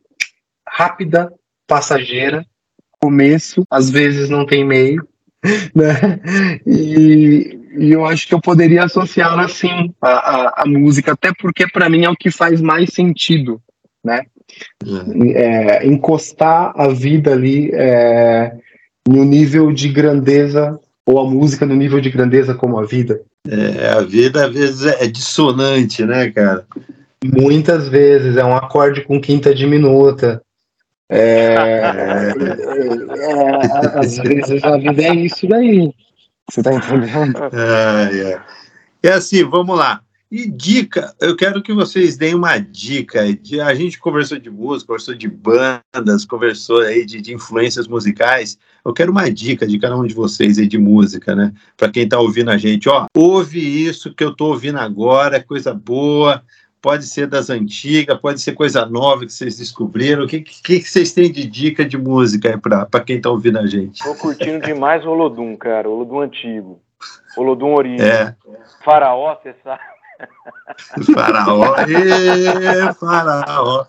rápida, 0.67 1.33
passageira, 1.67 2.45
começo, 2.99 3.65
às 3.69 3.89
vezes 3.89 4.29
não 4.29 4.45
tem 4.45 4.65
meio, 4.65 5.05
né? 5.75 6.19
E, 6.65 7.59
e 7.77 7.91
eu 7.91 8.05
acho 8.05 8.27
que 8.27 8.33
eu 8.33 8.41
poderia 8.41 8.83
associar 8.83 9.37
assim 9.39 9.93
a, 10.01 10.63
a, 10.63 10.65
música, 10.65 11.13
até 11.13 11.31
porque 11.37 11.67
para 11.67 11.89
mim 11.89 12.05
é 12.05 12.09
o 12.09 12.15
que 12.15 12.31
faz 12.31 12.61
mais 12.61 12.91
sentido, 12.93 13.61
né? 14.03 14.23
É, 15.35 15.85
encostar 15.85 16.73
a 16.75 16.87
vida 16.89 17.31
ali 17.31 17.71
é, 17.73 18.53
no 19.07 19.23
nível 19.23 19.71
de 19.71 19.89
grandeza 19.89 20.79
ou 21.05 21.19
a 21.19 21.29
música 21.29 21.65
no 21.65 21.75
nível 21.75 21.99
de 21.99 22.09
grandeza 22.09 22.53
como 22.53 22.79
a 22.79 22.85
vida. 22.85 23.21
É, 23.47 23.89
a 23.89 24.01
vida 24.01 24.45
às 24.45 24.53
vezes 24.53 24.85
é 24.85 25.07
dissonante, 25.07 26.05
né, 26.05 26.31
cara? 26.31 26.65
Muitas 27.23 27.89
vezes 27.89 28.37
é 28.37 28.43
um 28.43 28.55
acorde 28.55 29.01
com 29.01 29.19
quinta 29.19 29.53
diminuta. 29.53 30.41
É, 31.09 31.17
é, 31.17 32.33
é, 33.17 33.99
às 33.99 34.17
vezes 34.17 34.63
a 34.63 34.77
vida 34.77 35.03
é 35.03 35.15
isso 35.15 35.47
daí. 35.47 35.93
Você 36.49 36.63
tá 36.63 36.73
entendendo? 36.73 37.37
É, 37.53 38.31
é. 38.31 39.09
é 39.09 39.13
assim, 39.13 39.43
vamos 39.43 39.77
lá. 39.77 40.01
E 40.35 40.49
dica, 40.49 41.13
eu 41.21 41.35
quero 41.35 41.61
que 41.61 41.71
vocês 41.71 42.17
deem 42.17 42.33
uma 42.33 42.57
dica. 42.57 43.21
A 43.21 43.75
gente 43.75 43.99
conversou 43.99 44.39
de 44.39 44.49
música, 44.49 44.87
conversou 44.87 45.13
de 45.13 45.27
bandas, 45.27 46.25
conversou 46.25 46.81
aí 46.81 47.05
de, 47.05 47.21
de 47.21 47.35
influências 47.35 47.87
musicais. 47.87 48.57
Eu 48.83 48.93
quero 48.93 49.11
uma 49.11 49.29
dica 49.29 49.67
de 49.67 49.77
cada 49.77 49.95
um 49.95 50.07
de 50.07 50.15
vocês 50.15 50.57
aí 50.57 50.67
de 50.67 50.79
música, 50.79 51.35
né? 51.35 51.53
Para 51.77 51.91
quem 51.91 52.05
está 52.05 52.19
ouvindo 52.19 52.49
a 52.49 52.57
gente, 52.57 52.89
ó, 52.89 53.05
ouve 53.15 53.59
isso 53.59 54.11
que 54.11 54.23
eu 54.23 54.31
estou 54.31 54.53
ouvindo 54.53 54.79
agora, 54.79 55.37
é 55.37 55.39
coisa 55.39 55.71
boa. 55.71 56.43
Pode 56.83 57.05
ser 57.05 57.27
das 57.27 57.49
antigas, 57.49 58.19
pode 58.19 58.41
ser 58.41 58.51
coisa 58.51 58.85
nova 58.85 59.25
que 59.25 59.31
vocês 59.31 59.57
descobriram. 59.57 60.25
O 60.25 60.27
que, 60.27 60.41
que, 60.41 60.81
que 60.81 60.83
vocês 60.83 61.13
têm 61.13 61.31
de 61.31 61.47
dica 61.47 61.85
de 61.85 61.97
música 61.97 62.59
para 62.59 63.03
quem 63.05 63.15
está 63.15 63.29
ouvindo 63.29 63.57
a 63.57 63.65
gente? 63.65 64.01
Estou 64.01 64.13
curtindo 64.17 64.59
demais 64.59 65.05
o 65.05 65.11
Olodum, 65.11 65.55
cara, 65.55 65.89
o 65.89 65.93
Olodum 65.93 66.19
antigo. 66.19 66.81
Olodum 67.37 67.73
Origem. 67.73 68.05
É. 68.05 68.35
Faraó, 68.83 69.33
você 69.35 69.55
sabe. 69.63 69.81
Faraó, 71.13 71.75
e 71.87 72.93
faraó. 72.95 73.85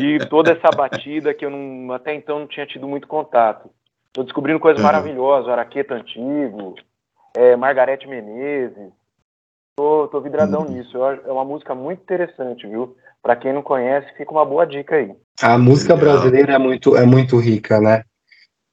E 0.00 0.18
toda 0.30 0.52
essa 0.52 0.70
batida 0.74 1.34
que 1.34 1.44
eu 1.44 1.50
não, 1.50 1.92
até 1.92 2.14
então 2.14 2.38
não 2.38 2.46
tinha 2.46 2.66
tido 2.66 2.88
muito 2.88 3.06
contato. 3.06 3.68
Estou 4.06 4.24
descobrindo 4.24 4.58
coisas 4.58 4.80
uhum. 4.80 4.86
maravilhosas, 4.86 5.50
Araqueta 5.50 5.94
Antigo, 5.94 6.74
é, 7.36 7.54
Margarete 7.54 8.08
Menezes. 8.08 8.97
Tô, 9.78 10.08
tô 10.08 10.20
vidradão 10.20 10.62
uhum. 10.62 10.72
nisso. 10.72 10.98
É 10.98 11.30
uma 11.30 11.44
música 11.44 11.72
muito 11.72 12.02
interessante, 12.02 12.66
viu? 12.66 12.96
Para 13.22 13.36
quem 13.36 13.52
não 13.52 13.62
conhece, 13.62 14.08
fica 14.16 14.32
uma 14.32 14.44
boa 14.44 14.66
dica 14.66 14.96
aí. 14.96 15.12
A 15.40 15.56
música 15.56 15.94
brasileira 15.94 16.54
é 16.54 16.58
muito, 16.58 16.96
é 16.96 17.06
muito 17.06 17.38
rica, 17.38 17.80
né? 17.80 18.02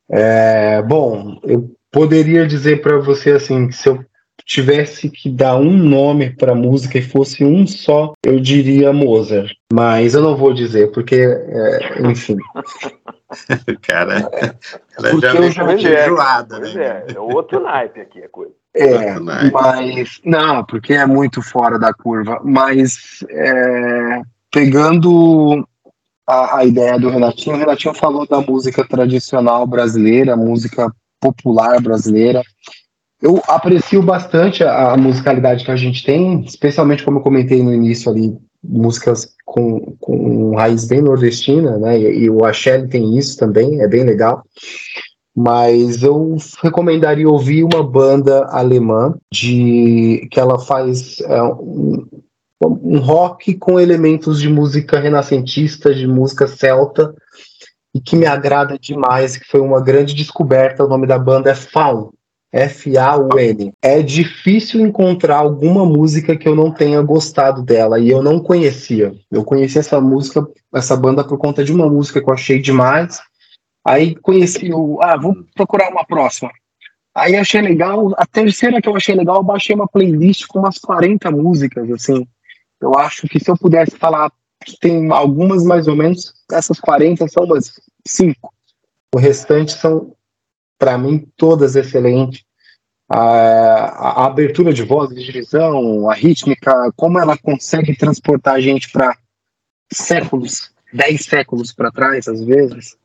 É, 0.10 0.82
bom, 0.82 1.39
eu 1.43 1.70
poderia 1.91 2.47
dizer 2.47 2.82
para 2.82 2.97
você 2.97 3.34
assim, 3.34 3.72
se 3.72 3.88
eu 3.88 4.03
tivesse 4.47 5.12
que 5.12 5.30
dar 5.30 5.58
um 5.58 5.78
nome 5.78 6.36
para 6.36 6.53
a 6.53 6.56
música 6.56 6.97
e 6.97 7.03
fosse 7.03 7.45
um 7.45 7.68
só, 7.68 8.14
eu 8.26 8.39
diria 8.39 8.91
Mozart. 8.91 9.53
Mas 9.72 10.16
eu 10.16 10.24
não 10.24 10.36
vou 10.36 10.56
dizer, 10.56 10.91
porque, 10.91 11.18
é, 11.18 12.01
enfim. 12.01 12.38
cara, 13.82 14.30
ela 14.98 15.10
porque 15.12 15.22
já 15.22 15.36
eu 15.36 15.52
já 15.52 15.74
enjoada, 15.74 16.60
né? 16.60 16.74
É, 16.76 17.14
é 17.14 17.20
outro 17.20 17.62
naipe 17.62 18.02
aqui 18.02 18.24
a 18.24 18.30
coisa. 18.30 18.54
É, 18.76 19.18
mas 19.20 20.20
não, 20.26 20.64
porque 20.66 20.94
é 20.94 21.06
muito 21.06 21.42
fora 21.42 21.80
da 21.80 21.94
curva. 21.94 22.42
Mas 22.44 23.24
é, 23.30 24.22
pegando 24.52 25.66
a, 26.28 26.58
a, 26.58 26.66
ideia 26.66 27.00
do 27.00 27.10
Renatinho, 27.10 27.56
o 27.56 27.60
Renatinho 27.60 27.94
falou 27.94 28.28
da 28.28 28.42
música 28.42 28.86
tradicional 28.86 29.66
brasileira, 29.66 30.36
música 30.36 30.92
popular 31.22 31.82
brasileira. 31.82 32.44
Eu 33.22 33.42
aprecio 33.48 34.02
bastante 34.02 34.64
a, 34.64 34.92
a, 34.92 34.98
musicalidade 34.98 35.64
que 35.64 35.72
a 35.72 35.76
gente 35.76 36.04
tem, 36.06 36.42
especialmente 36.44 37.04
como 37.04 37.20
eu 37.20 37.24
comentei 37.24 37.64
no 37.64 37.74
início 37.74 38.12
ali, 38.12 38.38
músicas 38.68 39.34
com, 39.45 39.95
com 39.99 40.55
raiz 40.55 40.86
bem 40.86 41.01
nordestina, 41.01 41.78
né? 41.78 41.99
E, 41.99 42.24
e 42.24 42.30
o 42.30 42.43
Axel 42.45 42.88
tem 42.89 43.18
isso 43.18 43.38
também, 43.38 43.82
é 43.82 43.88
bem 43.88 44.03
legal. 44.03 44.43
Mas 45.36 46.01
eu 46.01 46.38
recomendaria 46.63 47.28
ouvir 47.28 47.63
uma 47.63 47.84
banda 47.84 48.45
alemã 48.45 49.13
de 49.32 50.28
que 50.32 50.39
ela 50.39 50.57
faz 50.59 51.20
é, 51.22 51.43
um, 51.43 52.07
um 52.61 52.99
rock 52.99 53.53
com 53.55 53.80
elementos 53.80 54.39
de 54.39 54.47
música 54.47 54.99
renascentista, 54.99 55.93
de 55.93 56.07
música 56.07 56.47
celta, 56.47 57.13
e 57.93 57.99
que 57.99 58.16
me 58.16 58.26
agrada 58.26 58.78
demais, 58.80 59.38
que 59.38 59.45
foi 59.45 59.61
uma 59.61 59.82
grande 59.82 60.13
descoberta. 60.13 60.84
O 60.84 60.88
nome 60.88 61.05
da 61.05 61.20
banda 61.20 61.49
é 61.49 61.55
Faun. 61.55 62.11
F-A-U-N. 62.56 63.74
É 63.82 64.01
difícil 64.01 64.80
encontrar 64.80 65.39
alguma 65.39 65.86
música 65.86 66.38
que 66.38 66.47
eu 66.47 66.56
não 66.56 66.72
tenha 66.72 67.01
gostado 67.01 67.62
dela 67.62 67.99
e 67.99 68.10
eu 68.10 68.24
não 68.24 68.39
conhecia. 68.39 69.14
Eu 69.30 69.43
conheci 69.43 69.78
essa 69.78 69.99
música, 69.99 70.47
essa 70.74 70.95
banda 70.95 71.22
por 71.22 71.38
conta 71.38 71.66
de 71.66 71.74
uma 71.74 71.89
música 71.89 72.22
que 72.22 72.30
eu 72.30 72.34
achei 72.34 72.62
demais. 72.62 73.22
Aí 73.86 74.16
conheci 74.16 74.72
o. 74.74 74.99
Ah, 75.01 75.18
vou 75.18 75.36
procurar 75.53 75.91
uma 75.91 76.06
próxima. 76.06 76.49
Aí 77.14 77.36
achei 77.36 77.62
legal. 77.62 78.14
A 78.18 78.26
terceira 78.26 78.82
que 78.82 78.88
eu 78.88 78.95
achei 78.95 79.16
legal, 79.16 79.36
eu 79.38 79.43
baixei 79.43 79.76
uma 79.76 79.88
playlist 79.88 80.47
com 80.47 80.60
umas 80.60 80.78
40 80.78 81.30
músicas, 81.32 81.91
assim. 81.91 82.26
eu 82.82 82.97
acho 82.97 83.28
que 83.28 83.38
se 83.38 83.51
eu 83.51 83.58
pudesse 83.58 83.97
falar, 83.97 84.32
tem 84.80 85.12
algumas 85.12 85.64
mais 85.66 85.88
ou 85.88 85.95
menos, 85.95 86.34
essas 86.51 86.80
40 86.80 87.28
são 87.28 87.43
umas 87.43 87.74
5. 88.08 88.49
O 89.14 89.20
restante 89.20 89.74
são, 89.74 90.14
para 90.78 90.97
mim, 90.97 91.28
todas 91.36 91.76
excelentes. 91.76 92.43
A, 93.09 93.19
a, 93.19 94.26
abertura 94.26 94.73
de 94.73 94.82
voz, 94.84 95.09
de 95.09 95.23
divisão, 95.23 96.09
a 96.09 96.15
rítmica, 96.15 96.91
como 96.95 97.19
ela 97.19 97.38
consegue 97.38 97.95
transportar 97.95 98.55
a 98.55 98.59
gente 98.59 98.91
para 98.91 99.15
séculos, 99.93 100.73
10 100.91 101.23
séculos 101.23 101.71
para 101.71 101.91
trás, 101.91 102.28
às 102.28 102.43
vezes. 102.43 102.97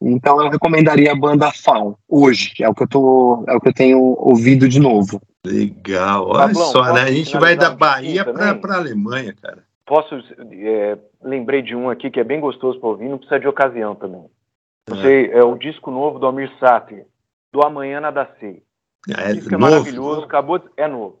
Então 0.00 0.40
eu 0.40 0.50
recomendaria 0.50 1.10
a 1.10 1.16
banda 1.16 1.50
Faun 1.50 1.94
hoje, 2.08 2.52
é 2.60 2.68
o 2.68 2.74
que 2.74 2.82
eu 2.82 2.88
tô, 2.88 3.44
é 3.48 3.54
o 3.54 3.60
que 3.60 3.68
eu 3.68 3.74
tenho 3.74 3.98
ouvido 3.98 4.68
de 4.68 4.78
novo. 4.78 5.20
Legal, 5.44 6.28
olha 6.28 6.48
Pablão, 6.48 6.66
só, 6.66 6.92
né? 6.92 7.02
A 7.02 7.12
gente 7.12 7.36
vai 7.38 7.56
da 7.56 7.70
Bahia 7.70 8.24
para 8.24 8.74
a 8.74 8.76
Alemanha, 8.76 9.34
cara. 9.40 9.64
Posso, 9.86 10.16
é, 10.52 10.98
lembrei 11.22 11.62
de 11.62 11.74
um 11.74 11.88
aqui 11.88 12.10
que 12.10 12.20
é 12.20 12.24
bem 12.24 12.40
gostoso 12.40 12.78
para 12.78 12.88
ouvir, 12.88 13.08
não 13.08 13.18
precisa 13.18 13.40
de 13.40 13.48
ocasião 13.48 13.94
também. 13.94 14.24
Você, 14.88 15.30
é. 15.32 15.38
é 15.38 15.44
o 15.44 15.56
disco 15.56 15.90
novo 15.90 16.18
do 16.18 16.26
Almir 16.26 16.50
Sater, 16.60 17.06
do 17.52 17.64
Amanhã 17.64 18.00
Nada 18.00 18.28
Sei. 18.38 18.62
É, 19.08 19.32
disco 19.32 19.54
é 19.54 19.58
maravilhoso, 19.58 20.22
acabou 20.22 20.58
de, 20.58 20.66
é 20.76 20.86
novo, 20.86 21.20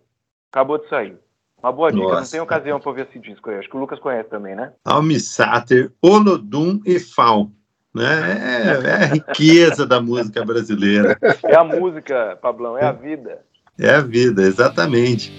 acabou 0.52 0.78
de 0.78 0.88
sair. 0.88 1.16
Uma 1.62 1.72
boa 1.72 1.90
dica, 1.90 2.04
Nossa. 2.04 2.20
não 2.20 2.28
tem 2.28 2.40
ocasião 2.40 2.78
para 2.78 2.90
ouvir 2.90 3.08
esse 3.08 3.18
disco 3.18 3.50
aí. 3.50 3.58
Acho 3.58 3.68
que 3.68 3.76
o 3.76 3.80
Lucas 3.80 3.98
conhece 3.98 4.28
também, 4.28 4.54
né? 4.54 4.72
Almir 4.84 5.20
Sater, 5.20 5.90
Olodum 6.00 6.80
e 6.84 7.00
Faun. 7.00 7.50
Né? 7.94 8.04
É, 8.04 8.88
é 8.88 8.92
a 8.92 9.06
riqueza 9.06 9.86
da 9.86 10.00
música 10.00 10.44
brasileira. 10.44 11.18
É 11.44 11.56
a 11.56 11.64
música, 11.64 12.38
Pablão, 12.42 12.76
é 12.76 12.84
a 12.84 12.92
vida. 12.92 13.40
É 13.78 13.90
a 13.94 14.00
vida, 14.00 14.42
exatamente. 14.42 15.32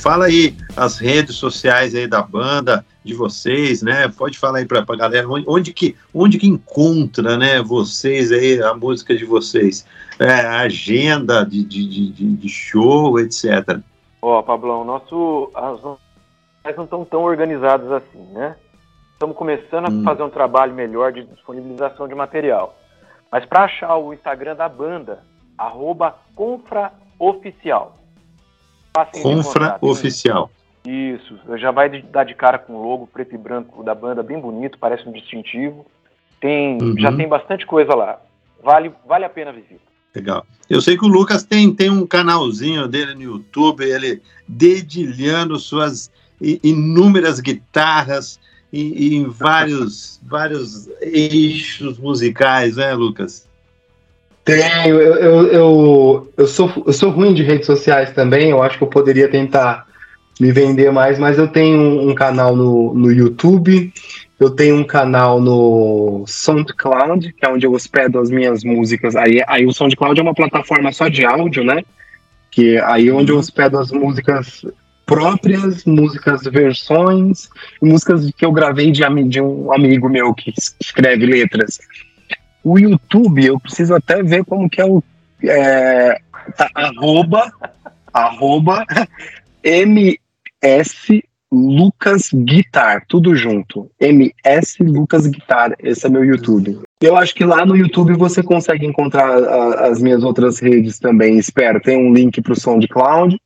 Fala 0.00 0.26
aí 0.26 0.56
as 0.76 0.98
redes 0.98 1.36
sociais 1.36 1.94
aí 1.94 2.06
da 2.06 2.22
banda, 2.22 2.84
de 3.04 3.14
vocês, 3.14 3.82
né? 3.82 4.08
Pode 4.08 4.38
falar 4.38 4.58
aí 4.58 4.66
para 4.66 4.84
a 4.86 4.96
galera 4.96 5.28
onde, 5.28 5.44
onde, 5.48 5.72
que 5.72 5.96
onde 6.14 6.38
que 6.38 6.46
encontra, 6.46 7.36
né? 7.36 7.62
Vocês 7.62 8.32
aí 8.32 8.62
a 8.62 8.74
música 8.74 9.16
de 9.16 9.24
vocês, 9.24 9.86
é, 10.18 10.32
a 10.32 10.60
agenda 10.60 11.44
de, 11.44 11.64
de, 11.64 12.10
de, 12.10 12.36
de 12.36 12.48
show, 12.48 13.18
etc. 13.18 13.80
Ó, 14.22 14.38
oh, 14.38 14.42
Pablão, 14.42 14.84
nosso 14.84 15.50
as 15.54 15.82
nós 16.62 16.76
não 16.76 16.84
estamos 16.84 17.08
tão 17.08 17.22
organizados 17.22 17.90
assim, 17.90 18.22
né? 18.32 18.54
Estamos 19.12 19.36
começando 19.36 19.86
a 19.86 19.90
hum. 19.90 20.02
fazer 20.04 20.22
um 20.22 20.30
trabalho 20.30 20.74
melhor 20.74 21.12
de 21.12 21.24
disponibilização 21.24 22.06
de 22.06 22.14
material. 22.14 22.76
Mas 23.32 23.44
para 23.46 23.64
achar 23.64 23.96
o 23.96 24.12
Instagram 24.12 24.56
da 24.56 24.68
banda, 24.68 25.22
arroba 25.56 26.16
confraoficial. 26.34 27.99
Confra 29.22 29.78
Oficial. 29.80 30.50
Isso, 30.86 31.38
já 31.58 31.70
vai 31.70 32.02
dar 32.02 32.24
de 32.24 32.34
cara 32.34 32.58
com 32.58 32.74
o 32.74 32.82
logo 32.82 33.06
preto 33.06 33.34
e 33.34 33.38
branco 33.38 33.82
da 33.82 33.94
banda, 33.94 34.22
bem 34.22 34.40
bonito, 34.40 34.78
parece 34.78 35.06
um 35.08 35.12
distintivo. 35.12 35.86
Tem, 36.40 36.78
uhum. 36.80 36.98
Já 36.98 37.12
tem 37.14 37.28
bastante 37.28 37.66
coisa 37.66 37.94
lá. 37.94 38.18
Vale, 38.62 38.92
vale 39.06 39.24
a 39.24 39.28
pena 39.28 39.50
a 39.50 39.54
visita. 39.54 39.80
Legal. 40.14 40.44
Eu 40.68 40.80
sei 40.80 40.96
que 40.96 41.04
o 41.04 41.08
Lucas 41.08 41.44
tem, 41.44 41.72
tem 41.72 41.90
um 41.90 42.06
canalzinho 42.06 42.88
dele 42.88 43.14
no 43.14 43.22
YouTube, 43.22 43.84
ele 43.84 44.22
dedilhando 44.48 45.58
suas 45.58 46.10
inúmeras 46.40 47.40
guitarras 47.40 48.40
e, 48.72 49.14
em 49.14 49.28
vários, 49.28 50.20
vários 50.22 50.88
eixos 51.00 51.98
musicais, 51.98 52.76
né, 52.76 52.94
Lucas? 52.94 53.48
Tenho, 54.44 54.98
eu, 55.00 55.14
eu, 55.16 55.46
eu, 55.48 56.32
eu, 56.36 56.46
sou, 56.46 56.72
eu 56.86 56.92
sou 56.92 57.10
ruim 57.10 57.34
de 57.34 57.42
redes 57.42 57.66
sociais 57.66 58.10
também, 58.12 58.50
eu 58.50 58.62
acho 58.62 58.78
que 58.78 58.84
eu 58.84 58.88
poderia 58.88 59.28
tentar 59.28 59.86
me 60.40 60.50
vender 60.50 60.90
mais, 60.90 61.18
mas 61.18 61.38
eu 61.38 61.46
tenho 61.46 62.08
um, 62.08 62.14
canal 62.14 62.56
no, 62.56 62.94
no 62.94 63.12
YouTube, 63.12 63.92
eu 64.40 64.50
tenho 64.50 64.76
um 64.76 64.84
canal 64.84 65.38
no 65.38 66.24
SoundCloud, 66.26 67.34
que 67.34 67.44
é 67.44 67.48
onde 67.50 67.66
eu 67.66 67.72
hospedo 67.72 68.18
as 68.18 68.30
minhas 68.30 68.64
músicas. 68.64 69.14
Aí, 69.14 69.42
aí 69.46 69.66
o 69.66 69.72
SoundCloud 69.72 70.18
é 70.18 70.22
uma 70.22 70.34
plataforma 70.34 70.90
só 70.92 71.08
de 71.08 71.26
áudio, 71.26 71.62
né? 71.62 71.82
Que 72.50 72.78
aí 72.78 73.08
é 73.08 73.12
onde 73.12 73.30
eu 73.30 73.36
hospedo 73.36 73.78
as 73.78 73.92
músicas 73.92 74.64
próprias, 75.04 75.84
músicas 75.84 76.42
versões, 76.44 77.50
músicas 77.82 78.30
que 78.30 78.46
eu 78.46 78.52
gravei 78.52 78.90
de, 78.90 79.02
de 79.24 79.42
um 79.42 79.70
amigo 79.72 80.08
meu 80.08 80.32
que 80.32 80.54
escreve 80.80 81.26
letras. 81.26 81.78
O 82.62 82.78
YouTube, 82.78 83.44
eu 83.44 83.58
preciso 83.58 83.94
até 83.94 84.22
ver 84.22 84.44
como 84.44 84.68
que 84.68 84.80
é 84.80 84.84
o 84.84 85.02
é, 85.42 86.20
tá, 86.56 86.70
arroba, 86.74 87.50
arroba 88.12 88.84
MS 89.62 91.22
Lucas 91.52 92.30
Guitar, 92.32 93.04
tudo 93.08 93.34
junto. 93.34 93.90
MS 93.98 94.82
Lucas 94.82 95.26
Guitar, 95.26 95.74
esse 95.80 96.06
é 96.06 96.08
meu 96.08 96.24
YouTube. 96.24 96.78
Eu 97.00 97.16
acho 97.16 97.34
que 97.34 97.44
lá 97.44 97.66
no 97.66 97.76
YouTube 97.76 98.14
você 98.14 98.42
consegue 98.42 98.86
encontrar 98.86 99.42
a, 99.42 99.88
as 99.88 100.00
minhas 100.00 100.22
outras 100.22 100.60
redes 100.60 100.98
também, 100.98 101.38
espero. 101.38 101.80
Tem 101.80 101.96
um 101.96 102.12
link 102.12 102.40
para 102.40 102.52
o 102.52 102.60
SoundCloud 102.60 103.36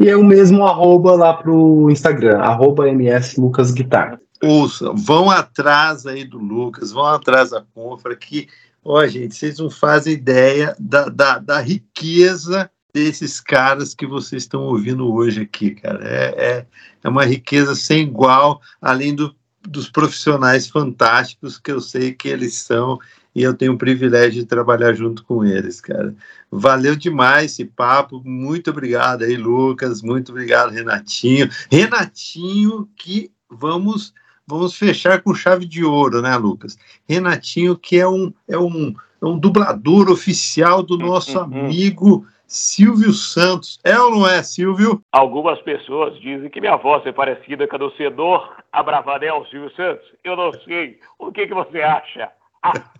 e 0.00 0.08
é 0.08 0.16
o 0.16 0.24
mesmo 0.24 0.64
arroba 0.64 1.14
lá 1.14 1.34
para 1.34 1.52
o 1.52 1.90
Instagram, 1.90 2.38
arroba 2.38 2.88
MS 2.88 3.40
Lucas 3.40 3.70
Guitar. 3.70 4.18
Ouça, 4.44 4.92
vão 4.94 5.30
atrás 5.30 6.06
aí 6.06 6.24
do 6.24 6.38
Lucas, 6.38 6.92
vão 6.92 7.06
atrás 7.06 7.50
da 7.50 7.62
Confra, 7.74 8.14
que, 8.14 8.48
ó, 8.84 9.06
gente, 9.06 9.34
vocês 9.34 9.58
não 9.58 9.70
fazem 9.70 10.12
ideia 10.12 10.76
da, 10.78 11.08
da, 11.08 11.38
da 11.38 11.60
riqueza 11.60 12.70
desses 12.92 13.40
caras 13.40 13.94
que 13.94 14.06
vocês 14.06 14.42
estão 14.42 14.62
ouvindo 14.62 15.12
hoje 15.12 15.40
aqui, 15.40 15.70
cara. 15.72 16.06
É, 16.06 16.34
é, 16.36 16.66
é 17.02 17.08
uma 17.08 17.24
riqueza 17.24 17.74
sem 17.74 18.02
igual, 18.02 18.60
além 18.80 19.14
do, 19.14 19.34
dos 19.62 19.88
profissionais 19.88 20.68
fantásticos 20.68 21.58
que 21.58 21.72
eu 21.72 21.80
sei 21.80 22.12
que 22.12 22.28
eles 22.28 22.54
são 22.54 22.98
e 23.34 23.42
eu 23.42 23.52
tenho 23.52 23.72
o 23.72 23.78
privilégio 23.78 24.42
de 24.42 24.46
trabalhar 24.46 24.92
junto 24.94 25.24
com 25.24 25.44
eles, 25.44 25.80
cara. 25.80 26.14
Valeu 26.50 26.94
demais 26.94 27.52
esse 27.52 27.64
papo, 27.64 28.22
muito 28.24 28.70
obrigado 28.70 29.24
aí, 29.24 29.36
Lucas, 29.36 30.02
muito 30.02 30.30
obrigado, 30.30 30.70
Renatinho. 30.70 31.50
Renatinho, 31.70 32.88
que 32.94 33.32
vamos 33.50 34.12
vamos 34.46 34.76
fechar 34.76 35.22
com 35.22 35.34
chave 35.34 35.66
de 35.66 35.84
ouro, 35.84 36.20
né, 36.22 36.36
Lucas? 36.36 36.78
Renatinho, 37.08 37.76
que 37.76 37.98
é 37.98 38.08
um, 38.08 38.32
é 38.48 38.58
um, 38.58 38.94
é 39.22 39.26
um 39.26 39.38
dublador 39.38 40.10
oficial 40.10 40.82
do 40.82 40.98
nosso 40.98 41.38
amigo 41.38 42.26
Silvio 42.46 43.12
Santos. 43.12 43.80
É 43.82 43.98
ou 43.98 44.10
não 44.10 44.28
é, 44.28 44.42
Silvio? 44.42 45.02
Algumas 45.12 45.60
pessoas 45.62 46.18
dizem 46.20 46.48
que 46.50 46.60
minha 46.60 46.76
voz 46.76 47.04
é 47.06 47.12
parecida 47.12 47.66
com 47.66 47.76
a 47.76 47.78
do 47.78 47.90
senador 47.92 48.56
Abravanel 48.72 49.46
Silvio 49.50 49.74
Santos. 49.74 50.06
Eu 50.22 50.36
não 50.36 50.52
sei. 50.64 50.98
O 51.18 51.32
que, 51.32 51.46
que 51.46 51.54
você 51.54 51.80
acha? 51.80 52.30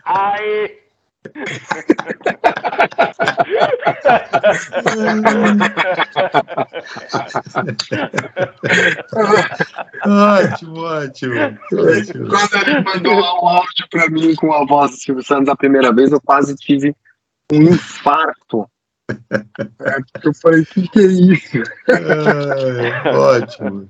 Ai! 0.04 0.83
Ótimo, 10.06 10.80
ótimo, 10.80 11.34
ótimo. 11.72 12.28
Quando 12.28 12.54
ele 12.66 12.80
mandou 12.82 13.14
um 13.14 13.48
áudio 13.48 13.88
para 13.90 14.10
mim 14.10 14.34
com 14.34 14.52
a 14.52 14.66
voz 14.66 14.90
do 14.90 14.96
Silvio 14.98 15.24
Santos 15.24 15.48
a 15.48 15.56
primeira 15.56 15.92
vez, 15.92 16.12
eu 16.12 16.20
quase 16.20 16.54
tive 16.56 16.94
um 17.52 17.62
infarto. 17.62 18.68
É, 19.30 19.98
eu 20.22 20.34
falei, 20.34 20.62
o 20.62 20.66
que, 20.66 20.88
que 20.88 20.98
é 20.98 21.02
isso? 21.02 21.62
É, 21.88 23.10
ótimo. 23.16 23.88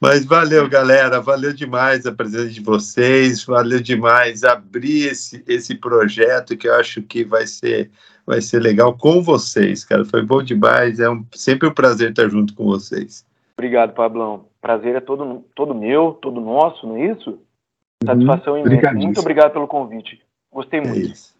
Mas 0.00 0.24
valeu, 0.24 0.68
galera. 0.68 1.20
Valeu 1.20 1.52
demais 1.52 2.06
a 2.06 2.12
presença 2.12 2.50
de 2.50 2.60
vocês. 2.60 3.44
Valeu 3.44 3.80
demais 3.80 4.44
abrir 4.44 5.06
esse, 5.06 5.42
esse 5.46 5.74
projeto 5.74 6.56
que 6.56 6.68
eu 6.68 6.74
acho 6.74 7.02
que 7.02 7.24
vai 7.24 7.46
ser, 7.46 7.90
vai 8.26 8.40
ser 8.40 8.60
legal 8.60 8.96
com 8.96 9.22
vocês, 9.22 9.84
cara. 9.84 10.04
Foi 10.04 10.22
bom 10.22 10.42
demais. 10.42 11.00
É 11.00 11.08
um, 11.08 11.24
sempre 11.34 11.68
um 11.68 11.74
prazer 11.74 12.10
estar 12.10 12.28
junto 12.28 12.54
com 12.54 12.64
vocês. 12.64 13.24
Obrigado, 13.56 13.94
Pablão. 13.94 14.46
Prazer 14.60 14.96
é 14.96 15.00
todo, 15.00 15.44
todo 15.54 15.74
meu, 15.74 16.12
todo 16.20 16.40
nosso, 16.40 16.86
não 16.86 16.96
é 16.96 17.12
isso? 17.12 17.30
Uhum. 17.30 18.06
Satisfação 18.06 18.58
imensa. 18.58 18.92
Muito 18.92 19.20
obrigado 19.20 19.52
pelo 19.52 19.66
convite. 19.66 20.20
Gostei 20.52 20.80
é 20.80 20.86
muito. 20.86 21.12
É 21.12 21.36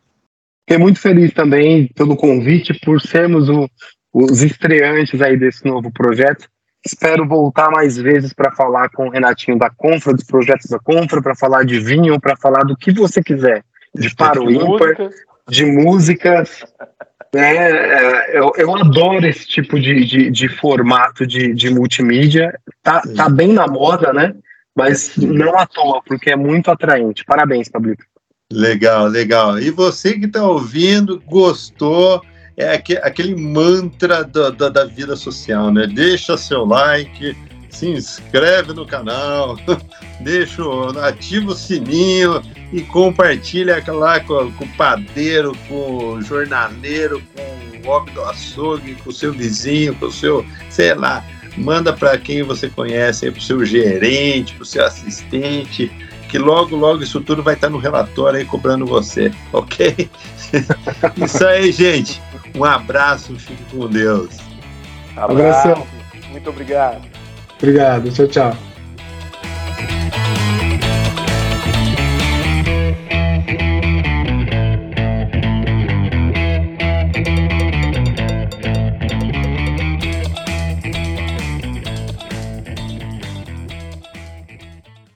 Fiquei 0.68 0.82
muito 0.82 1.00
feliz 1.00 1.32
também 1.32 1.88
pelo 1.94 2.16
convite, 2.16 2.74
por 2.80 3.00
sermos 3.00 3.48
o, 3.48 3.68
os 4.12 4.42
estreantes 4.42 5.20
aí 5.20 5.36
desse 5.36 5.64
novo 5.64 5.92
projeto. 5.92 6.48
Espero 6.86 7.26
voltar 7.26 7.68
mais 7.68 7.96
vezes 7.96 8.32
para 8.32 8.52
falar 8.52 8.88
com 8.90 9.08
o 9.08 9.10
Renatinho 9.10 9.58
da 9.58 9.68
Confra, 9.68 10.14
dos 10.14 10.22
projetos 10.22 10.70
da 10.70 10.78
Confra, 10.78 11.20
para 11.20 11.34
falar 11.34 11.64
de 11.64 11.80
vinho, 11.80 12.20
para 12.20 12.36
falar 12.36 12.62
do 12.62 12.76
que 12.76 12.92
você 12.92 13.20
quiser, 13.20 13.64
de 13.92 14.14
paro 14.14 14.48
ímpar, 14.48 15.10
de 15.48 15.66
músicas. 15.66 16.64
É, 17.34 18.38
eu, 18.38 18.52
eu, 18.56 18.76
adoro 18.76 19.26
esse 19.26 19.48
tipo 19.48 19.80
de, 19.80 20.04
de, 20.04 20.30
de 20.30 20.48
formato 20.48 21.26
de, 21.26 21.52
de 21.52 21.70
multimídia. 21.70 22.56
Tá, 22.84 23.02
tá 23.16 23.28
bem 23.28 23.52
na 23.52 23.66
moda, 23.66 24.12
né? 24.12 24.32
Mas 24.72 25.16
não 25.16 25.58
à 25.58 25.66
toa, 25.66 26.00
porque 26.06 26.30
é 26.30 26.36
muito 26.36 26.70
atraente. 26.70 27.24
Parabéns, 27.24 27.68
Pablito. 27.68 28.04
Legal, 28.52 29.08
legal. 29.08 29.58
E 29.58 29.70
você 29.70 30.16
que 30.16 30.26
está 30.26 30.46
ouvindo, 30.46 31.20
gostou, 31.26 32.22
é 32.56 32.74
aquele 33.02 33.34
mantra 33.34 34.24
da, 34.24 34.50
da, 34.50 34.68
da, 34.68 34.84
vida 34.84 35.14
social, 35.14 35.70
né? 35.70 35.86
Deixa 35.86 36.38
seu 36.38 36.64
like, 36.64 37.36
se 37.68 37.88
inscreve 37.88 38.72
no 38.72 38.86
canal, 38.86 39.58
deixa, 40.20 40.62
ativa 41.06 41.52
o 41.52 41.54
sininho 41.54 42.42
e 42.72 42.80
compartilha 42.82 43.82
lá 43.88 44.20
com, 44.20 44.50
com 44.52 44.64
o 44.64 44.76
padeiro, 44.76 45.52
com 45.68 46.14
o 46.14 46.22
jornaleiro, 46.22 47.22
com 47.34 47.88
o 47.88 47.90
homem 47.90 48.14
do 48.14 48.22
açougue, 48.22 48.94
com 48.94 49.10
o 49.10 49.12
seu 49.12 49.32
vizinho, 49.32 49.94
com 49.96 50.06
o 50.06 50.12
seu, 50.12 50.44
sei 50.70 50.94
lá, 50.94 51.22
manda 51.58 51.92
para 51.92 52.16
quem 52.16 52.42
você 52.42 52.68
conhece, 52.68 53.30
para 53.30 53.38
o 53.38 53.42
seu 53.42 53.64
gerente, 53.64 54.54
para 54.54 54.62
o 54.62 54.66
seu 54.66 54.84
assistente, 54.84 55.90
que 56.28 56.38
logo, 56.38 56.74
logo 56.74 57.02
isso 57.02 57.20
tudo 57.20 57.42
vai 57.42 57.54
estar 57.54 57.70
no 57.70 57.78
relatório 57.78 58.38
aí 58.38 58.44
cobrando 58.44 58.86
você, 58.86 59.30
ok? 59.52 60.08
isso 61.24 61.46
aí, 61.46 61.72
gente. 61.72 62.20
Um 62.56 62.64
abraço, 62.64 63.38
fique 63.38 63.62
com 63.64 63.86
Deus. 63.86 64.36
Abraço. 65.16 65.86
Muito 66.30 66.50
obrigado. 66.50 67.02
Obrigado, 67.58 68.10
tchau, 68.10 68.26
tchau. 68.26 68.75